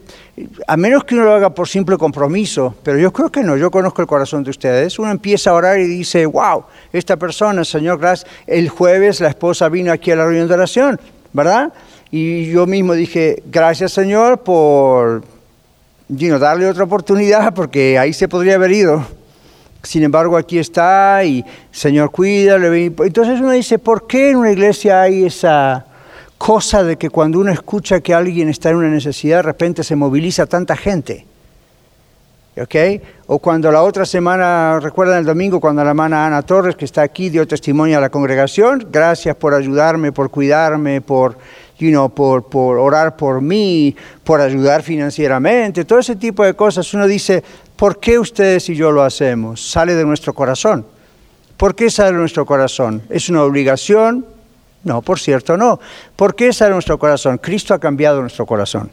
a 0.67 0.79
menos 0.79 1.05
que 1.05 1.15
uno 1.15 1.25
lo 1.25 1.35
haga 1.35 1.51
por 1.51 1.69
simple 1.69 1.99
compromiso, 1.99 2.75
pero 2.83 2.99
yo 2.99 3.13
creo 3.13 3.31
que 3.31 3.43
no, 3.43 3.55
yo 3.59 3.71
conozco 3.71 4.01
el 4.01 4.09
corazón 4.09 4.45
de 4.45 4.51
ustedes, 4.51 4.99
uno 4.99 5.11
empieza 5.11 5.51
a 5.51 5.55
orar 5.55 5.79
y 5.79 5.87
dice, 5.87 6.25
wow, 6.25 6.65
esta 6.91 7.19
persona, 7.19 7.63
Señor, 7.63 7.99
gracias. 7.99 8.31
El 8.47 8.71
jueves 8.71 9.21
la 9.21 9.29
esposa 9.29 9.69
vino 9.69 9.93
aquí 9.93 10.11
a 10.11 10.17
la 10.17 10.25
reunión 10.25 10.49
de 10.49 10.55
oración, 10.55 10.99
¿verdad? 11.35 11.71
Y 12.11 12.51
yo 12.51 12.67
mismo 12.67 12.95
dije, 12.95 13.43
gracias 13.45 13.93
Señor 13.93 14.39
por 14.39 15.23
darle 16.09 16.67
otra 16.67 16.85
oportunidad, 16.85 17.53
porque 17.53 17.99
ahí 17.99 18.15
se 18.15 18.27
podría 18.27 18.55
haber 18.55 18.71
ido. 18.71 19.26
Sin 19.87 20.03
embargo, 20.03 20.37
aquí 20.37 20.59
está 20.59 21.23
y 21.25 21.45
Señor, 21.71 22.11
cuídale. 22.11 22.87
Entonces 22.87 23.41
uno 23.41 23.53
dice, 23.53 23.79
¿por 23.79 24.07
qué 24.07 24.31
en 24.31 24.37
una 24.37 24.51
iglesia 24.51 25.03
hay 25.03 25.25
esa 25.25 25.87
cosa 26.37 26.83
de 26.83 26.97
que 26.97 27.09
cuando 27.09 27.39
uno 27.39 27.53
escucha 27.53 28.01
que 28.01 28.13
alguien 28.13 28.49
está 28.49 28.71
en 28.71 28.77
una 28.77 28.89
necesidad, 28.89 29.39
de 29.39 29.43
repente 29.43 29.85
se 29.85 29.95
moviliza 29.95 30.47
tanta 30.47 30.77
gente? 30.77 31.25
¿Ok? 32.61 32.75
O 33.27 33.39
cuando 33.39 33.71
la 33.71 33.83
otra 33.83 34.07
semana, 34.07 34.81
recuerdan 34.81 35.19
el 35.19 35.27
domingo, 35.27 35.61
cuando 35.61 35.85
la 35.85 35.91
hermana 35.91 36.27
Ana 36.27 36.41
Torres, 36.43 36.75
que 36.75 36.87
está 36.87 37.03
aquí, 37.03 37.29
dio 37.29 37.47
testimonio 37.47 37.99
a 37.99 38.01
la 38.01 38.09
congregación, 38.09 38.89
gracias 38.91 39.37
por 39.37 39.53
ayudarme, 39.53 40.11
por 40.11 40.31
cuidarme, 40.31 41.03
por, 41.03 41.37
you 41.79 42.09
por, 42.09 42.49
por 42.49 42.79
orar 42.79 43.15
por 43.17 43.43
mí, 43.43 43.95
por 44.25 44.41
ayudar 44.41 44.83
financieramente, 44.83 45.85
todo 45.85 45.99
ese 45.99 46.17
tipo 46.17 46.45
de 46.45 46.55
cosas. 46.55 46.93
Uno 46.95 47.07
dice, 47.07 47.45
¿Por 47.77 48.01
qué 48.01 48.19
ustedes 48.19 48.69
y 48.71 48.75
yo 48.75 48.91
lo 48.91 49.03
hacemos? 49.03 49.71
Sale 49.71 49.95
de 49.95 50.05
nuestro 50.05 50.35
corazón. 50.35 50.87
¿Por 51.57 51.75
qué 51.75 51.91
sale 51.91 52.13
de 52.13 52.19
nuestro 52.19 52.47
corazón? 52.47 53.03
¿Es 53.11 53.29
una 53.29 53.43
obligación? 53.43 54.27
No, 54.85 55.03
por 55.03 55.19
cierto, 55.19 55.57
no. 55.57 55.79
¿Por 56.17 56.35
qué 56.35 56.53
sale 56.53 56.71
de 56.71 56.75
nuestro 56.77 56.99
corazón? 56.99 57.39
Cristo 57.39 57.75
ha 57.75 57.79
cambiado 57.79 58.21
nuestro 58.21 58.47
corazón. 58.47 58.91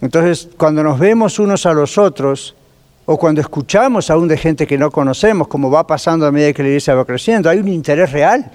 Entonces, 0.00 0.48
cuando 0.56 0.82
nos 0.82 0.98
vemos 0.98 1.38
unos 1.38 1.66
a 1.66 1.72
los 1.72 1.98
otros, 1.98 2.54
o 3.04 3.16
cuando 3.16 3.40
escuchamos 3.40 4.10
aún 4.10 4.26
de 4.26 4.36
gente 4.36 4.66
que 4.66 4.76
no 4.76 4.90
conocemos, 4.90 5.46
como 5.46 5.70
va 5.70 5.86
pasando 5.86 6.26
a 6.26 6.32
medida 6.32 6.52
que 6.52 6.62
la 6.62 6.68
iglesia 6.70 6.94
va 6.94 7.04
creciendo, 7.04 7.48
hay 7.48 7.58
un 7.58 7.68
interés 7.68 8.10
real. 8.10 8.50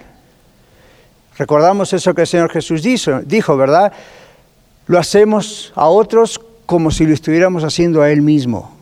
Recordamos 1.37 1.93
eso 1.93 2.13
que 2.13 2.21
el 2.21 2.27
Señor 2.27 2.51
Jesús 2.51 2.83
dijo, 2.83 3.21
dijo, 3.21 3.55
¿verdad? 3.55 3.93
Lo 4.87 4.99
hacemos 4.99 5.71
a 5.75 5.87
otros 5.87 6.39
como 6.65 6.91
si 6.91 7.05
lo 7.05 7.13
estuviéramos 7.13 7.63
haciendo 7.63 8.01
a 8.01 8.11
Él 8.11 8.21
mismo. 8.21 8.80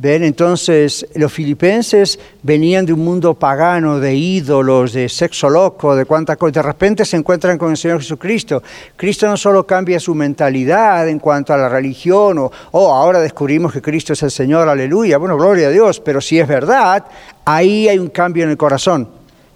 Ven, 0.00 0.22
entonces 0.22 1.04
los 1.16 1.32
filipenses 1.32 2.20
venían 2.44 2.86
de 2.86 2.92
un 2.92 3.04
mundo 3.04 3.34
pagano, 3.34 3.98
de 3.98 4.14
ídolos, 4.14 4.92
de 4.92 5.08
sexo 5.08 5.50
loco, 5.50 5.96
de 5.96 6.04
cuánta 6.04 6.36
cosa. 6.36 6.52
De 6.52 6.62
repente 6.62 7.04
se 7.04 7.16
encuentran 7.16 7.58
con 7.58 7.72
el 7.72 7.76
Señor 7.76 7.98
Jesucristo. 7.98 8.62
Cristo 8.94 9.26
no 9.26 9.36
solo 9.36 9.66
cambia 9.66 9.98
su 9.98 10.14
mentalidad 10.14 11.08
en 11.08 11.18
cuanto 11.18 11.52
a 11.52 11.56
la 11.56 11.68
religión, 11.68 12.38
o 12.38 12.52
oh, 12.70 12.94
ahora 12.94 13.18
descubrimos 13.18 13.72
que 13.72 13.82
Cristo 13.82 14.12
es 14.12 14.22
el 14.22 14.30
Señor, 14.30 14.68
aleluya, 14.68 15.18
bueno, 15.18 15.36
gloria 15.36 15.66
a 15.66 15.70
Dios, 15.70 15.98
pero 15.98 16.20
si 16.20 16.38
es 16.38 16.46
verdad, 16.46 17.04
ahí 17.44 17.88
hay 17.88 17.98
un 17.98 18.10
cambio 18.10 18.44
en 18.44 18.50
el 18.50 18.56
corazón. 18.56 19.08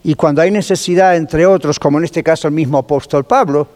Y 0.02 0.16
cuando 0.16 0.42
hay 0.42 0.50
necesidad, 0.50 1.14
entre 1.14 1.46
otros, 1.46 1.78
como 1.78 1.98
en 1.98 2.04
este 2.04 2.24
caso 2.24 2.48
el 2.48 2.54
mismo 2.54 2.78
apóstol 2.78 3.22
Pablo, 3.22 3.68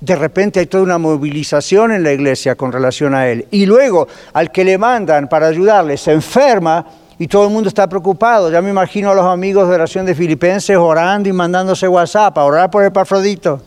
de 0.00 0.16
repente 0.16 0.60
hay 0.60 0.66
toda 0.66 0.82
una 0.82 0.98
movilización 0.98 1.92
en 1.92 2.02
la 2.02 2.12
iglesia 2.12 2.54
con 2.54 2.72
relación 2.72 3.14
a 3.14 3.28
él. 3.28 3.46
Y 3.50 3.66
luego 3.66 4.08
al 4.32 4.50
que 4.50 4.64
le 4.64 4.78
mandan 4.78 5.28
para 5.28 5.46
ayudarle 5.46 5.96
se 5.96 6.12
enferma 6.12 6.86
y 7.18 7.28
todo 7.28 7.44
el 7.44 7.52
mundo 7.52 7.68
está 7.68 7.86
preocupado. 7.86 8.50
Ya 8.50 8.62
me 8.62 8.70
imagino 8.70 9.10
a 9.10 9.14
los 9.14 9.26
amigos 9.26 9.68
de 9.68 9.74
oración 9.74 10.06
de 10.06 10.14
Filipenses 10.14 10.76
orando 10.76 11.28
y 11.28 11.32
mandándose 11.32 11.86
WhatsApp 11.86 12.36
a 12.38 12.44
orar 12.44 12.70
por 12.70 12.82
el 12.82 12.92
Pafrodito. 12.92 13.60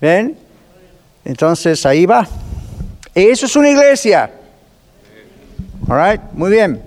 ¿Ven? 0.00 0.38
Entonces 1.24 1.84
ahí 1.84 2.06
va. 2.06 2.26
Eso 3.14 3.44
es 3.44 3.56
una 3.56 3.68
iglesia. 3.68 4.30
All 5.86 6.12
right, 6.12 6.20
muy 6.32 6.50
bien. 6.50 6.82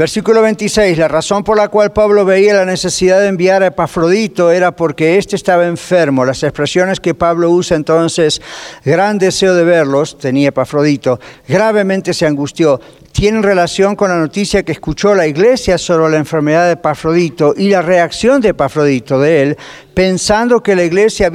Versículo 0.00 0.40
26, 0.40 0.96
la 0.96 1.08
razón 1.08 1.44
por 1.44 1.58
la 1.58 1.68
cual 1.68 1.92
Pablo 1.92 2.24
veía 2.24 2.54
la 2.54 2.64
necesidad 2.64 3.20
de 3.20 3.26
enviar 3.26 3.62
a 3.62 3.66
Epafrodito 3.66 4.50
era 4.50 4.74
porque 4.74 5.18
éste 5.18 5.36
estaba 5.36 5.66
enfermo. 5.66 6.24
Las 6.24 6.42
expresiones 6.42 7.00
que 7.00 7.14
Pablo 7.14 7.50
usa 7.50 7.76
entonces, 7.76 8.40
gran 8.82 9.18
deseo 9.18 9.54
de 9.54 9.62
verlos, 9.62 10.16
tenía 10.16 10.48
Epafrodito, 10.48 11.20
gravemente 11.46 12.14
se 12.14 12.24
angustió, 12.24 12.80
tienen 13.12 13.42
relación 13.42 13.94
con 13.94 14.08
la 14.08 14.16
noticia 14.16 14.62
que 14.62 14.72
escuchó 14.72 15.14
la 15.14 15.26
iglesia 15.26 15.76
sobre 15.76 16.10
la 16.10 16.16
enfermedad 16.16 16.64
de 16.64 16.72
Epafrodito 16.72 17.52
y 17.54 17.68
la 17.68 17.82
reacción 17.82 18.40
de 18.40 18.48
Epafrodito 18.48 19.20
de 19.20 19.42
él, 19.42 19.58
pensando 19.92 20.62
que 20.62 20.76
la 20.76 20.84
iglesia 20.84 21.30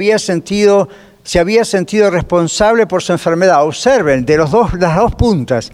se 1.22 1.38
había 1.38 1.64
sentido 1.64 2.10
responsable 2.10 2.88
por 2.88 3.00
su 3.00 3.12
enfermedad. 3.12 3.64
Observen, 3.64 4.26
de 4.26 4.36
los 4.36 4.50
dos, 4.50 4.74
las 4.74 4.96
dos 4.96 5.14
puntas. 5.14 5.70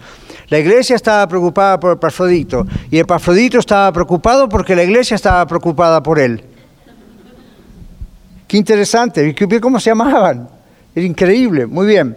La 0.49 0.59
iglesia 0.59 0.95
estaba 0.95 1.27
preocupada 1.27 1.79
por 1.79 1.93
Epafrodito 1.93 2.65
y 2.89 2.99
Epafrodito 2.99 3.59
estaba 3.59 3.91
preocupado 3.91 4.49
porque 4.49 4.75
la 4.75 4.83
iglesia 4.83 5.15
estaba 5.15 5.45
preocupada 5.45 6.01
por 6.01 6.19
él. 6.19 6.43
Qué 8.47 8.57
interesante, 8.57 9.35
cómo 9.61 9.79
se 9.79 9.89
llamaban. 9.89 10.47
Era 10.95 11.05
increíble, 11.05 11.65
muy 11.65 11.87
bien. 11.87 12.15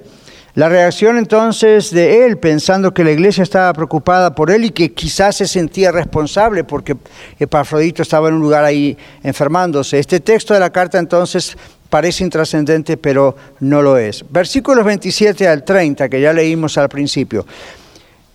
La 0.56 0.70
reacción 0.70 1.18
entonces 1.18 1.90
de 1.90 2.24
él, 2.24 2.38
pensando 2.38 2.94
que 2.94 3.04
la 3.04 3.10
iglesia 3.10 3.42
estaba 3.42 3.74
preocupada 3.74 4.34
por 4.34 4.50
él 4.50 4.64
y 4.64 4.70
que 4.70 4.90
quizás 4.90 5.36
se 5.36 5.46
sentía 5.46 5.92
responsable 5.92 6.64
porque 6.64 6.96
Epafrodito 7.38 8.00
estaba 8.00 8.28
en 8.28 8.36
un 8.36 8.40
lugar 8.40 8.64
ahí 8.64 8.96
enfermándose. 9.22 9.98
Este 9.98 10.20
texto 10.20 10.54
de 10.54 10.60
la 10.60 10.70
carta 10.70 10.98
entonces 10.98 11.58
parece 11.90 12.24
intrascendente, 12.24 12.96
pero 12.96 13.36
no 13.60 13.82
lo 13.82 13.98
es. 13.98 14.24
Versículos 14.30 14.82
27 14.82 15.46
al 15.46 15.62
30, 15.62 16.08
que 16.08 16.22
ya 16.22 16.32
leímos 16.32 16.78
al 16.78 16.88
principio, 16.88 17.44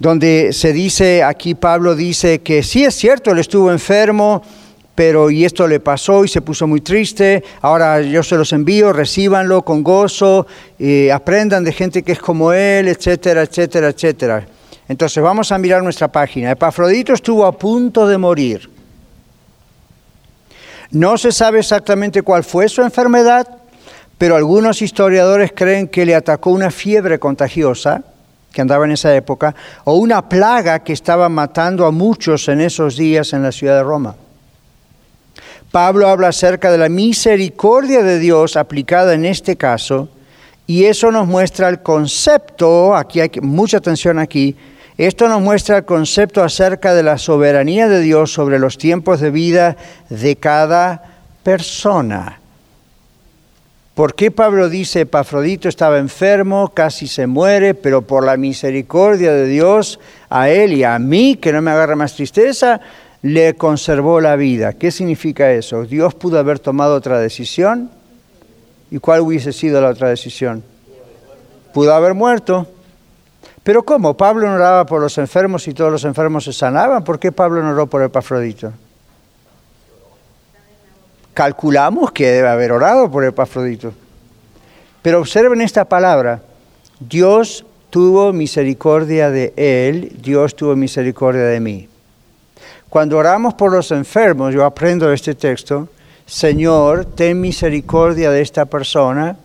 donde 0.02 0.52
se 0.52 0.74
dice, 0.74 1.22
aquí 1.22 1.54
Pablo 1.54 1.96
dice 1.96 2.40
que 2.40 2.64
sí 2.64 2.84
es 2.84 2.96
cierto, 2.96 3.30
él 3.30 3.38
estuvo 3.38 3.72
enfermo, 3.72 4.42
pero 4.96 5.30
y 5.30 5.46
esto 5.46 5.68
le 5.68 5.80
pasó 5.80 6.26
y 6.26 6.28
se 6.28 6.42
puso 6.42 6.66
muy 6.66 6.82
triste, 6.82 7.44
ahora 7.62 8.02
yo 8.02 8.24
se 8.24 8.36
los 8.36 8.52
envío, 8.52 8.94
recíbanlo 8.94 9.62
con 9.62 9.84
gozo, 9.84 10.48
y 10.80 11.10
aprendan 11.10 11.64
de 11.64 11.72
gente 11.72 12.02
que 12.02 12.14
es 12.14 12.20
como 12.20 12.52
él, 12.52 12.88
etcétera, 12.88 13.44
etcétera, 13.44 13.90
etcétera. 13.90 14.48
Entonces 14.88 15.22
vamos 15.22 15.52
a 15.52 15.60
mirar 15.60 15.84
nuestra 15.84 16.12
página. 16.12 16.50
Epafrodito 16.50 17.14
estuvo 17.14 17.46
a 17.46 17.52
punto 17.52 18.08
de 18.08 18.18
morir. 18.18 18.72
No 20.90 21.16
se 21.16 21.32
sabe 21.32 21.60
exactamente 21.60 22.24
cuál 22.24 22.44
fue 22.44 22.68
su 22.70 22.82
enfermedad, 22.82 23.48
pero 24.18 24.36
algunos 24.36 24.82
historiadores 24.82 25.52
creen 25.56 25.88
que 25.88 26.08
le 26.08 26.16
atacó 26.16 26.50
una 26.50 26.72
fiebre 26.72 27.20
contagiosa 27.20 28.04
que 28.52 28.62
andaba 28.62 28.86
en 28.86 28.92
esa 28.92 29.16
época, 29.16 29.56
o 29.86 29.96
una 29.96 30.28
plaga 30.28 30.80
que 30.80 30.94
estaba 30.94 31.30
matando 31.30 31.86
a 31.86 31.92
muchos 31.92 32.48
en 32.50 32.62
esos 32.62 32.98
días 32.98 33.34
en 33.34 33.44
la 33.44 33.52
ciudad 33.52 33.78
de 33.78 33.84
Roma. 33.84 34.16
Pablo 35.72 36.10
habla 36.10 36.28
acerca 36.28 36.70
de 36.70 36.78
la 36.78 36.90
misericordia 36.90 38.04
de 38.04 38.20
Dios 38.20 38.58
aplicada 38.58 39.14
en 39.14 39.26
este 39.26 39.56
caso, 39.56 40.10
y 40.68 40.86
eso 40.86 41.12
nos 41.12 41.28
muestra 41.28 41.70
el 41.70 41.82
concepto, 41.82 42.96
aquí 42.96 43.22
hay 43.22 43.32
mucha 43.42 43.78
atención 43.78 44.20
aquí, 44.20 44.56
esto 44.98 45.28
nos 45.30 45.42
muestra 45.42 45.78
el 45.78 45.86
concepto 45.86 46.44
acerca 46.44 46.94
de 46.94 47.04
la 47.04 47.18
soberanía 47.18 47.88
de 47.88 48.02
Dios 48.02 48.34
sobre 48.34 48.60
los 48.60 48.78
tiempos 48.78 49.22
de 49.22 49.32
vida 49.32 49.78
de 50.10 50.36
cada 50.36 51.04
persona. 51.44 52.41
¿Por 53.96 54.16
qué 54.16 54.32
Pablo 54.32 54.70
dice, 54.70 55.02
Epafrodito 55.02 55.68
estaba 55.68 55.98
enfermo, 55.98 56.72
casi 56.74 57.08
se 57.08 57.28
muere, 57.28 57.74
pero 57.74 58.04
por 58.04 58.26
la 58.26 58.38
misericordia 58.38 59.34
de 59.34 59.48
Dios 59.48 60.00
a 60.30 60.50
él 60.50 60.72
y 60.74 60.86
a 60.86 60.98
mí, 60.98 61.36
que 61.36 61.52
no 61.52 61.62
me 61.62 61.72
agarra 61.72 61.98
más 61.98 62.16
tristeza, 62.16 62.80
le 63.22 63.56
conservó 63.56 64.22
la 64.22 64.38
vida? 64.38 64.74
¿Qué 64.74 64.92
significa 64.92 65.52
eso? 65.52 65.84
Dios 65.84 66.16
pudo 66.16 66.40
haber 66.40 66.60
tomado 66.60 66.96
otra 66.96 67.20
decisión. 67.20 67.92
¿Y 68.90 69.00
cuál 69.00 69.22
hubiese 69.22 69.52
sido 69.52 69.82
la 69.82 69.90
otra 69.90 70.08
decisión? 70.08 70.64
Pudo 71.74 71.94
haber 71.94 72.14
muerto. 72.14 72.68
Pero 73.64 73.84
¿cómo? 73.84 74.16
Pablo 74.16 74.48
no 74.48 74.56
oraba 74.56 74.86
por 74.86 75.02
los 75.02 75.18
enfermos 75.18 75.68
y 75.68 75.74
todos 75.74 75.92
los 75.92 76.06
enfermos 76.06 76.46
se 76.46 76.54
sanaban. 76.54 77.04
¿Por 77.04 77.20
qué 77.20 77.32
Pablo 77.34 77.62
no 77.62 77.72
oró 77.72 77.88
por 77.88 78.02
Epafrodito? 78.02 78.72
Calculamos 81.34 82.12
que 82.12 82.30
debe 82.32 82.50
haber 82.50 82.72
orado 82.72 83.10
por 83.10 83.24
Epafrodito. 83.24 83.94
Pero 85.02 85.20
observen 85.20 85.62
esta 85.62 85.86
palabra. 85.86 86.42
Dios 87.00 87.66
tuvo 87.90 88.32
misericordia 88.34 89.30
de 89.30 89.54
él, 89.56 90.18
Dios 90.22 90.56
tuvo 90.56 90.76
misericordia 90.76 91.44
de 91.44 91.60
mí. 91.60 91.88
Cuando 92.90 93.18
oramos 93.18 93.54
por 93.54 93.72
los 93.72 93.92
enfermos, 93.92 94.54
yo 94.54 94.66
aprendo 94.66 95.12
este 95.12 95.34
texto, 95.34 95.88
Señor, 96.26 97.06
ten 97.06 97.40
misericordia 97.40 98.32
de 98.32 98.42
esta 98.42 98.66
persona, 98.66 99.38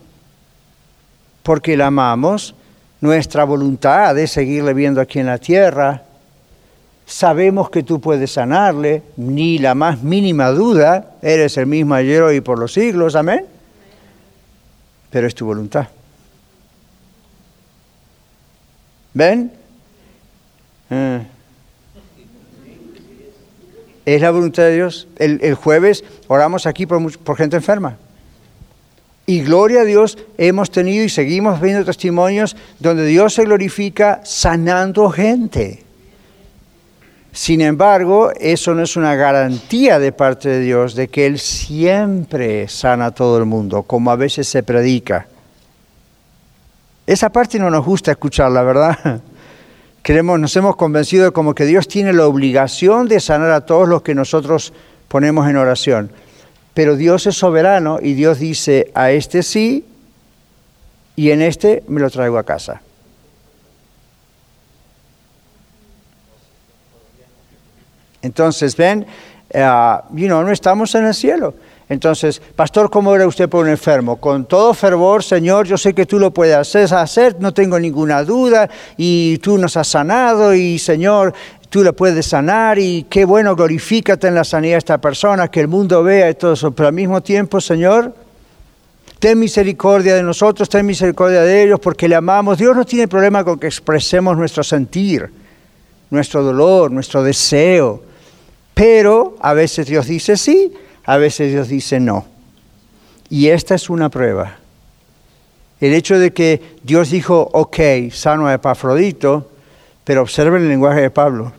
porque 1.43 1.77
la 1.77 1.87
amamos, 1.87 2.55
nuestra 3.01 3.43
voluntad 3.43 4.15
de 4.15 4.27
seguirle 4.27 4.73
viendo 4.73 5.01
aquí 5.01 5.19
en 5.19 5.27
la 5.27 5.37
tierra. 5.37 6.03
Sabemos 7.07 7.69
que 7.69 7.83
tú 7.83 8.01
puedes 8.01 8.33
sanarle, 8.33 9.01
ni 9.15 9.59
la 9.59 9.75
más 9.75 10.03
mínima 10.03 10.49
duda, 10.49 11.13
eres 11.21 11.55
el 11.57 11.65
mismo 11.65 11.95
ayer, 11.95 12.21
hoy 12.21 12.41
por 12.41 12.59
los 12.59 12.73
siglos, 12.73 13.15
amén. 13.15 13.45
Pero 15.09 15.25
es 15.25 15.33
tu 15.33 15.45
voluntad. 15.45 15.87
¿Ven? 19.13 19.53
Eh. 20.89 21.25
Es 24.05 24.21
la 24.21 24.31
voluntad 24.31 24.63
de 24.63 24.75
Dios. 24.75 25.07
El, 25.15 25.55
jueves 25.55 26.03
oramos 26.27 26.65
aquí 26.65 26.85
por, 26.85 27.17
por 27.19 27.37
gente 27.37 27.55
enferma. 27.55 27.95
Y 29.25 29.43
gloria 29.43 29.81
a 29.81 29.85
Dios, 29.85 30.17
hemos 30.37 30.71
tenido 30.71 31.05
y 31.05 31.09
seguimos 31.09 31.61
viendo 31.61 31.85
testimonios 31.85 32.57
donde 32.79 33.05
Dios 33.05 33.33
se 33.33 33.45
glorifica 33.45 34.19
sanando 34.25 35.09
gente. 35.09 35.86
Sin 37.37 37.61
embargo, 37.61 38.31
eso 38.39 38.73
no 38.73 38.81
es 38.81 38.95
una 38.95 39.13
garantía 39.13 39.99
de 39.99 40.11
parte 40.11 40.49
de 40.49 40.59
Dios 40.59 40.95
de 40.95 41.07
que 41.07 41.27
Él 41.27 41.37
siempre 41.37 42.67
sana 42.67 43.05
a 43.05 43.11
todo 43.11 43.37
el 43.37 43.45
mundo, 43.45 43.83
como 43.83 44.09
a 44.09 44.15
veces 44.15 44.47
se 44.47 44.63
predica. 44.63 45.27
Esa 47.05 47.29
parte 47.29 47.59
no 47.59 47.69
nos 47.69 47.85
gusta 47.85 48.09
escucharla, 48.09 48.63
¿verdad? 48.63 49.21
Creemos, 50.01 50.39
nos 50.39 50.55
hemos 50.55 50.77
convencido 50.77 51.31
como 51.31 51.53
que 51.53 51.67
Dios 51.67 51.87
tiene 51.87 52.11
la 52.11 52.25
obligación 52.25 53.07
de 53.07 53.19
sanar 53.19 53.51
a 53.51 53.67
todos 53.67 53.87
los 53.87 54.01
que 54.01 54.15
nosotros 54.15 54.73
ponemos 55.07 55.47
en 55.47 55.57
oración. 55.57 56.09
Pero 56.73 56.95
Dios 56.95 57.27
es 57.27 57.35
soberano 57.35 57.99
y 58.01 58.13
Dios 58.15 58.39
dice, 58.39 58.91
a 58.95 59.11
este 59.11 59.43
sí 59.43 59.85
y 61.15 61.29
en 61.29 61.43
este 61.43 61.83
me 61.87 62.01
lo 62.01 62.09
traigo 62.09 62.39
a 62.39 62.43
casa. 62.43 62.81
Entonces, 68.21 68.75
ven, 68.75 69.05
uh, 69.53 70.13
no 70.13 70.51
estamos 70.51 70.93
en 70.95 71.05
el 71.05 71.13
cielo. 71.13 71.53
Entonces, 71.89 72.41
pastor, 72.55 72.89
¿cómo 72.89 73.15
era 73.15 73.25
usted 73.25 73.47
por 73.47 73.63
un 73.63 73.71
enfermo? 73.71 74.17
Con 74.17 74.45
todo 74.45 74.73
fervor, 74.73 75.23
Señor, 75.23 75.67
yo 75.67 75.77
sé 75.77 75.93
que 75.93 76.05
tú 76.05 76.19
lo 76.19 76.31
puedes 76.31 76.75
hacer, 76.75 77.37
no 77.39 77.53
tengo 77.53 77.79
ninguna 77.79 78.23
duda, 78.25 78.69
y 78.97 79.37
tú 79.37 79.57
nos 79.57 79.77
has 79.77 79.87
sanado, 79.87 80.53
y 80.53 80.79
Señor, 80.79 81.33
tú 81.69 81.83
la 81.83 81.93
puedes 81.93 82.25
sanar 82.25 82.77
y 82.77 83.05
qué 83.09 83.23
bueno, 83.23 83.55
glorifícate 83.55 84.27
en 84.27 84.35
la 84.35 84.43
sanidad 84.43 84.73
de 84.73 84.79
esta 84.79 84.97
persona, 84.97 85.47
que 85.47 85.61
el 85.61 85.69
mundo 85.69 86.03
vea 86.03 86.29
y 86.29 86.35
todo 86.35 86.53
eso. 86.53 86.71
Pero 86.71 86.87
al 86.87 86.93
mismo 86.93 87.21
tiempo, 87.21 87.61
Señor, 87.61 88.13
ten 89.19 89.39
misericordia 89.39 90.15
de 90.15 90.23
nosotros, 90.23 90.67
ten 90.67 90.85
misericordia 90.85 91.41
de 91.41 91.63
ellos, 91.63 91.79
porque 91.79 92.09
le 92.09 92.15
amamos. 92.15 92.57
Dios 92.57 92.75
no 92.75 92.85
tiene 92.85 93.07
problema 93.07 93.45
con 93.45 93.59
que 93.59 93.67
expresemos 93.67 94.37
nuestro 94.37 94.61
sentir, 94.61 95.29
nuestro 96.09 96.43
dolor, 96.43 96.91
nuestro 96.91 97.23
deseo. 97.23 98.03
Pero 98.73 99.35
a 99.41 99.53
veces 99.53 99.87
Dios 99.87 100.07
dice 100.07 100.37
sí, 100.37 100.73
a 101.05 101.17
veces 101.17 101.51
Dios 101.51 101.67
dice 101.67 101.99
no. 101.99 102.25
Y 103.29 103.47
esta 103.47 103.75
es 103.75 103.89
una 103.89 104.09
prueba. 104.09 104.57
El 105.79 105.93
hecho 105.93 106.17
de 106.17 106.31
que 106.31 106.61
Dios 106.83 107.11
dijo, 107.11 107.49
ok, 107.53 107.79
sano 108.11 108.47
a 108.47 108.53
Epafrodito, 108.53 109.51
pero 110.03 110.21
observen 110.21 110.63
el 110.63 110.69
lenguaje 110.69 111.01
de 111.01 111.09
Pablo. 111.09 111.51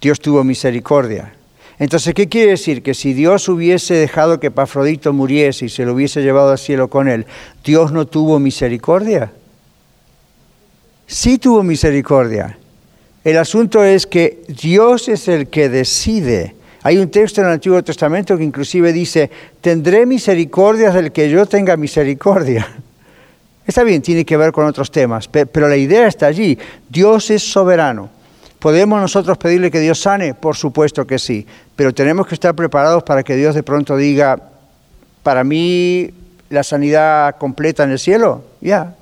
Dios 0.00 0.20
tuvo 0.20 0.44
misericordia. 0.44 1.34
Entonces, 1.78 2.14
¿qué 2.14 2.28
quiere 2.28 2.52
decir? 2.52 2.82
Que 2.82 2.94
si 2.94 3.12
Dios 3.12 3.48
hubiese 3.48 3.94
dejado 3.94 4.38
que 4.38 4.48
Epafrodito 4.48 5.12
muriese 5.12 5.66
y 5.66 5.68
se 5.68 5.84
lo 5.84 5.94
hubiese 5.94 6.22
llevado 6.22 6.52
al 6.52 6.58
cielo 6.58 6.88
con 6.88 7.08
él, 7.08 7.26
¿Dios 7.64 7.90
no 7.90 8.06
tuvo 8.06 8.38
misericordia? 8.38 9.32
Sí 11.06 11.38
tuvo 11.38 11.62
misericordia. 11.62 12.58
El 13.22 13.36
asunto 13.36 13.84
es 13.84 14.06
que 14.06 14.42
Dios 14.48 15.08
es 15.08 15.28
el 15.28 15.48
que 15.48 15.68
decide. 15.68 16.54
Hay 16.82 16.96
un 16.96 17.10
texto 17.10 17.42
en 17.42 17.48
el 17.48 17.54
Antiguo 17.54 17.82
Testamento 17.82 18.38
que 18.38 18.44
inclusive 18.44 18.92
dice, 18.92 19.30
tendré 19.60 20.06
misericordia 20.06 20.90
del 20.90 21.12
que 21.12 21.28
yo 21.28 21.44
tenga 21.44 21.76
misericordia. 21.76 22.66
Está 23.66 23.84
bien, 23.84 24.00
tiene 24.00 24.24
que 24.24 24.38
ver 24.38 24.52
con 24.52 24.64
otros 24.64 24.90
temas, 24.90 25.28
pero 25.28 25.68
la 25.68 25.76
idea 25.76 26.08
está 26.08 26.26
allí. 26.26 26.58
Dios 26.88 27.30
es 27.30 27.42
soberano. 27.42 28.08
¿Podemos 28.58 29.00
nosotros 29.00 29.38
pedirle 29.38 29.70
que 29.70 29.78
Dios 29.78 30.00
sane? 30.00 30.34
Por 30.34 30.56
supuesto 30.56 31.06
que 31.06 31.20
sí, 31.20 31.46
pero 31.76 31.94
tenemos 31.94 32.26
que 32.26 32.34
estar 32.34 32.54
preparados 32.56 33.04
para 33.04 33.22
que 33.22 33.36
Dios 33.36 33.54
de 33.54 33.62
pronto 33.62 33.96
diga, 33.96 34.40
para 35.22 35.44
mí 35.44 36.10
la 36.48 36.64
sanidad 36.64 37.36
completa 37.38 37.84
en 37.84 37.92
el 37.92 37.98
cielo, 38.00 38.42
ya. 38.60 38.96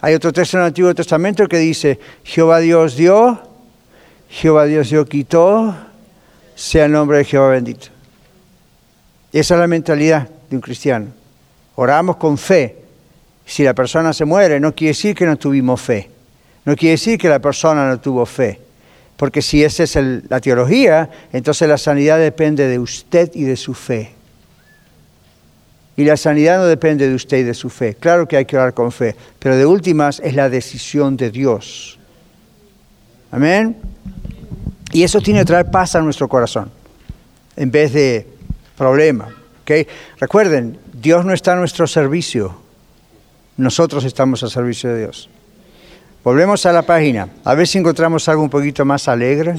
Hay 0.00 0.14
otro 0.14 0.32
texto 0.32 0.56
en 0.56 0.62
el 0.62 0.66
Antiguo 0.68 0.94
Testamento 0.94 1.46
que 1.46 1.58
dice, 1.58 1.98
Jehová 2.24 2.58
Dios 2.58 2.96
dio, 2.96 3.40
Jehová 4.28 4.64
Dios 4.64 4.90
dio 4.90 5.04
quitó, 5.04 5.74
sea 6.54 6.86
el 6.86 6.92
nombre 6.92 7.18
de 7.18 7.24
Jehová 7.24 7.50
bendito. 7.50 7.88
Esa 9.32 9.54
es 9.54 9.60
la 9.60 9.66
mentalidad 9.68 10.28
de 10.48 10.56
un 10.56 10.62
cristiano. 10.62 11.06
Oramos 11.76 12.16
con 12.16 12.36
fe. 12.36 12.76
Si 13.46 13.62
la 13.62 13.74
persona 13.74 14.12
se 14.12 14.24
muere, 14.24 14.58
no 14.58 14.74
quiere 14.74 14.90
decir 14.90 15.14
que 15.14 15.26
no 15.26 15.36
tuvimos 15.36 15.80
fe. 15.80 16.10
No 16.64 16.76
quiere 16.76 16.92
decir 16.92 17.18
que 17.18 17.28
la 17.28 17.38
persona 17.38 17.88
no 17.88 18.00
tuvo 18.00 18.26
fe, 18.26 18.60
porque 19.16 19.40
si 19.40 19.64
esa 19.64 19.84
es 19.84 19.96
la 20.28 20.40
teología, 20.40 21.08
entonces 21.32 21.68
la 21.68 21.78
sanidad 21.78 22.18
depende 22.18 22.66
de 22.66 22.78
usted 22.78 23.30
y 23.34 23.44
de 23.44 23.56
su 23.56 23.74
fe. 23.74 24.12
Y 26.00 26.04
la 26.04 26.16
sanidad 26.16 26.56
no 26.56 26.64
depende 26.64 27.06
de 27.06 27.14
usted 27.14 27.36
y 27.36 27.42
de 27.42 27.52
su 27.52 27.68
fe. 27.68 27.94
Claro 27.94 28.26
que 28.26 28.38
hay 28.38 28.46
que 28.46 28.56
orar 28.56 28.72
con 28.72 28.90
fe, 28.90 29.14
pero 29.38 29.54
de 29.54 29.66
últimas 29.66 30.18
es 30.24 30.34
la 30.34 30.48
decisión 30.48 31.14
de 31.14 31.30
Dios. 31.30 31.98
Amén. 33.30 33.76
Y 34.92 35.02
eso 35.02 35.20
tiene 35.20 35.40
que 35.40 35.44
traer 35.44 35.70
paz 35.70 35.94
a 35.96 36.00
nuestro 36.00 36.26
corazón, 36.26 36.70
en 37.54 37.70
vez 37.70 37.92
de 37.92 38.26
problema. 38.78 39.28
¿okay? 39.60 39.86
Recuerden, 40.18 40.78
Dios 40.94 41.22
no 41.26 41.34
está 41.34 41.52
a 41.52 41.56
nuestro 41.56 41.86
servicio, 41.86 42.58
nosotros 43.58 44.02
estamos 44.04 44.42
al 44.42 44.50
servicio 44.50 44.88
de 44.88 45.00
Dios. 45.00 45.28
Volvemos 46.24 46.64
a 46.64 46.72
la 46.72 46.80
página, 46.80 47.28
a 47.44 47.54
ver 47.54 47.68
si 47.68 47.76
encontramos 47.76 48.26
algo 48.26 48.42
un 48.42 48.48
poquito 48.48 48.86
más 48.86 49.06
alegre. 49.06 49.56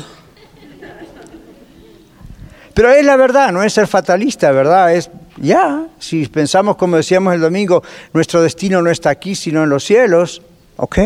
Pero 2.74 2.90
es 2.90 3.06
la 3.06 3.16
verdad, 3.16 3.52
no 3.52 3.62
es 3.62 3.74
ser 3.74 3.86
fatalista, 3.86 4.52
¿verdad? 4.52 4.96
Es 4.96 5.12
ya, 5.38 5.88
si 6.00 6.26
pensamos 6.28 6.76
como 6.76 6.98
decíamos 6.98 7.34
el 7.34 7.42
domingo, 7.42 7.84
nuestro 8.14 8.42
destino 8.42 8.82
no 8.82 8.90
está 8.90 9.10
aquí, 9.10 9.36
sino 9.36 9.64
en 9.64 9.70
los 9.70 9.84
cielos, 9.84 10.42
ok. 10.78 10.98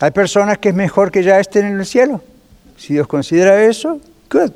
Hay 0.00 0.10
personas 0.12 0.58
que 0.58 0.70
es 0.70 0.74
mejor 0.74 1.10
que 1.10 1.22
ya 1.22 1.38
estén 1.40 1.66
en 1.66 1.78
el 1.78 1.86
cielo. 1.86 2.22
Si 2.76 2.94
Dios 2.94 3.06
considera 3.06 3.64
eso, 3.64 4.00
good. 4.30 4.52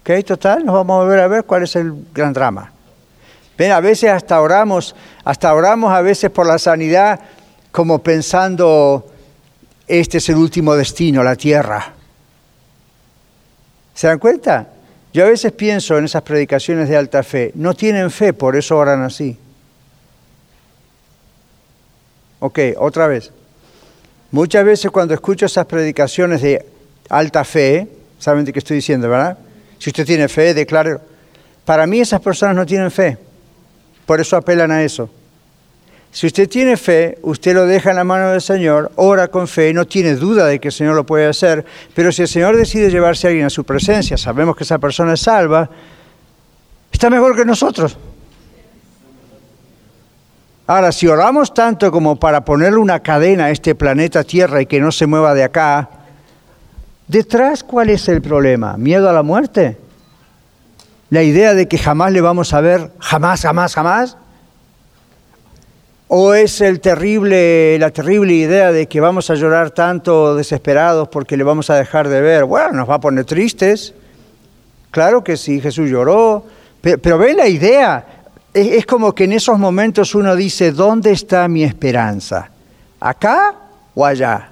Ok, 0.00 0.24
total, 0.24 0.64
nos 0.64 0.74
vamos 0.74 0.94
a 0.94 1.04
volver 1.04 1.20
a 1.20 1.28
ver 1.28 1.44
cuál 1.44 1.64
es 1.64 1.76
el 1.76 1.92
gran 2.14 2.32
drama. 2.32 2.72
Ven, 3.58 3.72
a 3.72 3.80
veces 3.80 4.10
hasta 4.10 4.40
oramos, 4.40 4.94
hasta 5.24 5.52
oramos 5.52 5.92
a 5.92 6.00
veces 6.00 6.30
por 6.30 6.46
la 6.46 6.58
sanidad 6.58 7.20
como 7.70 7.98
pensando, 7.98 9.06
este 9.86 10.18
es 10.18 10.28
el 10.28 10.36
último 10.36 10.74
destino, 10.74 11.22
la 11.22 11.36
tierra. 11.36 11.92
¿Se 13.94 14.06
dan 14.06 14.18
cuenta? 14.18 14.66
Yo 15.12 15.24
a 15.24 15.28
veces 15.28 15.52
pienso 15.52 15.98
en 15.98 16.04
esas 16.04 16.22
predicaciones 16.22 16.88
de 16.88 16.96
alta 16.96 17.22
fe, 17.22 17.50
no 17.54 17.74
tienen 17.74 18.10
fe, 18.10 18.32
por 18.32 18.56
eso 18.56 18.76
oran 18.76 19.02
así. 19.02 19.36
Ok, 22.38 22.58
otra 22.78 23.06
vez. 23.06 23.32
Muchas 24.30 24.64
veces 24.64 24.90
cuando 24.90 25.12
escucho 25.14 25.46
esas 25.46 25.66
predicaciones 25.66 26.42
de 26.42 26.64
alta 27.08 27.44
fe, 27.44 27.88
saben 28.18 28.44
de 28.44 28.52
qué 28.52 28.60
estoy 28.60 28.76
diciendo, 28.76 29.08
¿verdad? 29.08 29.36
Si 29.78 29.90
usted 29.90 30.06
tiene 30.06 30.28
fe, 30.28 30.54
declare. 30.54 30.98
Para 31.64 31.86
mí 31.86 32.00
esas 32.00 32.20
personas 32.20 32.54
no 32.54 32.64
tienen 32.64 32.90
fe, 32.90 33.18
por 34.06 34.20
eso 34.20 34.36
apelan 34.36 34.70
a 34.70 34.82
eso. 34.82 35.10
Si 36.12 36.26
usted 36.26 36.48
tiene 36.48 36.76
fe, 36.76 37.18
usted 37.22 37.54
lo 37.54 37.66
deja 37.66 37.90
en 37.90 37.96
la 37.96 38.04
mano 38.04 38.30
del 38.30 38.40
Señor, 38.40 38.90
ora 38.96 39.28
con 39.28 39.46
fe, 39.46 39.72
no 39.72 39.86
tiene 39.86 40.16
duda 40.16 40.46
de 40.46 40.58
que 40.58 40.68
el 40.68 40.72
Señor 40.72 40.96
lo 40.96 41.06
puede 41.06 41.26
hacer, 41.26 41.64
pero 41.94 42.10
si 42.10 42.22
el 42.22 42.28
Señor 42.28 42.56
decide 42.56 42.90
llevarse 42.90 43.26
a 43.26 43.30
alguien 43.30 43.46
a 43.46 43.50
su 43.50 43.62
presencia, 43.62 44.16
sabemos 44.16 44.56
que 44.56 44.64
esa 44.64 44.78
persona 44.78 45.14
es 45.14 45.20
salva, 45.20 45.70
está 46.90 47.10
mejor 47.10 47.36
que 47.36 47.44
nosotros. 47.44 47.96
Ahora, 50.66 50.90
si 50.90 51.06
oramos 51.06 51.54
tanto 51.54 51.90
como 51.92 52.16
para 52.16 52.44
ponerle 52.44 52.78
una 52.78 53.00
cadena 53.00 53.46
a 53.46 53.50
este 53.50 53.74
planeta 53.76 54.24
Tierra 54.24 54.62
y 54.62 54.66
que 54.66 54.80
no 54.80 54.90
se 54.90 55.06
mueva 55.06 55.34
de 55.34 55.44
acá, 55.44 55.90
detrás, 57.06 57.62
¿cuál 57.62 57.88
es 57.90 58.08
el 58.08 58.20
problema? 58.20 58.76
¿Miedo 58.76 59.08
a 59.08 59.12
la 59.12 59.22
muerte? 59.22 59.78
¿La 61.08 61.22
idea 61.22 61.54
de 61.54 61.66
que 61.66 61.78
jamás 61.78 62.12
le 62.12 62.20
vamos 62.20 62.52
a 62.52 62.60
ver? 62.60 62.92
¿Jamás, 63.00 63.42
jamás, 63.42 63.74
jamás? 63.74 64.16
¿O 66.12 66.34
es 66.34 66.60
terrible, 66.82 67.78
la 67.78 67.90
terrible 67.90 68.32
idea 68.32 68.72
de 68.72 68.88
que 68.88 68.98
vamos 68.98 69.30
a 69.30 69.36
llorar 69.36 69.70
tanto 69.70 70.34
desesperados 70.34 71.06
porque 71.06 71.36
le 71.36 71.44
vamos 71.44 71.70
a 71.70 71.76
dejar 71.76 72.08
de 72.08 72.20
ver? 72.20 72.46
Bueno, 72.46 72.72
nos 72.72 72.90
va 72.90 72.96
a 72.96 73.00
poner 73.00 73.24
tristes. 73.24 73.94
Claro 74.90 75.22
que 75.22 75.36
sí, 75.36 75.60
Jesús 75.60 75.88
lloró. 75.88 76.44
Pero, 76.80 77.16
ve 77.16 77.32
la 77.32 77.46
idea. 77.46 78.04
Es, 78.52 78.86
como 78.86 79.14
que 79.14 79.22
en 79.22 79.34
esos 79.34 79.56
momentos 79.56 80.16
uno 80.16 80.34
dice, 80.34 80.72
¿dónde 80.72 81.12
está 81.12 81.46
mi 81.46 81.62
esperanza? 81.62 82.50
¿Acá 82.98 83.54
o 83.94 84.04
allá? 84.04 84.48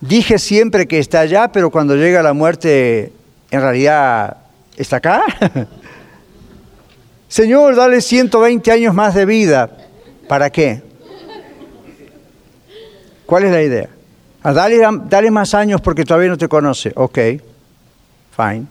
Dije 0.00 0.38
siempre 0.38 0.88
que 0.88 0.98
está 0.98 1.20
allá, 1.20 1.52
pero 1.52 1.68
cuando 1.68 1.94
llega 1.94 2.22
la 2.22 2.32
muerte, 2.32 3.12
en 3.50 3.60
realidad, 3.60 4.38
¿está 4.78 4.96
acá? 4.96 5.24
Señor, 7.28 7.76
dale 7.76 8.00
120 8.00 8.72
años 8.72 8.94
más 8.94 9.14
de 9.14 9.26
vida. 9.26 9.68
¿Para 10.28 10.50
qué? 10.50 10.82
¿Cuál 13.26 13.44
es 13.44 13.52
la 13.52 13.62
idea? 13.62 13.88
Ah, 14.42 14.52
dale, 14.52 15.30
más 15.30 15.54
años 15.54 15.80
porque 15.80 16.04
todavía 16.04 16.28
no 16.28 16.36
te 16.36 16.48
conoce. 16.48 16.92
Ok, 16.96 17.18
fine. 18.36 18.66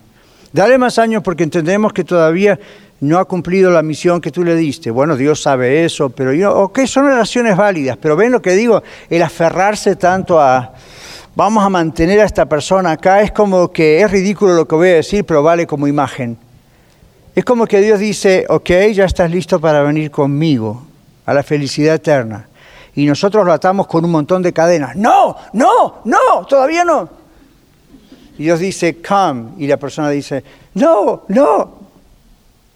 Dale 0.51 0.77
más 0.77 0.99
años 0.99 1.23
porque 1.23 1.43
entendemos 1.43 1.93
que 1.93 2.03
todavía 2.03 2.59
no 2.99 3.17
ha 3.17 3.25
cumplido 3.25 3.71
la 3.71 3.81
misión 3.81 4.19
que 4.19 4.31
tú 4.31 4.43
le 4.43 4.55
diste. 4.55 4.91
Bueno, 4.91 5.15
Dios 5.15 5.41
sabe 5.41 5.85
eso, 5.85 6.09
pero 6.09 6.33
yo, 6.33 6.53
ok, 6.55 6.81
son 6.85 7.07
relaciones 7.07 7.55
válidas, 7.55 7.97
pero 7.99 8.15
ven 8.15 8.31
lo 8.31 8.41
que 8.41 8.51
digo, 8.51 8.83
el 9.09 9.23
aferrarse 9.23 9.95
tanto 9.95 10.39
a, 10.39 10.73
vamos 11.35 11.63
a 11.63 11.69
mantener 11.69 12.19
a 12.19 12.25
esta 12.25 12.45
persona 12.45 12.91
acá, 12.91 13.21
es 13.21 13.31
como 13.31 13.71
que 13.71 14.01
es 14.01 14.11
ridículo 14.11 14.53
lo 14.53 14.67
que 14.67 14.75
voy 14.75 14.89
a 14.89 14.95
decir, 14.95 15.25
pero 15.25 15.41
vale 15.41 15.65
como 15.65 15.87
imagen. 15.87 16.37
Es 17.33 17.45
como 17.45 17.65
que 17.65 17.79
Dios 17.79 17.97
dice, 17.99 18.45
ok, 18.49 18.69
ya 18.93 19.05
estás 19.05 19.31
listo 19.31 19.59
para 19.59 19.81
venir 19.81 20.11
conmigo 20.11 20.90
a 21.25 21.33
la 21.33 21.43
felicidad 21.43 21.95
eterna. 21.95 22.47
Y 22.95 23.05
nosotros 23.05 23.45
lo 23.45 23.53
atamos 23.53 23.87
con 23.87 24.03
un 24.03 24.11
montón 24.11 24.41
de 24.41 24.51
cadenas. 24.51 24.95
No, 24.95 25.37
no, 25.53 26.01
no, 26.05 26.45
todavía 26.47 26.83
no. 26.83 27.09
Y 28.37 28.43
Dios 28.43 28.59
dice, 28.59 29.01
come. 29.01 29.51
Y 29.57 29.67
la 29.67 29.77
persona 29.77 30.09
dice, 30.09 30.43
no, 30.73 31.23
no. 31.29 31.81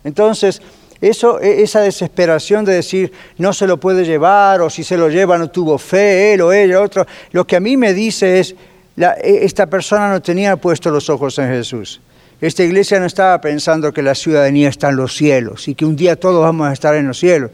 Entonces, 0.04 0.62
eso, 1.02 1.42
e, 1.42 1.64
esa 1.64 1.82
desesperación 1.82 2.64
de 2.64 2.76
decir, 2.76 3.12
no 3.38 3.52
se 3.52 3.68
lo 3.68 3.78
puede 3.78 4.06
llevar, 4.06 4.62
o 4.62 4.70
si 4.70 4.84
se 4.84 4.96
lo 4.96 5.10
lleva 5.10 5.38
no 5.38 5.50
tuvo 5.50 5.78
fe, 5.78 6.34
él 6.34 6.42
o 6.42 6.54
ella, 6.54 6.82
otro, 6.82 7.06
lo 7.32 7.46
que 7.46 7.56
a 7.56 7.60
mí 7.60 7.76
me 7.76 7.94
dice 7.94 8.40
es, 8.40 8.56
e, 8.98 9.40
esta 9.44 9.66
persona 9.66 10.10
no 10.10 10.22
tenía 10.22 10.56
puesto 10.56 10.92
los 10.92 11.10
ojos 11.10 11.38
en 11.40 11.50
Jesús. 11.50 12.00
Esta 12.40 12.64
iglesia 12.64 13.00
no 13.00 13.06
estaba 13.06 13.40
pensando 13.42 13.92
que 13.92 14.02
la 14.02 14.14
ciudadanía 14.14 14.70
está 14.70 14.90
en 14.90 14.98
los 14.98 15.16
cielos 15.16 15.68
y 15.68 15.76
que 15.76 15.86
un 15.86 15.96
día 15.96 16.18
todos 16.18 16.42
vamos 16.42 16.68
a 16.68 16.74
estar 16.74 16.96
en 16.96 17.08
los 17.08 17.18
cielos 17.18 17.52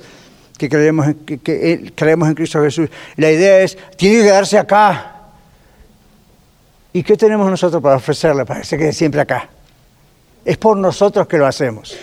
que 0.61 0.69
creemos, 0.69 1.07
en, 1.07 1.15
que, 1.25 1.91
creemos 1.95 2.29
en 2.29 2.35
Cristo 2.35 2.61
Jesús. 2.61 2.87
La 3.15 3.31
idea 3.31 3.61
es, 3.61 3.75
tiene 3.97 4.17
que 4.17 4.23
quedarse 4.25 4.59
acá. 4.59 5.15
¿Y 6.93 7.01
qué 7.01 7.17
tenemos 7.17 7.49
nosotros 7.49 7.81
para 7.81 7.95
ofrecerle 7.95 8.45
para 8.45 8.59
que 8.59 8.67
se 8.67 8.77
quede 8.77 8.93
siempre 8.93 9.21
acá? 9.21 9.49
Es 10.45 10.57
por 10.57 10.77
nosotros 10.77 11.27
que 11.27 11.39
lo 11.39 11.47
hacemos. 11.47 11.97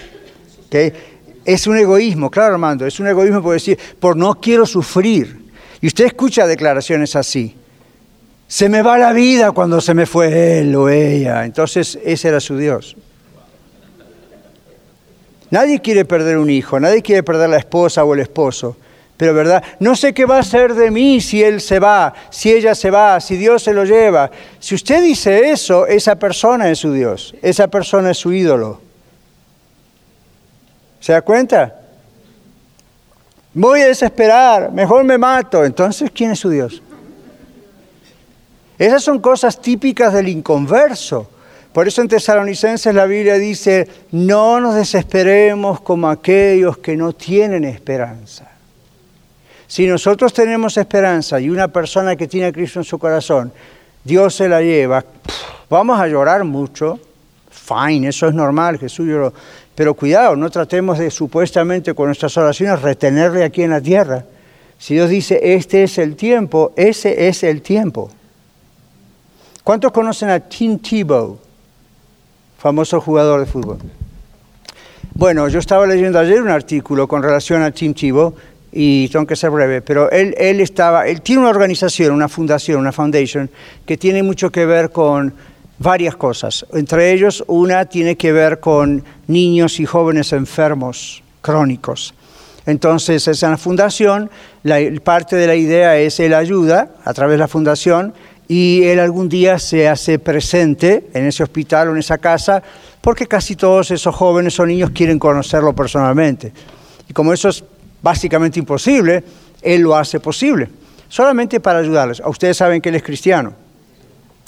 Es 1.45 1.67
un 1.69 1.79
egoísmo, 1.79 2.33
claro 2.33 2.55
Armando, 2.55 2.85
es 2.85 2.99
un 2.99 3.07
egoísmo 3.07 3.43
por 3.43 3.53
decir, 3.53 3.79
por 4.01 4.17
no 4.17 4.41
quiero 4.41 4.67
sufrir. 4.67 5.53
Y 5.81 5.87
usted 5.87 6.07
escucha 6.07 6.45
declaraciones 6.45 7.15
así. 7.15 7.55
Se 8.49 8.69
me 8.69 8.83
va 8.83 8.99
la 8.99 9.13
vida 9.13 9.53
cuando 9.53 9.81
se 9.81 9.95
me 9.95 10.05
fue 10.05 10.59
él 10.59 10.75
o 10.75 10.89
ella. 10.89 11.45
Entonces 11.45 11.97
ese 12.05 12.27
era 12.27 12.41
su 12.41 12.57
Dios. 12.57 12.97
Nadie 15.51 15.81
quiere 15.81 16.05
perder 16.05 16.39
un 16.39 16.51
hijo, 16.51 16.79
nadie 16.79 17.03
quiere 17.03 17.23
perder 17.23 17.49
la 17.49 17.57
esposa 17.57 18.05
o 18.05 18.15
el 18.15 18.21
esposo, 18.21 18.77
Pero 19.17 19.35
verdad, 19.35 19.65
no 19.81 19.97
sé 19.97 20.15
qué 20.15 20.27
va 20.27 20.37
a 20.37 20.41
hacer 20.41 20.75
de 20.75 20.91
mí 20.93 21.21
si 21.21 21.43
él 21.43 21.61
se 21.61 21.81
va, 21.81 22.15
si 22.31 22.53
ella 22.53 22.75
se 22.75 22.91
va, 22.91 23.19
si 23.19 23.37
Dios 23.37 23.65
se 23.65 23.73
lo 23.73 23.85
lleva. 23.85 24.31
Si 24.61 24.77
usted 24.77 25.03
dice 25.03 25.51
eso, 25.51 25.87
esa 25.87 26.15
persona 26.17 26.71
es 26.71 26.79
su 26.79 26.93
Dios, 26.93 27.35
esa 27.43 27.67
persona 27.67 28.13
es 28.13 28.19
su 28.19 28.33
ídolo. 28.33 28.81
¿Se 31.01 31.13
da 31.13 31.23
cuenta? 31.23 31.75
Voy 33.55 33.81
a 33.81 33.89
desesperar, 33.89 34.71
mejor 34.71 35.03
me 35.03 35.19
mato. 35.19 35.65
Entonces, 35.65 36.11
¿quién 36.13 36.31
es 36.31 36.39
su 36.39 36.51
Dios? 36.51 36.81
Esas 38.79 39.03
son 39.03 39.19
cosas 39.19 39.61
típicas 39.61 40.13
del 40.13 40.29
inconverso. 40.29 41.29
Por 41.79 41.87
eso 41.87 42.03
en 42.03 42.09
Tesalonicenses 42.09 42.93
la 42.93 43.07
Biblia 43.07 43.35
dice, 43.35 43.87
no 44.11 44.59
nos 44.59 44.75
desesperemos 44.75 45.81
como 45.81 46.09
aquellos 46.09 46.79
que 46.79 46.97
no 46.97 47.13
tienen 47.13 47.63
esperanza. 47.63 48.51
Si 49.69 49.87
nosotros 49.87 50.33
tenemos 50.33 50.77
esperanza 50.77 51.39
y 51.39 51.49
una 51.49 51.69
persona 51.69 52.17
que 52.17 52.27
tiene 52.27 52.49
a 52.49 52.53
Cristo 52.53 52.81
en 52.81 52.85
su 52.85 52.99
corazón, 52.99 53.53
Dios 54.03 54.35
se 54.35 54.49
la 54.49 54.61
lleva, 54.61 55.05
vamos 55.71 56.01
a 56.01 56.09
llorar 56.09 56.43
mucho, 56.43 56.99
fine, 57.49 58.09
eso 58.09 58.27
es 58.27 58.35
normal, 58.35 58.81
Jesús 58.81 59.07
lloró, 59.07 59.33
pero 59.77 59.95
cuidado, 59.95 60.35
no 60.35 60.51
tratemos 60.51 60.99
de 60.99 61.13
supuestamente 61.13 61.95
con 61.95 62.07
nuestras 62.07 62.37
oraciones 62.37 62.83
retenerle 62.83 63.45
aquí 63.45 63.63
en 63.63 63.71
la 63.71 63.81
tierra. 63.81 64.25
Si 64.81 64.95
Dios 64.95 65.11
dice, 65.11 65.39
este 65.55 65.85
es 65.85 65.97
el 65.99 66.17
tiempo, 66.17 66.73
ese 66.75 67.29
es 67.29 67.45
el 67.45 67.63
tiempo. 67.63 68.11
¿Cuántos 69.63 69.93
conocen 69.93 70.31
a 70.31 70.41
Tim 70.41 70.81
Tebow, 70.81 71.39
famoso 72.59 73.01
jugador 73.01 73.41
de 73.41 73.47
fútbol? 73.47 73.79
Bueno, 75.15 75.49
yo 75.49 75.59
estaba 75.59 75.87
leyendo 75.87 76.19
ayer 76.19 76.43
un 76.43 76.51
artículo 76.51 77.09
con 77.09 77.23
relación 77.23 77.63
a 77.63 77.71
Tim 77.71 77.95
Tebow 77.95 78.35
y 78.71 79.09
tengo 79.09 79.27
que 79.27 79.35
ser 79.35 79.51
breve, 79.51 79.81
pero 79.81 80.11
él, 80.11 80.35
él, 80.39 80.61
estaba, 80.61 81.07
él 81.09 81.23
tiene 81.23 81.41
una 81.41 81.51
organización, 81.51 82.13
una 82.13 82.29
fundación, 82.29 82.81
una 82.81 82.93
foundation, 82.93 83.51
que 83.87 83.97
tiene 83.97 84.23
mucho 84.23 84.53
que 84.53 84.67
ver 84.67 84.91
con 84.91 85.33
varias 85.79 86.17
cosas. 86.17 86.67
Entre 86.73 87.13
ellos, 87.13 87.43
una 87.47 87.87
tiene 87.87 88.17
que 88.17 88.33
ver 88.33 88.61
con 88.61 89.03
niños 89.27 89.81
y 89.81 89.87
jóvenes 89.87 90.33
enfermos 90.33 91.23
crónicos. 91.41 92.15
Entonces, 92.67 93.27
esa 93.27 93.57
fundación, 93.57 94.31
la, 94.63 94.79
parte 95.03 95.37
de 95.37 95.47
la 95.47 95.55
idea 95.55 95.97
es 95.97 96.21
él 96.21 96.35
ayuda 96.35 96.91
a 97.05 97.15
través 97.15 97.35
de 97.35 97.39
la 97.39 97.49
fundación 97.49 98.13
y 98.49 98.85
él 98.85 98.99
algún 98.99 99.29
día 99.29 99.59
se 99.59 99.89
hace 99.89 100.19
presente 100.19 101.09
en 101.13 101.27
ese 101.27 101.43
hospital 101.43 101.89
o 101.89 101.93
en 101.93 101.99
esa 101.99 102.17
casa 102.17 102.63
porque 103.03 103.27
casi 103.27 103.55
todos 103.55 103.91
esos 103.91 104.15
jóvenes 104.15 104.59
o 104.59 104.67
niños 104.67 104.91
quieren 104.91 105.19
conocerlo 105.19 105.75
personalmente. 105.75 106.53
Y 107.09 107.13
como 107.13 107.33
eso 107.33 107.51
es 107.51 107.63
básicamente 108.03 108.59
imposible, 108.59 109.23
Él 109.63 109.83
lo 109.83 109.97
hace 109.97 110.19
posible, 110.19 110.69
solamente 111.09 111.61
para 111.61 111.79
ayudarles. 111.79 112.23
Ustedes 112.25 112.57
saben 112.57 112.81
que 112.81 112.89
Él 112.89 112.97
es 112.97 113.03
cristiano 113.03 113.53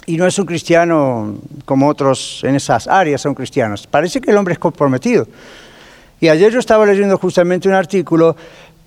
y 0.06 0.16
no 0.16 0.26
es 0.26 0.38
un 0.38 0.46
cristiano 0.46 1.38
como 1.64 1.86
otros 1.88 2.40
en 2.44 2.56
esas 2.56 2.88
áreas 2.88 3.20
son 3.20 3.34
cristianos. 3.34 3.86
Parece 3.86 4.20
que 4.20 4.30
el 4.30 4.36
hombre 4.36 4.54
es 4.54 4.58
comprometido. 4.58 5.26
Y 6.20 6.28
ayer 6.28 6.52
yo 6.52 6.58
estaba 6.58 6.84
leyendo 6.84 7.16
justamente 7.16 7.68
un 7.68 7.74
artículo 7.74 8.36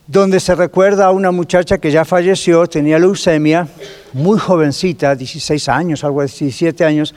donde 0.07 0.39
se 0.39 0.55
recuerda 0.55 1.05
a 1.05 1.11
una 1.11 1.31
muchacha 1.31 1.77
que 1.77 1.91
ya 1.91 2.03
falleció, 2.05 2.67
tenía 2.67 2.99
leucemia, 2.99 3.67
muy 4.13 4.37
jovencita, 4.37 5.15
16 5.15 5.69
años, 5.69 6.03
algo 6.03 6.21
de 6.21 6.27
17 6.27 6.83
años, 6.83 7.15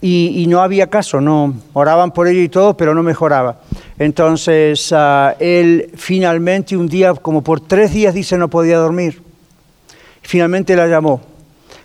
y, 0.00 0.44
no 0.48 0.60
había 0.60 0.88
caso, 0.88 1.18
no 1.18 1.54
oraban 1.72 2.12
por 2.12 2.28
ella 2.28 2.42
y 2.42 2.50
todo, 2.50 2.76
pero 2.76 2.94
no 2.94 3.02
mejoraba. 3.02 3.60
Entonces 3.98 4.92
ah, 4.92 5.34
él 5.40 5.92
finalmente 5.94 6.76
un 6.76 6.88
día, 6.88 7.14
como 7.14 7.42
por 7.42 7.60
tres 7.60 7.94
días, 7.94 8.12
dice 8.12 8.36
no 8.36 8.48
podía 8.48 8.76
dormir. 8.76 9.22
Finalmente 10.20 10.76
la 10.76 10.88
llamó. 10.88 11.22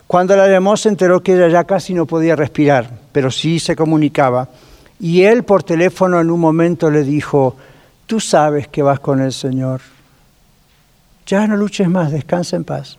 Cuando 0.06 0.36
la 0.36 0.50
llamó 0.50 0.76
se 0.76 0.89
enteró 0.89 1.24
que 1.24 1.34
ella 1.36 1.47
ya 1.47 1.64
casi 1.64 1.93
no 1.93 2.06
podía 2.06 2.36
respirar, 2.36 2.91
pero 3.14 3.32
sí 3.32 3.58
se 3.58 3.78
comunicaba. 3.78 4.50
Y 5.00 5.22
él 5.22 5.43
por 5.43 5.64
teléfono 5.64 6.20
en 6.20 6.30
un 6.30 6.41
momento 6.41 6.91
le 6.91 7.04
dijo, 7.04 7.56
tú 8.06 8.20
sabes 8.20 8.68
que 8.68 8.82
vas 8.82 9.00
con 9.00 9.22
el 9.22 9.32
Señor. 9.32 9.80
Ya 11.30 11.45
no 11.45 11.55
luches 11.55 11.88
más, 11.88 12.11
descansa 12.11 12.55
en 12.55 12.63
paz. 12.63 12.97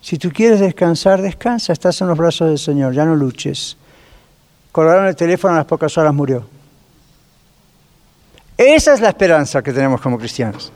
Si 0.00 0.16
tú 0.16 0.30
quieres 0.30 0.58
descansar, 0.58 1.20
descansa, 1.20 1.74
estás 1.74 2.00
en 2.00 2.08
los 2.08 2.16
brazos 2.16 2.48
del 2.48 2.58
Señor, 2.58 2.94
ya 2.94 3.04
no 3.04 3.14
luches. 3.14 3.76
Colgaron 4.72 5.06
el 5.06 5.14
teléfono, 5.14 5.52
a 5.52 5.58
las 5.58 5.66
pocas 5.66 5.98
horas 5.98 6.14
murió. 6.14 6.46
Esa 8.56 8.94
es 8.94 9.02
la 9.02 9.10
esperanza 9.10 9.62
que 9.62 9.70
tenemos 9.70 10.00
como 10.00 10.16
cristianos. 10.16 10.72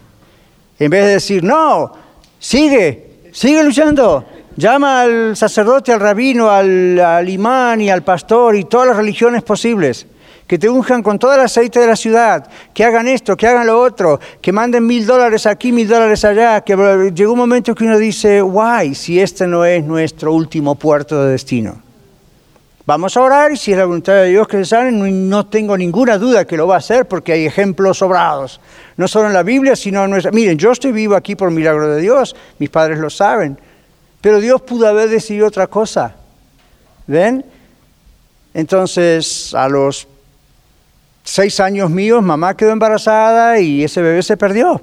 En 0.78 0.90
vez 0.90 1.06
de 1.06 1.12
decir, 1.12 1.42
no, 1.42 1.92
sigue, 2.38 3.30
sigue 3.32 3.64
luchando. 3.64 4.26
Llama 4.54 5.00
al 5.00 5.36
sacerdote, 5.38 5.94
al 5.94 6.00
rabino, 6.00 6.50
al, 6.50 7.26
imán 7.26 7.80
y 7.80 7.88
al 7.88 8.02
pastor 8.02 8.54
y 8.54 8.64
todas 8.64 8.88
las 8.88 8.98
religiones 8.98 9.42
posibles 9.42 10.06
que 10.46 10.58
te 10.58 10.68
unjan 10.68 11.02
con 11.02 11.18
todo 11.18 11.34
el 11.34 11.40
aceite 11.40 11.80
de 11.80 11.86
la 11.86 11.96
ciudad, 11.96 12.46
que 12.74 12.84
hagan 12.84 13.08
esto, 13.08 13.36
que 13.36 13.46
hagan 13.46 13.66
lo 13.66 13.80
otro, 13.80 14.20
que 14.40 14.52
manden 14.52 14.86
mil 14.86 15.06
dólares 15.06 15.46
aquí, 15.46 15.72
mil 15.72 15.88
dólares 15.88 16.24
allá, 16.24 16.60
que 16.60 16.76
llegó 17.14 17.32
un 17.32 17.38
momento 17.38 17.74
que 17.74 17.84
uno 17.84 17.98
dice, 17.98 18.42
guay, 18.42 18.94
si 18.94 19.20
este 19.20 19.46
no 19.46 19.64
es 19.64 19.84
nuestro 19.84 20.32
último 20.32 20.74
puerto 20.74 21.24
de 21.24 21.32
destino. 21.32 21.82
Vamos 22.86 23.16
a 23.16 23.22
orar 23.22 23.52
y 23.52 23.56
si 23.56 23.72
es 23.72 23.78
la 23.78 23.86
voluntad 23.86 24.12
de 24.12 24.28
Dios 24.28 24.46
que 24.46 24.58
se 24.58 24.66
sane, 24.66 24.92
no, 24.92 25.46
tengo 25.46 25.74
ninguna 25.78 26.18
duda 26.18 26.44
que 26.44 26.58
lo 26.58 26.66
va 26.66 26.74
a 26.74 26.78
hacer 26.78 27.08
porque 27.08 27.32
hay 27.32 27.46
ejemplos 27.46 27.96
sobrados, 27.98 28.60
no 28.98 29.08
solo 29.08 29.28
en 29.28 29.32
la 29.32 29.42
Biblia, 29.42 29.74
sino 29.74 30.04
en 30.04 30.10
nuestra... 30.10 30.30
Miren, 30.32 30.58
yo 30.58 30.70
estoy 30.72 30.92
vivo 30.92 31.16
aquí 31.16 31.34
por 31.34 31.50
milagro 31.50 31.94
de 31.94 32.02
Dios, 32.02 32.36
mis 32.58 32.68
padres 32.68 32.98
lo 32.98 33.08
saben, 33.08 33.58
pero 34.20 34.38
Dios 34.38 34.60
pudo 34.60 34.86
haber 34.86 35.08
decidido 35.08 35.46
otra 35.46 35.66
cosa. 35.66 36.14
¿Ven? 37.06 37.46
Entonces, 38.52 39.54
a 39.54 39.66
los 39.68 40.06
seis 41.24 41.58
años 41.58 41.90
míos, 41.90 42.22
mamá 42.22 42.56
quedó 42.56 42.70
embarazada 42.70 43.58
y 43.58 43.82
ese 43.82 44.00
bebé 44.02 44.22
se 44.22 44.36
perdió. 44.36 44.80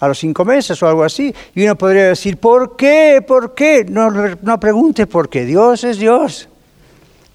A 0.00 0.08
los 0.08 0.18
cinco 0.18 0.44
meses 0.44 0.82
o 0.82 0.88
algo 0.88 1.04
así. 1.04 1.34
Y 1.54 1.64
uno 1.64 1.76
podría 1.76 2.08
decir, 2.08 2.38
¿por 2.38 2.76
qué? 2.76 3.22
¿Por 3.26 3.54
qué? 3.54 3.84
No, 3.88 4.10
no 4.10 4.60
pregunte 4.60 5.06
por 5.06 5.28
qué. 5.28 5.44
Dios 5.44 5.84
es 5.84 5.98
Dios 5.98 6.48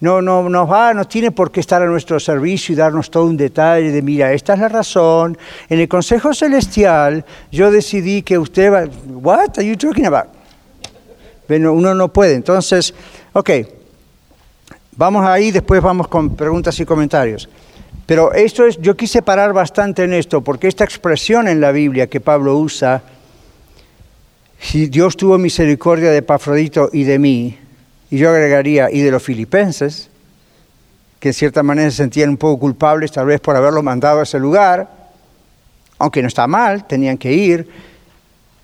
no, 0.04 0.22
no, 0.22 0.50
no 0.50 0.68
va, 0.68 0.94
no 0.94 1.06
tiene 1.06 1.32
por 1.32 1.50
qué 1.50 1.62
estar 1.62 1.82
a 1.82 1.86
nuestro 1.86 2.20
servicio 2.20 2.74
y 2.74 2.76
darnos 2.76 3.10
todo 3.10 3.24
un 3.24 3.38
detalle 3.38 3.90
de, 3.90 4.02
mira, 4.02 4.34
esta 4.34 4.54
es 4.54 4.60
la 4.60 4.68
razón. 4.68 5.38
En 5.70 5.80
el 5.80 5.88
Consejo 5.88 6.34
Celestial 6.34 7.24
yo 7.54 7.72
decidí 7.72 8.22
que 8.22 8.38
usted 8.38 8.70
va, 8.70 8.84
what 9.08 9.58
are 9.58 9.66
you 9.66 9.78
talking 9.78 10.06
about? 10.06 10.26
Bueno, 11.48 11.72
uno 11.72 11.96
no 11.96 12.12
puede. 12.12 12.34
Entonces, 12.34 12.94
ok, 13.32 13.50
vamos 14.98 15.26
ahí, 15.26 15.52
después 15.52 15.82
vamos 15.82 16.10
con 16.10 16.36
preguntas 16.36 16.78
y 16.82 16.86
comentarios. 16.86 17.48
Pero 18.06 18.34
esto 18.34 18.66
es, 18.66 18.78
yo 18.80 18.98
quise 18.98 19.22
parar 19.22 19.54
bastante 19.54 20.04
en 20.04 20.14
esto, 20.14 20.42
porque 20.42 20.68
esta 20.68 20.84
expresión 20.84 21.48
en 21.48 21.62
la 21.62 21.72
Biblia 21.72 22.08
que 22.08 22.20
Pablo 22.20 22.58
usa, 22.58 23.02
si 24.60 24.88
Dios 24.88 25.18
tuvo 25.18 25.38
misericordia 25.38 26.12
de 26.12 26.22
Pafrodito 26.22 26.90
y 26.92 27.04
de 27.04 27.20
mí, 27.20 27.58
y 28.12 28.18
yo 28.18 28.30
agregaría, 28.30 28.92
y 28.92 29.02
de 29.02 29.12
los 29.12 29.24
filipenses, 29.24 30.10
que 31.20 31.30
en 31.30 31.34
cierta 31.34 31.64
manera 31.64 31.90
se 31.90 31.98
sentían 31.98 32.30
un 32.30 32.38
poco 32.38 32.60
culpables 32.60 33.12
tal 33.12 33.26
vez 33.26 33.40
por 33.40 33.56
haberlo 33.56 33.82
mandado 33.82 34.20
a 34.20 34.24
ese 34.24 34.40
lugar, 34.40 34.90
aunque 35.98 36.22
no 36.22 36.28
está 36.28 36.48
mal, 36.48 36.86
tenían 36.86 37.18
que 37.18 37.32
ir. 37.32 37.68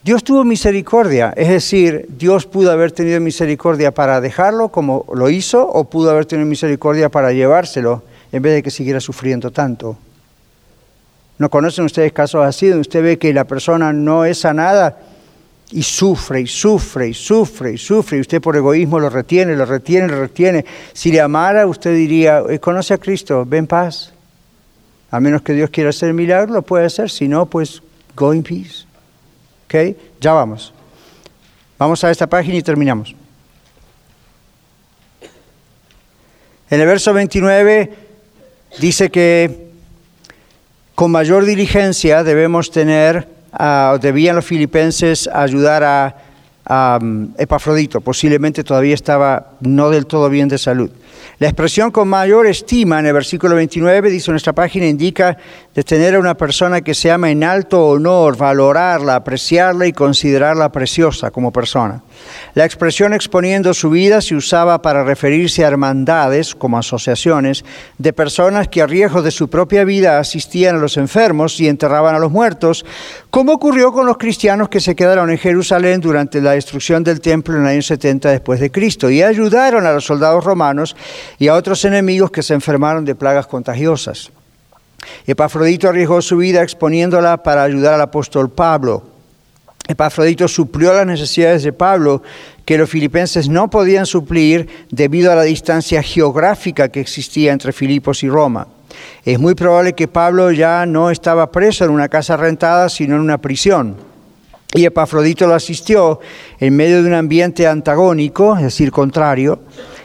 Dios 0.03 0.23
tuvo 0.23 0.43
misericordia, 0.43 1.33
es 1.37 1.47
decir, 1.47 2.05
Dios 2.09 2.45
pudo 2.45 2.71
haber 2.71 2.91
tenido 2.91 3.19
misericordia 3.21 3.93
para 3.93 4.19
dejarlo 4.19 4.69
como 4.69 5.05
lo 5.13 5.29
hizo 5.29 5.65
o 5.65 5.89
pudo 5.89 6.11
haber 6.11 6.25
tenido 6.25 6.47
misericordia 6.47 7.09
para 7.09 7.31
llevárselo 7.31 8.03
en 8.31 8.41
vez 8.41 8.53
de 8.53 8.63
que 8.63 8.71
siguiera 8.71 8.99
sufriendo 8.99 9.51
tanto. 9.51 9.97
¿No 11.37 11.49
conocen 11.49 11.85
ustedes 11.85 12.11
casos 12.11 12.45
así 12.45 12.71
usted 12.71 13.01
ve 13.01 13.17
que 13.17 13.33
la 13.33 13.45
persona 13.45 13.93
no 13.93 14.25
es 14.25 14.39
sanada 14.39 14.97
y 15.71 15.83
sufre 15.83 16.41
y 16.41 16.47
sufre 16.47 17.09
y 17.09 17.13
sufre 17.13 17.73
y 17.73 17.77
sufre 17.77 18.17
y 18.17 18.21
usted 18.21 18.41
por 18.41 18.57
egoísmo 18.57 18.99
lo 18.99 19.09
retiene, 19.09 19.55
lo 19.55 19.65
retiene, 19.65 20.07
lo 20.07 20.19
retiene. 20.19 20.65
Si 20.93 21.11
le 21.11 21.21
amara, 21.21 21.65
usted 21.65 21.95
diría, 21.95 22.43
eh, 22.49 22.59
conoce 22.59 22.93
a 22.93 22.97
Cristo, 22.97 23.45
ven 23.45 23.67
paz. 23.67 24.11
A 25.11 25.19
menos 25.19 25.41
que 25.41 25.53
Dios 25.53 25.69
quiera 25.69 25.91
hacer 25.91 26.13
milagro, 26.13 26.53
lo 26.53 26.61
puede 26.61 26.85
hacer. 26.85 27.09
Si 27.09 27.27
no, 27.27 27.45
pues 27.45 27.81
go 28.15 28.33
in 28.33 28.43
peace. 28.43 28.85
¿Ok? 29.65 29.95
Ya 30.19 30.33
vamos. 30.33 30.73
Vamos 31.77 32.03
a 32.03 32.11
esta 32.11 32.27
página 32.27 32.57
y 32.57 32.61
terminamos. 32.61 33.15
En 36.69 36.81
el 36.81 36.85
verso 36.85 37.13
29 37.13 38.08
dice 38.77 39.09
que 39.09 39.69
con 40.95 41.11
mayor 41.11 41.45
diligencia 41.45 42.23
debemos 42.23 42.71
tener 42.71 43.27
debían 44.01 44.35
los 44.35 44.45
filipenses 44.45 45.27
ayudar 45.27 45.83
a, 45.83 46.97
um, 47.01 47.29
Epafrodito, 47.37 48.01
posiblemente 48.01 48.63
todavía 48.63 48.93
estaba 48.93 49.53
no 49.61 49.89
del 49.89 50.05
todo 50.05 50.29
bien 50.29 50.47
de 50.47 50.57
salud. 50.57 50.91
La 51.39 51.47
expresión 51.47 51.91
con 51.91 52.07
mayor 52.07 52.47
estima 52.47 52.99
en 52.99 53.05
el 53.05 53.13
versículo 53.13 53.55
29, 53.55 54.09
dice 54.09 54.31
nuestra 54.31 54.53
página, 54.53 54.85
indica 54.87 55.37
de 55.73 55.83
tener 55.83 56.15
a 56.15 56.19
una 56.19 56.35
persona 56.35 56.81
que 56.81 56.93
se 56.93 57.11
ama 57.11 57.31
en 57.31 57.43
alto 57.43 57.87
honor, 57.87 58.35
valorarla, 58.35 59.15
apreciarla 59.15 59.87
y 59.87 59.93
considerarla 59.93 60.71
preciosa 60.71 61.31
como 61.31 61.51
persona. 61.51 62.03
La 62.53 62.65
expresión 62.65 63.13
exponiendo 63.13 63.73
su 63.73 63.89
vida 63.89 64.21
se 64.21 64.35
usaba 64.35 64.81
para 64.81 65.03
referirse 65.03 65.63
a 65.63 65.67
hermandades, 65.67 66.55
como 66.55 66.77
asociaciones, 66.77 67.63
de 67.97 68.11
personas 68.11 68.67
que 68.67 68.81
a 68.81 68.87
riesgo 68.87 69.21
de 69.21 69.31
su 69.31 69.49
propia 69.49 69.85
vida 69.85 70.19
asistían 70.19 70.75
a 70.75 70.79
los 70.79 70.97
enfermos 70.97 71.59
y 71.59 71.67
enterraban 71.67 72.15
a 72.15 72.19
los 72.19 72.31
muertos, 72.31 72.85
como 73.29 73.53
ocurrió 73.53 73.93
con 73.93 74.05
los 74.05 74.17
cristianos 74.17 74.69
que 74.69 74.79
se 74.79 74.95
quedaron 74.95 75.29
en 75.29 75.37
Jerusalén 75.37 76.01
durante 76.01 76.41
la 76.41 76.51
destrucción 76.51 77.03
del 77.03 77.21
templo 77.21 77.55
en 77.55 77.61
el 77.61 77.67
año 77.67 77.81
70 77.81 78.29
después 78.29 78.59
de 78.59 78.71
Cristo 78.71 79.09
y 79.09 79.23
ayudaron 79.23 79.85
a 79.85 79.93
los 79.93 80.05
soldados 80.05 80.43
romanos 80.43 80.95
y 81.37 81.47
a 81.47 81.55
otros 81.55 81.83
enemigos 81.85 82.31
que 82.31 82.43
se 82.43 82.53
enfermaron 82.53 83.05
de 83.05 83.15
plagas 83.15 83.47
contagiosas. 83.47 84.31
Epafrodito 85.25 85.89
arriesgó 85.89 86.21
su 86.21 86.37
vida 86.37 86.61
exponiéndola 86.61 87.41
para 87.43 87.63
ayudar 87.63 87.93
al 87.93 88.01
apóstol 88.01 88.49
Pablo. 88.49 89.03
Epafrodito 89.87 90.47
suplió 90.47 90.93
las 90.93 91.07
necesidades 91.07 91.63
de 91.63 91.73
Pablo 91.73 92.21
que 92.65 92.77
los 92.77 92.89
filipenses 92.89 93.49
no 93.49 93.69
podían 93.69 94.05
suplir 94.05 94.67
debido 94.91 95.31
a 95.31 95.35
la 95.35 95.43
distancia 95.43 96.03
geográfica 96.03 96.89
que 96.89 96.99
existía 96.99 97.51
entre 97.51 97.73
Filipos 97.73 98.21
y 98.23 98.29
Roma. 98.29 98.67
Es 99.25 99.39
muy 99.39 99.55
probable 99.55 99.93
que 99.93 100.07
Pablo 100.07 100.51
ya 100.51 100.85
no 100.85 101.09
estaba 101.09 101.51
preso 101.51 101.85
en 101.85 101.91
una 101.91 102.09
casa 102.09 102.37
rentada, 102.37 102.89
sino 102.89 103.15
en 103.15 103.21
una 103.21 103.39
prisión. 103.39 103.95
Y 104.75 104.85
Epafrodito 104.85 105.47
lo 105.47 105.55
asistió 105.55 106.19
en 106.59 106.75
medio 106.75 107.01
de 107.01 107.09
un 107.09 107.15
ambiente 107.15 107.65
antagónico, 107.65 108.55
es 108.55 108.63
decir, 108.63 108.91
contrario, 108.91 109.59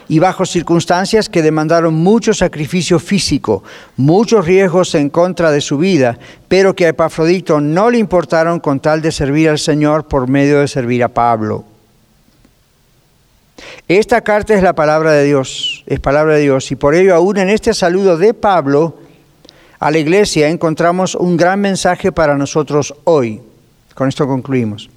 y 0.07 0.19
bajo 0.19 0.45
circunstancias 0.45 1.29
que 1.29 1.41
demandaron 1.41 1.93
mucho 1.93 2.33
sacrificio 2.33 2.99
físico, 2.99 3.63
muchos 3.97 4.45
riesgos 4.45 4.93
en 4.95 5.09
contra 5.09 5.51
de 5.51 5.61
su 5.61 5.77
vida, 5.77 6.17
pero 6.47 6.75
que 6.75 6.85
a 6.85 6.89
Epafrodito 6.89 7.59
no 7.59 7.89
le 7.89 7.97
importaron 7.97 8.59
con 8.59 8.79
tal 8.79 9.01
de 9.01 9.11
servir 9.11 9.49
al 9.49 9.59
Señor 9.59 10.07
por 10.07 10.27
medio 10.27 10.59
de 10.59 10.67
servir 10.67 11.03
a 11.03 11.09
Pablo. 11.09 11.65
Esta 13.87 14.21
carta 14.21 14.53
es 14.53 14.63
la 14.63 14.73
palabra 14.73 15.11
de 15.11 15.23
Dios, 15.23 15.83
es 15.85 15.99
palabra 15.99 16.35
de 16.35 16.41
Dios, 16.41 16.71
y 16.71 16.75
por 16.75 16.95
ello 16.95 17.15
aún 17.15 17.37
en 17.37 17.49
este 17.49 17.73
saludo 17.73 18.17
de 18.17 18.33
Pablo 18.33 18.97
a 19.79 19.91
la 19.91 19.97
iglesia 19.97 20.49
encontramos 20.49 21.15
un 21.15 21.37
gran 21.37 21.59
mensaje 21.59 22.11
para 22.11 22.37
nosotros 22.37 22.95
hoy. 23.03 23.41
Con 23.93 24.09
esto 24.09 24.27
concluimos. 24.27 24.89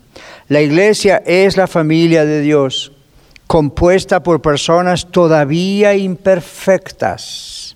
La 0.49 0.61
iglesia 0.61 1.23
es 1.27 1.57
la 1.57 1.67
familia 1.67 2.25
de 2.25 2.41
Dios 2.41 2.93
compuesta 3.49 4.22
por 4.22 4.40
personas 4.42 5.07
todavía 5.11 5.96
imperfectas. 5.96 7.74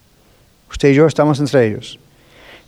Usted 0.71 0.91
y 0.91 0.95
yo 0.95 1.07
estamos 1.07 1.41
entre 1.41 1.67
ellos. 1.67 1.99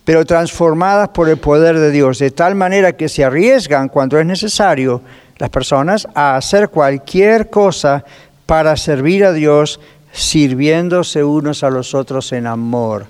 Pero 0.05 0.25
transformadas 0.25 1.11
por 1.11 1.29
el 1.29 1.37
poder 1.37 1.79
de 1.79 1.91
Dios, 1.91 2.19
de 2.19 2.31
tal 2.31 2.55
manera 2.55 2.95
que 2.95 3.09
se 3.09 3.23
arriesgan 3.23 3.89
cuando 3.89 4.19
es 4.19 4.27
necesario 4.27 5.03
las 5.37 5.51
personas 5.51 6.09
a 6.15 6.37
hacer 6.37 6.71
cualquier 6.71 7.51
cosa 7.51 8.05
para 8.47 8.77
servir 8.77 9.25
a 9.25 9.33
Dios, 9.33 9.81
sirviéndose 10.13 11.23
unos 11.23 11.63
a 11.63 11.71
los 11.71 11.95
otros 11.95 12.33
en 12.33 12.47
amor. 12.47 13.05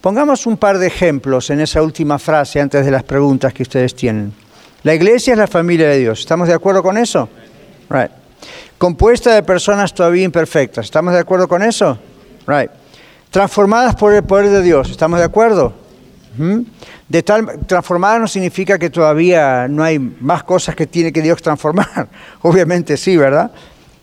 Pongamos 0.00 0.46
un 0.46 0.56
par 0.56 0.78
de 0.78 0.86
ejemplos 0.86 1.50
en 1.50 1.60
esa 1.60 1.82
última 1.82 2.18
frase 2.18 2.60
antes 2.60 2.84
de 2.84 2.90
las 2.90 3.02
preguntas 3.02 3.52
que 3.52 3.64
ustedes 3.64 3.94
tienen. 3.94 4.32
La 4.82 4.94
iglesia 4.94 5.32
es 5.32 5.38
la 5.38 5.46
familia 5.46 5.88
de 5.88 5.98
Dios. 5.98 6.20
¿Estamos 6.20 6.48
de 6.48 6.54
acuerdo 6.54 6.82
con 6.82 6.96
eso? 6.96 7.28
Right 7.90 8.21
compuesta 8.82 9.32
de 9.32 9.44
personas 9.44 9.94
todavía 9.94 10.24
imperfectas. 10.24 10.86
¿Estamos 10.86 11.14
de 11.14 11.20
acuerdo 11.20 11.46
con 11.46 11.62
eso? 11.62 11.96
Right. 12.48 12.68
Transformadas 13.30 13.94
por 13.94 14.12
el 14.12 14.24
poder 14.24 14.50
de 14.50 14.60
Dios. 14.60 14.90
¿Estamos 14.90 15.20
de 15.20 15.24
acuerdo? 15.24 15.72
¿Mm? 16.36 16.62
De 17.08 17.22
tal, 17.22 17.60
transformada 17.64 18.18
no 18.18 18.26
significa 18.26 18.80
que 18.80 18.90
todavía 18.90 19.68
no 19.68 19.84
hay 19.84 20.00
más 20.00 20.42
cosas 20.42 20.74
que 20.74 20.88
tiene 20.88 21.12
que 21.12 21.22
Dios 21.22 21.40
transformar. 21.40 22.08
Obviamente 22.42 22.96
sí, 22.96 23.16
¿verdad? 23.16 23.52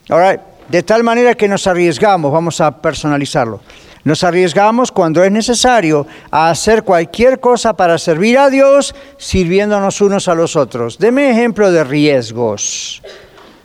All 0.08 0.40
De 0.70 0.82
tal 0.84 1.04
manera 1.04 1.36
que 1.36 1.50
nos 1.50 1.68
arriesgamos, 1.68 2.32
vamos 2.32 2.62
a 2.62 2.82
personalizarlo. 2.82 3.60
Nos 4.06 4.24
arriesgamos 4.24 4.94
cuando 4.94 5.22
es 5.26 5.32
necesario 5.34 6.08
a 6.32 6.52
hacer 6.52 6.84
cualquier 6.84 7.42
cosa 7.42 7.74
para 7.74 7.98
servir 7.98 8.38
a 8.38 8.50
Dios, 8.50 8.96
sirviéndonos 9.18 10.00
unos 10.00 10.30
a 10.30 10.36
los 10.36 10.56
otros. 10.56 10.98
Deme 11.00 11.32
ejemplo 11.32 11.70
de 11.70 11.84
riesgos. 11.84 13.02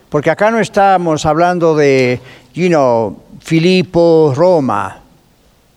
Porque 0.09 0.29
acá 0.29 0.51
no 0.51 0.59
estamos 0.59 1.25
hablando 1.25 1.75
de, 1.75 2.19
you 2.53 2.67
know, 2.67 3.17
Filipo, 3.39 4.33
Roma. 4.35 5.01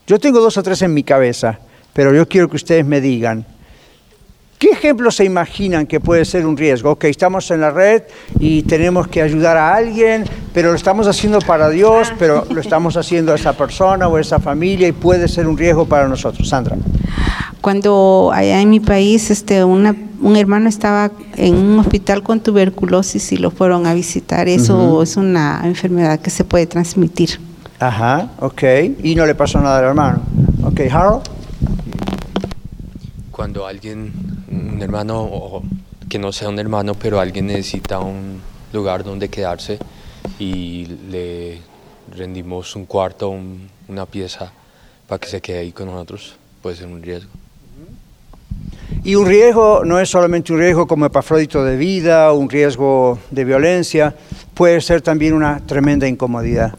Yo 0.07 0.19
tengo 0.19 0.41
dos 0.41 0.57
o 0.57 0.63
tres 0.63 0.83
en 0.83 0.95
mi 0.95 1.03
cabeza, 1.03 1.59
pero 1.93 2.15
yo 2.15 2.27
quiero 2.27 2.49
que 2.49 2.57
ustedes 2.57 2.85
me 2.85 3.01
digan, 3.01 3.45
¿Qué 4.59 4.71
ejemplos 4.71 5.15
se 5.15 5.25
imaginan 5.25 5.87
que 5.87 6.01
puede 6.01 6.25
ser 6.25 6.45
un 6.45 6.57
riesgo? 6.57 6.91
Ok, 6.91 7.05
estamos 7.05 7.49
en 7.53 7.61
la 7.61 7.71
red 7.71 8.03
y 8.41 8.63
tenemos 8.63 9.07
que 9.07 9.23
ayudar 9.23 9.57
a 9.57 9.73
alguien, 9.73 10.25
pero 10.53 10.71
lo 10.71 10.75
estamos 10.75 11.07
haciendo 11.07 11.39
para 11.39 11.71
Dios, 11.71 12.13
pero 12.19 12.45
lo 12.51 12.61
estamos 12.61 12.97
haciendo 12.97 13.31
a 13.31 13.37
esa 13.37 13.53
persona 13.53 14.09
o 14.09 14.17
a 14.17 14.21
esa 14.21 14.41
familia 14.41 14.89
y 14.89 14.93
puede 14.93 15.29
ser 15.29 15.47
un 15.47 15.57
riesgo 15.57 15.87
para 15.87 16.09
nosotros. 16.09 16.49
Sandra. 16.49 16.77
Cuando 17.61 18.33
allá 18.35 18.61
en 18.61 18.71
mi 18.71 18.81
país 18.81 19.31
este, 19.31 19.63
una, 19.63 19.95
un 20.21 20.37
hermano 20.37 20.69
estaba 20.69 21.11
en 21.37 21.55
un 21.55 21.79
hospital 21.79 22.23
con 22.23 22.41
tuberculosis 22.41 23.33
y 23.33 23.37
lo 23.37 23.51
fueron 23.51 23.87
a 23.87 23.95
visitar, 23.95 24.49
eso 24.49 25.03
es 25.03 25.17
una 25.17 25.61
enfermedad 25.65 26.21
que 26.21 26.31
se 26.31 26.45
puede 26.45 26.67
transmitir. 26.67 27.41
Ajá, 27.79 28.31
ok. 28.41 28.63
Y 29.03 29.15
no 29.15 29.25
le 29.25 29.35
pasó 29.35 29.61
nada 29.61 29.79
al 29.79 29.85
hermano. 29.85 30.21
Ok, 30.65 30.81
Harold. 30.91 31.23
Cuando 33.31 33.67
alguien 33.67 34.13
un 34.51 34.83
hermano 34.83 35.23
o 35.23 35.63
que 36.09 36.19
no 36.19 36.33
sea 36.33 36.49
un 36.49 36.59
hermano, 36.59 36.95
pero 36.95 37.21
alguien 37.21 37.47
necesita 37.47 38.01
un 38.01 38.41
lugar 38.73 39.05
donde 39.05 39.29
quedarse 39.29 39.79
y 40.39 40.87
le 41.11 41.61
rendimos 42.17 42.75
un 42.75 42.87
cuarto, 42.87 43.35
una 43.89 44.07
pieza 44.07 44.51
para 45.07 45.21
que 45.21 45.29
se 45.29 45.41
quede 45.41 45.59
ahí 45.59 45.73
con 45.73 45.87
nosotros, 45.87 46.37
puede 46.63 46.77
ser 46.77 46.87
un 46.87 47.03
riesgo. 47.03 47.31
Y 49.05 49.15
un 49.15 49.27
riesgo 49.27 49.83
no 49.85 50.01
es 50.01 50.09
solamente 50.09 50.53
un 50.53 50.59
riesgo 50.59 50.87
como 50.87 51.07
epafrodito 51.07 51.65
de 51.65 51.77
vida, 51.77 52.33
un 52.33 52.49
riesgo 52.49 53.19
de 53.31 53.45
violencia, 53.45 54.15
puede 54.55 54.81
ser 54.81 55.03
también 55.03 55.35
una 55.35 55.61
tremenda 55.67 56.07
incomodidad. 56.07 56.75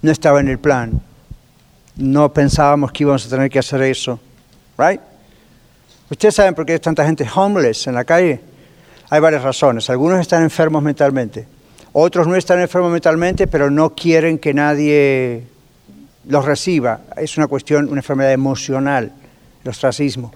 No 0.00 0.10
estaba 0.10 0.40
en 0.40 0.48
el 0.48 0.58
plan. 0.58 1.00
No 1.96 2.32
pensábamos 2.32 2.92
que 2.92 3.04
íbamos 3.04 3.26
a 3.26 3.28
tener 3.28 3.50
que 3.50 3.58
hacer 3.58 3.82
eso. 3.82 4.18
Right? 4.78 5.00
¿Ustedes 6.10 6.34
saben 6.34 6.54
por 6.54 6.66
qué 6.66 6.74
hay 6.74 6.78
tanta 6.78 7.04
gente 7.04 7.26
homeless 7.34 7.86
en 7.86 7.94
la 7.94 8.04
calle? 8.04 8.40
Hay 9.10 9.20
varias 9.20 9.42
razones. 9.42 9.88
Algunos 9.90 10.20
están 10.20 10.42
enfermos 10.42 10.82
mentalmente. 10.82 11.46
Otros 11.92 12.26
no 12.26 12.36
están 12.36 12.60
enfermos 12.60 12.90
mentalmente, 12.90 13.46
pero 13.46 13.70
no 13.70 13.94
quieren 13.94 14.38
que 14.38 14.54
nadie 14.54 15.44
los 16.26 16.44
reciba. 16.44 17.00
Es 17.16 17.36
una 17.36 17.46
cuestión, 17.46 17.88
una 17.88 18.00
enfermedad 18.00 18.32
emocional, 18.32 19.12
el 19.62 19.70
ostracismo. 19.70 20.32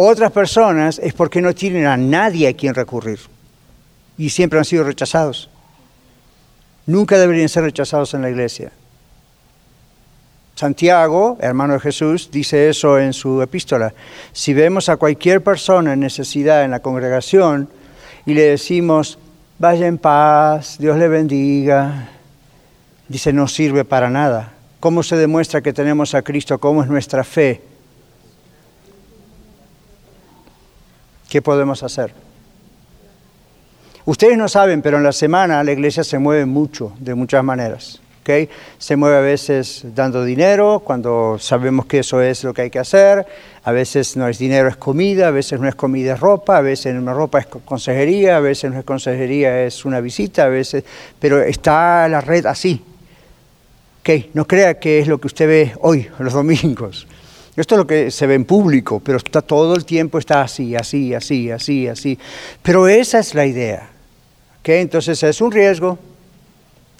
Otras 0.00 0.30
personas 0.30 1.00
es 1.00 1.12
porque 1.12 1.40
no 1.42 1.52
tienen 1.56 1.86
a 1.86 1.96
nadie 1.96 2.46
a 2.46 2.52
quien 2.52 2.72
recurrir 2.72 3.18
y 4.16 4.30
siempre 4.30 4.60
han 4.60 4.64
sido 4.64 4.84
rechazados. 4.84 5.50
Nunca 6.86 7.18
deberían 7.18 7.48
ser 7.48 7.64
rechazados 7.64 8.14
en 8.14 8.22
la 8.22 8.30
iglesia. 8.30 8.70
Santiago, 10.54 11.36
hermano 11.40 11.74
de 11.74 11.80
Jesús, 11.80 12.30
dice 12.30 12.68
eso 12.68 12.96
en 13.00 13.12
su 13.12 13.42
epístola. 13.42 13.92
Si 14.32 14.54
vemos 14.54 14.88
a 14.88 14.98
cualquier 14.98 15.42
persona 15.42 15.94
en 15.94 15.98
necesidad 15.98 16.62
en 16.62 16.70
la 16.70 16.78
congregación 16.78 17.68
y 18.24 18.34
le 18.34 18.42
decimos, 18.42 19.18
vaya 19.58 19.88
en 19.88 19.98
paz, 19.98 20.76
Dios 20.78 20.96
le 20.96 21.08
bendiga, 21.08 22.08
dice, 23.08 23.32
no 23.32 23.48
sirve 23.48 23.84
para 23.84 24.08
nada. 24.10 24.52
¿Cómo 24.78 25.02
se 25.02 25.16
demuestra 25.16 25.60
que 25.60 25.72
tenemos 25.72 26.14
a 26.14 26.22
Cristo? 26.22 26.60
¿Cómo 26.60 26.84
es 26.84 26.88
nuestra 26.88 27.24
fe? 27.24 27.62
¿Qué 31.28 31.42
podemos 31.42 31.82
hacer? 31.82 32.12
Ustedes 34.04 34.38
no 34.38 34.48
saben, 34.48 34.80
pero 34.80 34.96
en 34.96 35.02
la 35.02 35.12
semana 35.12 35.62
la 35.62 35.72
iglesia 35.72 36.02
se 36.02 36.18
mueve 36.18 36.46
mucho, 36.46 36.92
de 36.98 37.14
muchas 37.14 37.44
maneras. 37.44 38.00
Se 38.78 38.96
mueve 38.96 39.16
a 39.16 39.20
veces 39.20 39.86
dando 39.94 40.22
dinero, 40.22 40.82
cuando 40.84 41.38
sabemos 41.40 41.86
que 41.86 42.00
eso 42.00 42.20
es 42.20 42.44
lo 42.44 42.52
que 42.52 42.62
hay 42.62 42.70
que 42.70 42.78
hacer, 42.78 43.26
a 43.64 43.72
veces 43.72 44.18
no 44.18 44.28
es 44.28 44.38
dinero, 44.38 44.68
es 44.68 44.76
comida, 44.76 45.28
a 45.28 45.30
veces 45.30 45.58
no 45.58 45.66
es 45.66 45.74
comida, 45.74 46.12
es 46.12 46.20
ropa, 46.20 46.58
a 46.58 46.60
veces 46.60 46.94
una 46.94 47.14
ropa 47.14 47.38
es 47.38 47.46
consejería, 47.46 48.36
a 48.36 48.40
veces 48.40 48.70
no 48.70 48.78
es 48.78 48.84
consejería, 48.84 49.64
es 49.64 49.86
una 49.86 50.00
visita, 50.00 50.44
a 50.44 50.48
veces, 50.48 50.84
pero 51.18 51.40
está 51.40 52.06
la 52.08 52.20
red 52.20 52.44
así. 52.44 52.84
¿Okay? 54.00 54.30
No 54.34 54.46
crea 54.46 54.78
que 54.78 54.98
es 54.98 55.08
lo 55.08 55.18
que 55.18 55.26
usted 55.26 55.48
ve 55.48 55.72
hoy, 55.80 56.06
los 56.18 56.34
domingos. 56.34 57.06
Esto 57.60 57.74
es 57.74 57.78
lo 57.78 57.86
que 57.86 58.10
se 58.12 58.26
ve 58.26 58.34
en 58.34 58.44
público, 58.44 59.00
pero 59.00 59.18
está 59.18 59.42
todo 59.42 59.74
el 59.74 59.84
tiempo 59.84 60.18
está 60.18 60.42
así, 60.42 60.76
así, 60.76 61.12
así, 61.12 61.50
así, 61.50 61.88
así. 61.88 62.18
Pero 62.62 62.86
esa 62.86 63.18
es 63.18 63.34
la 63.34 63.46
idea. 63.46 63.90
¿Ok? 64.60 64.68
Entonces 64.68 65.20
es 65.22 65.40
un 65.40 65.50
riesgo, 65.50 65.98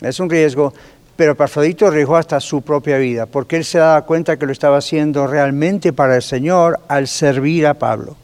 es 0.00 0.18
un 0.18 0.28
riesgo, 0.28 0.74
pero 1.14 1.32
Epafrodito 1.32 1.86
arriesgó 1.86 2.16
hasta 2.16 2.40
su 2.40 2.62
propia 2.62 2.98
vida, 2.98 3.26
porque 3.26 3.56
él 3.56 3.64
se 3.64 3.78
daba 3.78 4.02
cuenta 4.02 4.36
que 4.36 4.46
lo 4.46 4.52
estaba 4.52 4.78
haciendo 4.78 5.26
realmente 5.26 5.92
para 5.92 6.16
el 6.16 6.22
Señor 6.22 6.80
al 6.88 7.06
servir 7.06 7.66
a 7.66 7.74
Pablo. 7.74 8.16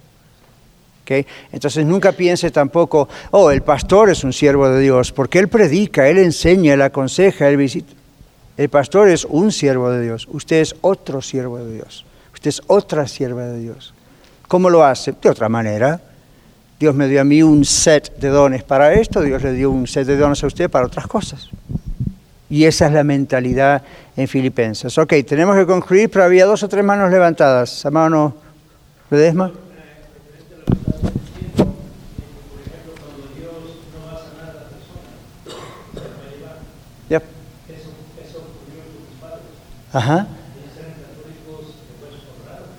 ¿Ok? 1.02 1.26
Entonces 1.52 1.86
nunca 1.86 2.12
piense 2.12 2.50
tampoco, 2.50 3.08
oh, 3.30 3.50
el 3.50 3.62
pastor 3.62 4.10
es 4.10 4.24
un 4.24 4.32
siervo 4.32 4.68
de 4.68 4.80
Dios, 4.80 5.12
porque 5.12 5.38
él 5.38 5.48
predica, 5.48 6.08
él 6.08 6.18
enseña, 6.18 6.74
él 6.74 6.82
aconseja, 6.82 7.48
él 7.48 7.58
visita. 7.58 7.92
El 8.56 8.68
pastor 8.68 9.08
es 9.08 9.24
un 9.24 9.52
siervo 9.52 9.90
de 9.90 10.02
Dios, 10.02 10.28
usted 10.32 10.56
es 10.56 10.74
otro 10.80 11.20
siervo 11.20 11.58
de 11.58 11.74
Dios, 11.74 12.04
usted 12.44 12.62
es 12.62 12.62
otra 12.66 13.08
sierva 13.08 13.46
de 13.46 13.58
Dios. 13.58 13.94
¿Cómo 14.48 14.68
lo 14.68 14.84
hace? 14.84 15.14
De 15.22 15.30
otra 15.30 15.48
manera. 15.48 15.98
Dios 16.78 16.94
me 16.94 17.08
dio 17.08 17.22
a 17.22 17.24
mí 17.24 17.42
un 17.42 17.64
set 17.64 18.18
de 18.18 18.28
dones 18.28 18.62
para 18.62 18.92
esto, 18.92 19.22
Dios 19.22 19.42
le 19.42 19.54
dio 19.54 19.70
un 19.70 19.86
set 19.86 20.06
de 20.06 20.16
dones 20.18 20.44
a 20.44 20.46
usted 20.46 20.68
para 20.68 20.84
otras 20.84 21.06
cosas. 21.06 21.48
Y 22.50 22.64
esa 22.66 22.86
es 22.86 22.92
la 22.92 23.02
mentalidad 23.02 23.82
en 24.14 24.28
Filipenses. 24.28 24.98
Ok, 24.98 25.14
tenemos 25.26 25.56
que 25.56 25.64
concluir, 25.64 26.10
pero 26.10 26.24
había 26.24 26.44
dos 26.44 26.62
o 26.62 26.68
tres 26.68 26.84
manos 26.84 27.10
levantadas. 27.10 27.82
Hermano 27.84 28.34
Ledesma. 29.10 29.50
Yep. 37.08 37.22
Ajá. 39.94 40.26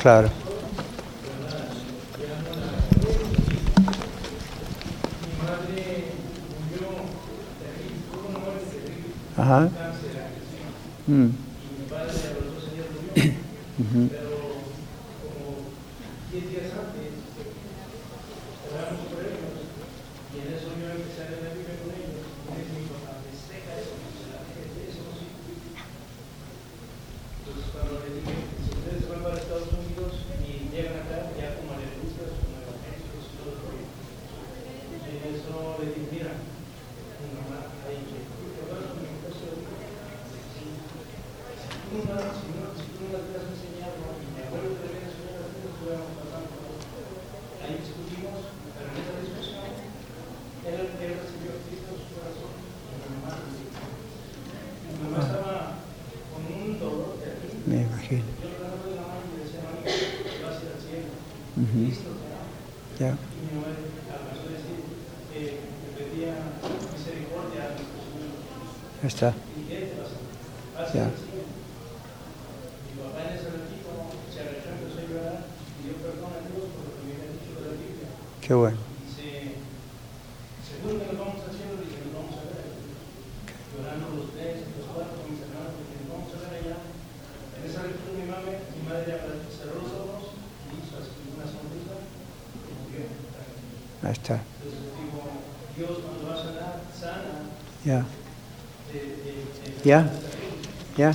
Claro. 0.00 0.30
Ajá. 9.36 9.70
Mm. 11.08 11.30
Ujú. 13.78 14.10
Me 57.66 57.82
imagino. 57.82 58.24
Ujú. 61.56 61.92
Ya. 62.98 63.16
Ahí 69.02 69.08
está. 69.08 69.34
Ya. 70.92 71.10
Qué 78.50 78.54
bueno. 78.54 78.76
Ahí 94.02 94.10
está. 94.12 94.42
Ya. 97.84 98.04
Ya. 99.84 100.08
Ya. 100.96 101.12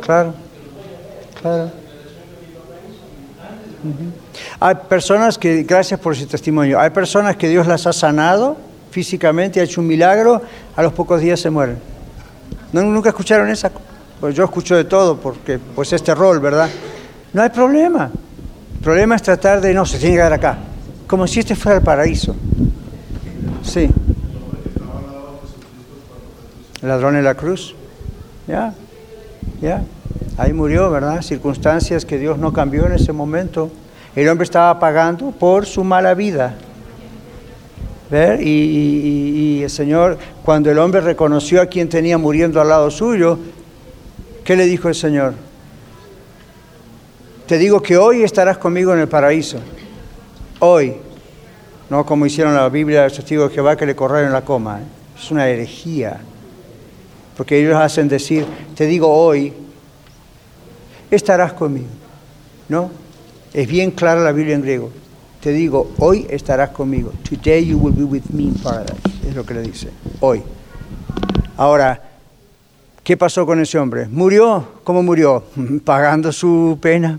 Claro. 0.00 0.34
Claro. 1.40 1.72
Ujú. 3.84 4.12
Hay 4.64 4.76
personas 4.88 5.38
que, 5.38 5.64
gracias 5.64 5.98
por 5.98 6.12
ese 6.12 6.24
testimonio, 6.24 6.78
hay 6.78 6.90
personas 6.90 7.34
que 7.34 7.48
Dios 7.48 7.66
las 7.66 7.84
ha 7.88 7.92
sanado 7.92 8.56
físicamente, 8.92 9.58
ha 9.58 9.64
hecho 9.64 9.80
un 9.80 9.88
milagro, 9.88 10.40
a 10.76 10.82
los 10.84 10.92
pocos 10.92 11.20
días 11.20 11.40
se 11.40 11.50
mueren. 11.50 11.78
¿No, 12.72 12.80
¿Nunca 12.80 13.08
escucharon 13.08 13.50
esa? 13.50 13.72
Pues 14.20 14.36
yo 14.36 14.44
escucho 14.44 14.76
de 14.76 14.84
todo, 14.84 15.16
porque 15.16 15.58
pues 15.58 15.92
este 15.92 16.14
rol, 16.14 16.38
¿verdad? 16.38 16.70
No 17.32 17.42
hay 17.42 17.48
problema. 17.50 18.12
El 18.74 18.80
problema 18.80 19.16
es 19.16 19.22
tratar 19.22 19.60
de, 19.60 19.74
no, 19.74 19.84
se 19.84 19.98
tiene 19.98 20.14
que 20.14 20.18
quedar 20.18 20.32
acá. 20.32 20.58
Como 21.08 21.26
si 21.26 21.40
este 21.40 21.56
fuera 21.56 21.78
el 21.78 21.84
paraíso. 21.84 22.36
Sí. 23.64 23.90
El 26.80 26.88
ladrón 26.88 27.16
en 27.16 27.24
la 27.24 27.34
cruz. 27.34 27.74
Ya, 28.46 28.74
ya. 29.60 29.82
Ahí 30.38 30.52
murió, 30.52 30.88
¿verdad? 30.88 31.20
Circunstancias 31.20 32.04
que 32.04 32.16
Dios 32.16 32.38
no 32.38 32.52
cambió 32.52 32.86
en 32.86 32.92
ese 32.92 33.12
momento. 33.12 33.72
El 34.14 34.28
hombre 34.28 34.44
estaba 34.44 34.78
pagando 34.78 35.30
por 35.30 35.64
su 35.64 35.82
mala 35.84 36.14
vida. 36.14 36.54
¿Ver? 38.10 38.40
Y, 38.42 39.62
el 39.62 39.70
Señor, 39.70 40.18
cuando 40.44 40.70
el 40.70 40.78
hombre 40.78 41.00
reconoció 41.00 41.62
a 41.62 41.66
quien 41.66 41.88
tenía 41.88 42.18
muriendo 42.18 42.60
al 42.60 42.68
lado 42.68 42.90
suyo, 42.90 43.38
¿qué 44.44 44.54
le 44.54 44.66
dijo 44.66 44.88
el 44.88 44.94
Señor? 44.94 45.32
Te 47.46 47.56
digo 47.56 47.80
que 47.80 47.96
hoy 47.96 48.22
estarás 48.22 48.58
conmigo 48.58 48.92
en 48.92 49.00
el 49.00 49.08
paraíso. 49.08 49.58
Hoy. 50.58 50.96
No 51.88 52.04
como 52.06 52.26
hicieron 52.26 52.54
la 52.54 52.68
Biblia 52.68 53.04
los 53.04 53.14
testigos 53.14 53.48
de 53.48 53.54
Jehová 53.54 53.76
que 53.76 53.86
le 53.86 53.94
corrieron 53.94 54.32
la 54.32 54.42
coma. 54.42 54.80
Es 55.18 55.30
una 55.30 55.48
herejía. 55.48 56.20
Porque 57.36 57.58
ellos 57.60 57.76
hacen 57.76 58.08
decir, 58.08 58.46
te 58.74 58.86
digo 58.86 59.08
hoy, 59.08 59.54
estarás 61.10 61.52
conmigo. 61.54 61.88
¿No? 62.68 63.01
Es 63.54 63.68
bien 63.68 63.90
clara 63.90 64.22
la 64.22 64.32
Biblia 64.32 64.54
en 64.54 64.62
griego. 64.62 64.90
Te 65.42 65.52
digo, 65.52 65.92
hoy 65.98 66.26
estarás 66.30 66.70
conmigo. 66.70 67.12
Today 67.28 67.66
you 67.66 67.76
will 67.76 67.94
be 67.94 68.04
with 68.04 68.22
me 68.32 68.44
in 68.44 68.54
paradise. 68.54 68.96
Es 69.28 69.34
lo 69.34 69.44
que 69.44 69.52
le 69.52 69.62
dice. 69.62 69.88
Hoy. 70.20 70.42
Ahora, 71.58 72.00
¿qué 73.04 73.16
pasó 73.16 73.44
con 73.44 73.60
ese 73.60 73.78
hombre? 73.78 74.06
¿Murió? 74.08 74.80
¿Cómo 74.84 75.02
murió? 75.02 75.44
Pagando 75.84 76.32
su 76.32 76.78
pena. 76.80 77.18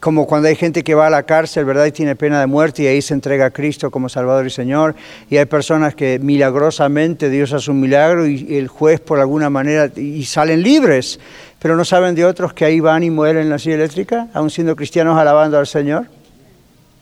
Como 0.00 0.26
cuando 0.26 0.48
hay 0.48 0.54
gente 0.54 0.84
que 0.84 0.94
va 0.94 1.06
a 1.06 1.10
la 1.10 1.22
cárcel, 1.22 1.64
¿verdad? 1.64 1.86
Y 1.86 1.92
tiene 1.92 2.14
pena 2.14 2.38
de 2.38 2.46
muerte 2.46 2.82
y 2.82 2.86
ahí 2.86 3.00
se 3.00 3.14
entrega 3.14 3.46
a 3.46 3.50
Cristo 3.50 3.90
como 3.90 4.10
Salvador 4.10 4.46
y 4.46 4.50
Señor. 4.50 4.94
Y 5.30 5.38
hay 5.38 5.46
personas 5.46 5.94
que 5.94 6.18
milagrosamente 6.18 7.30
Dios 7.30 7.54
hace 7.54 7.70
un 7.70 7.80
milagro 7.80 8.26
y 8.26 8.56
el 8.56 8.68
juez 8.68 9.00
por 9.00 9.18
alguna 9.18 9.48
manera 9.48 9.90
y 9.96 10.24
salen 10.24 10.62
libres, 10.62 11.18
pero 11.66 11.76
no 11.76 11.84
saben 11.84 12.14
de 12.14 12.24
otros 12.24 12.52
que 12.52 12.64
ahí 12.64 12.78
van 12.78 13.02
y 13.02 13.10
mueren 13.10 13.42
en 13.42 13.50
la 13.50 13.58
silla 13.58 13.74
eléctrica, 13.74 14.28
aún 14.32 14.50
siendo 14.50 14.76
cristianos 14.76 15.18
alabando 15.18 15.58
al 15.58 15.66
Señor. 15.66 16.06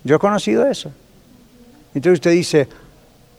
Yo 0.05 0.17
he 0.17 0.19
conocido 0.19 0.67
eso. 0.67 0.91
Entonces 1.95 2.15
usted 2.15 2.31
dice, 2.31 2.69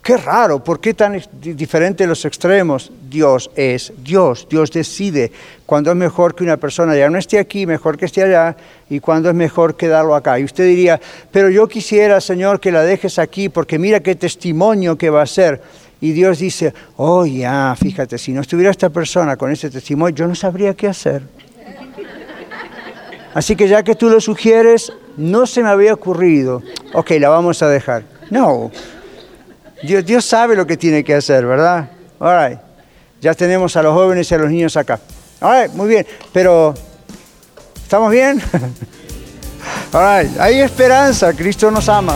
Qué 0.04 0.18
raro, 0.18 0.64
¿por 0.64 0.80
qué 0.80 0.94
tan 0.94 1.20
diferente 1.42 2.06
los 2.06 2.26
extremos? 2.26 2.92
Dios 3.10 3.50
es 3.56 3.92
Dios, 4.04 4.46
Dios 4.48 4.70
decide 4.70 5.32
cuándo 5.66 5.90
es 5.90 5.98
mejor 5.98 6.36
que 6.36 6.44
una 6.44 6.58
persona 6.58 6.96
ya 6.96 7.10
no 7.10 7.18
esté 7.18 7.40
aquí, 7.40 7.66
mejor 7.66 7.98
que 7.98 8.06
esté 8.06 8.22
allá, 8.22 8.56
y 8.88 9.00
cuándo 9.00 9.30
es 9.30 9.36
mejor 9.36 9.76
quedarlo 9.76 10.14
acá. 10.14 10.38
Y 10.38 10.44
usted 10.44 10.68
diría, 10.68 11.02
pero 11.32 11.50
yo 11.50 11.68
quisiera, 11.68 12.22
Señor, 12.22 12.60
que 12.60 12.72
la 12.72 12.84
dejes 12.84 13.18
aquí, 13.18 13.50
porque 13.50 13.80
mira 13.80 14.02
qué 14.02 14.14
testimonio 14.14 14.96
que 14.96 15.10
va 15.10 15.24
a 15.24 15.26
ser. 15.26 15.60
Y 16.06 16.12
Dios 16.12 16.38
dice, 16.38 16.72
oh 16.98 17.26
ya, 17.26 17.76
fíjate, 17.76 18.20
si 18.20 18.32
no 18.32 18.42
estuviera 18.42 18.70
esta 18.70 18.92
persona 18.92 19.38
con 19.38 19.52
ese 19.52 19.72
testimonio, 19.72 20.16
yo 20.16 20.28
no 20.28 20.36
sabría 20.36 20.76
qué 20.76 20.88
hacer. 20.88 21.24
Así 23.34 23.56
que 23.56 23.68
ya 23.68 23.82
que 23.82 23.96
tú 23.96 24.08
lo 24.08 24.22
sugieres, 24.22 24.94
no 25.18 25.48
se 25.48 25.64
me 25.64 25.70
había 25.70 25.96
ocurrido. 25.96 26.62
Ok, 26.94 27.10
la 27.20 27.30
vamos 27.30 27.64
a 27.64 27.70
dejar. 27.70 28.04
No, 28.30 28.70
Dios, 29.82 30.06
Dios 30.06 30.24
sabe 30.26 30.56
lo 30.56 30.68
que 30.68 30.78
tiene 30.78 31.04
que 31.04 31.16
hacer, 31.16 31.44
¿verdad? 31.44 31.90
All 32.20 32.50
right. 32.50 32.60
Ya 33.20 33.34
tenemos 33.34 33.76
a 33.76 33.82
los 33.82 33.96
jóvenes 33.96 34.30
y 34.30 34.36
a 34.36 34.38
los 34.38 34.52
niños 34.52 34.78
acá. 34.78 35.00
All 35.42 35.64
right, 35.64 35.74
muy 35.74 35.88
bien. 35.88 36.06
Pero, 36.32 36.76
¿estamos 37.82 38.12
bien? 38.12 38.40
All 39.92 40.24
right. 40.24 40.40
Hay 40.40 40.60
esperanza, 40.60 41.34
Cristo 41.34 41.72
nos 41.72 41.90
ama. 41.90 42.16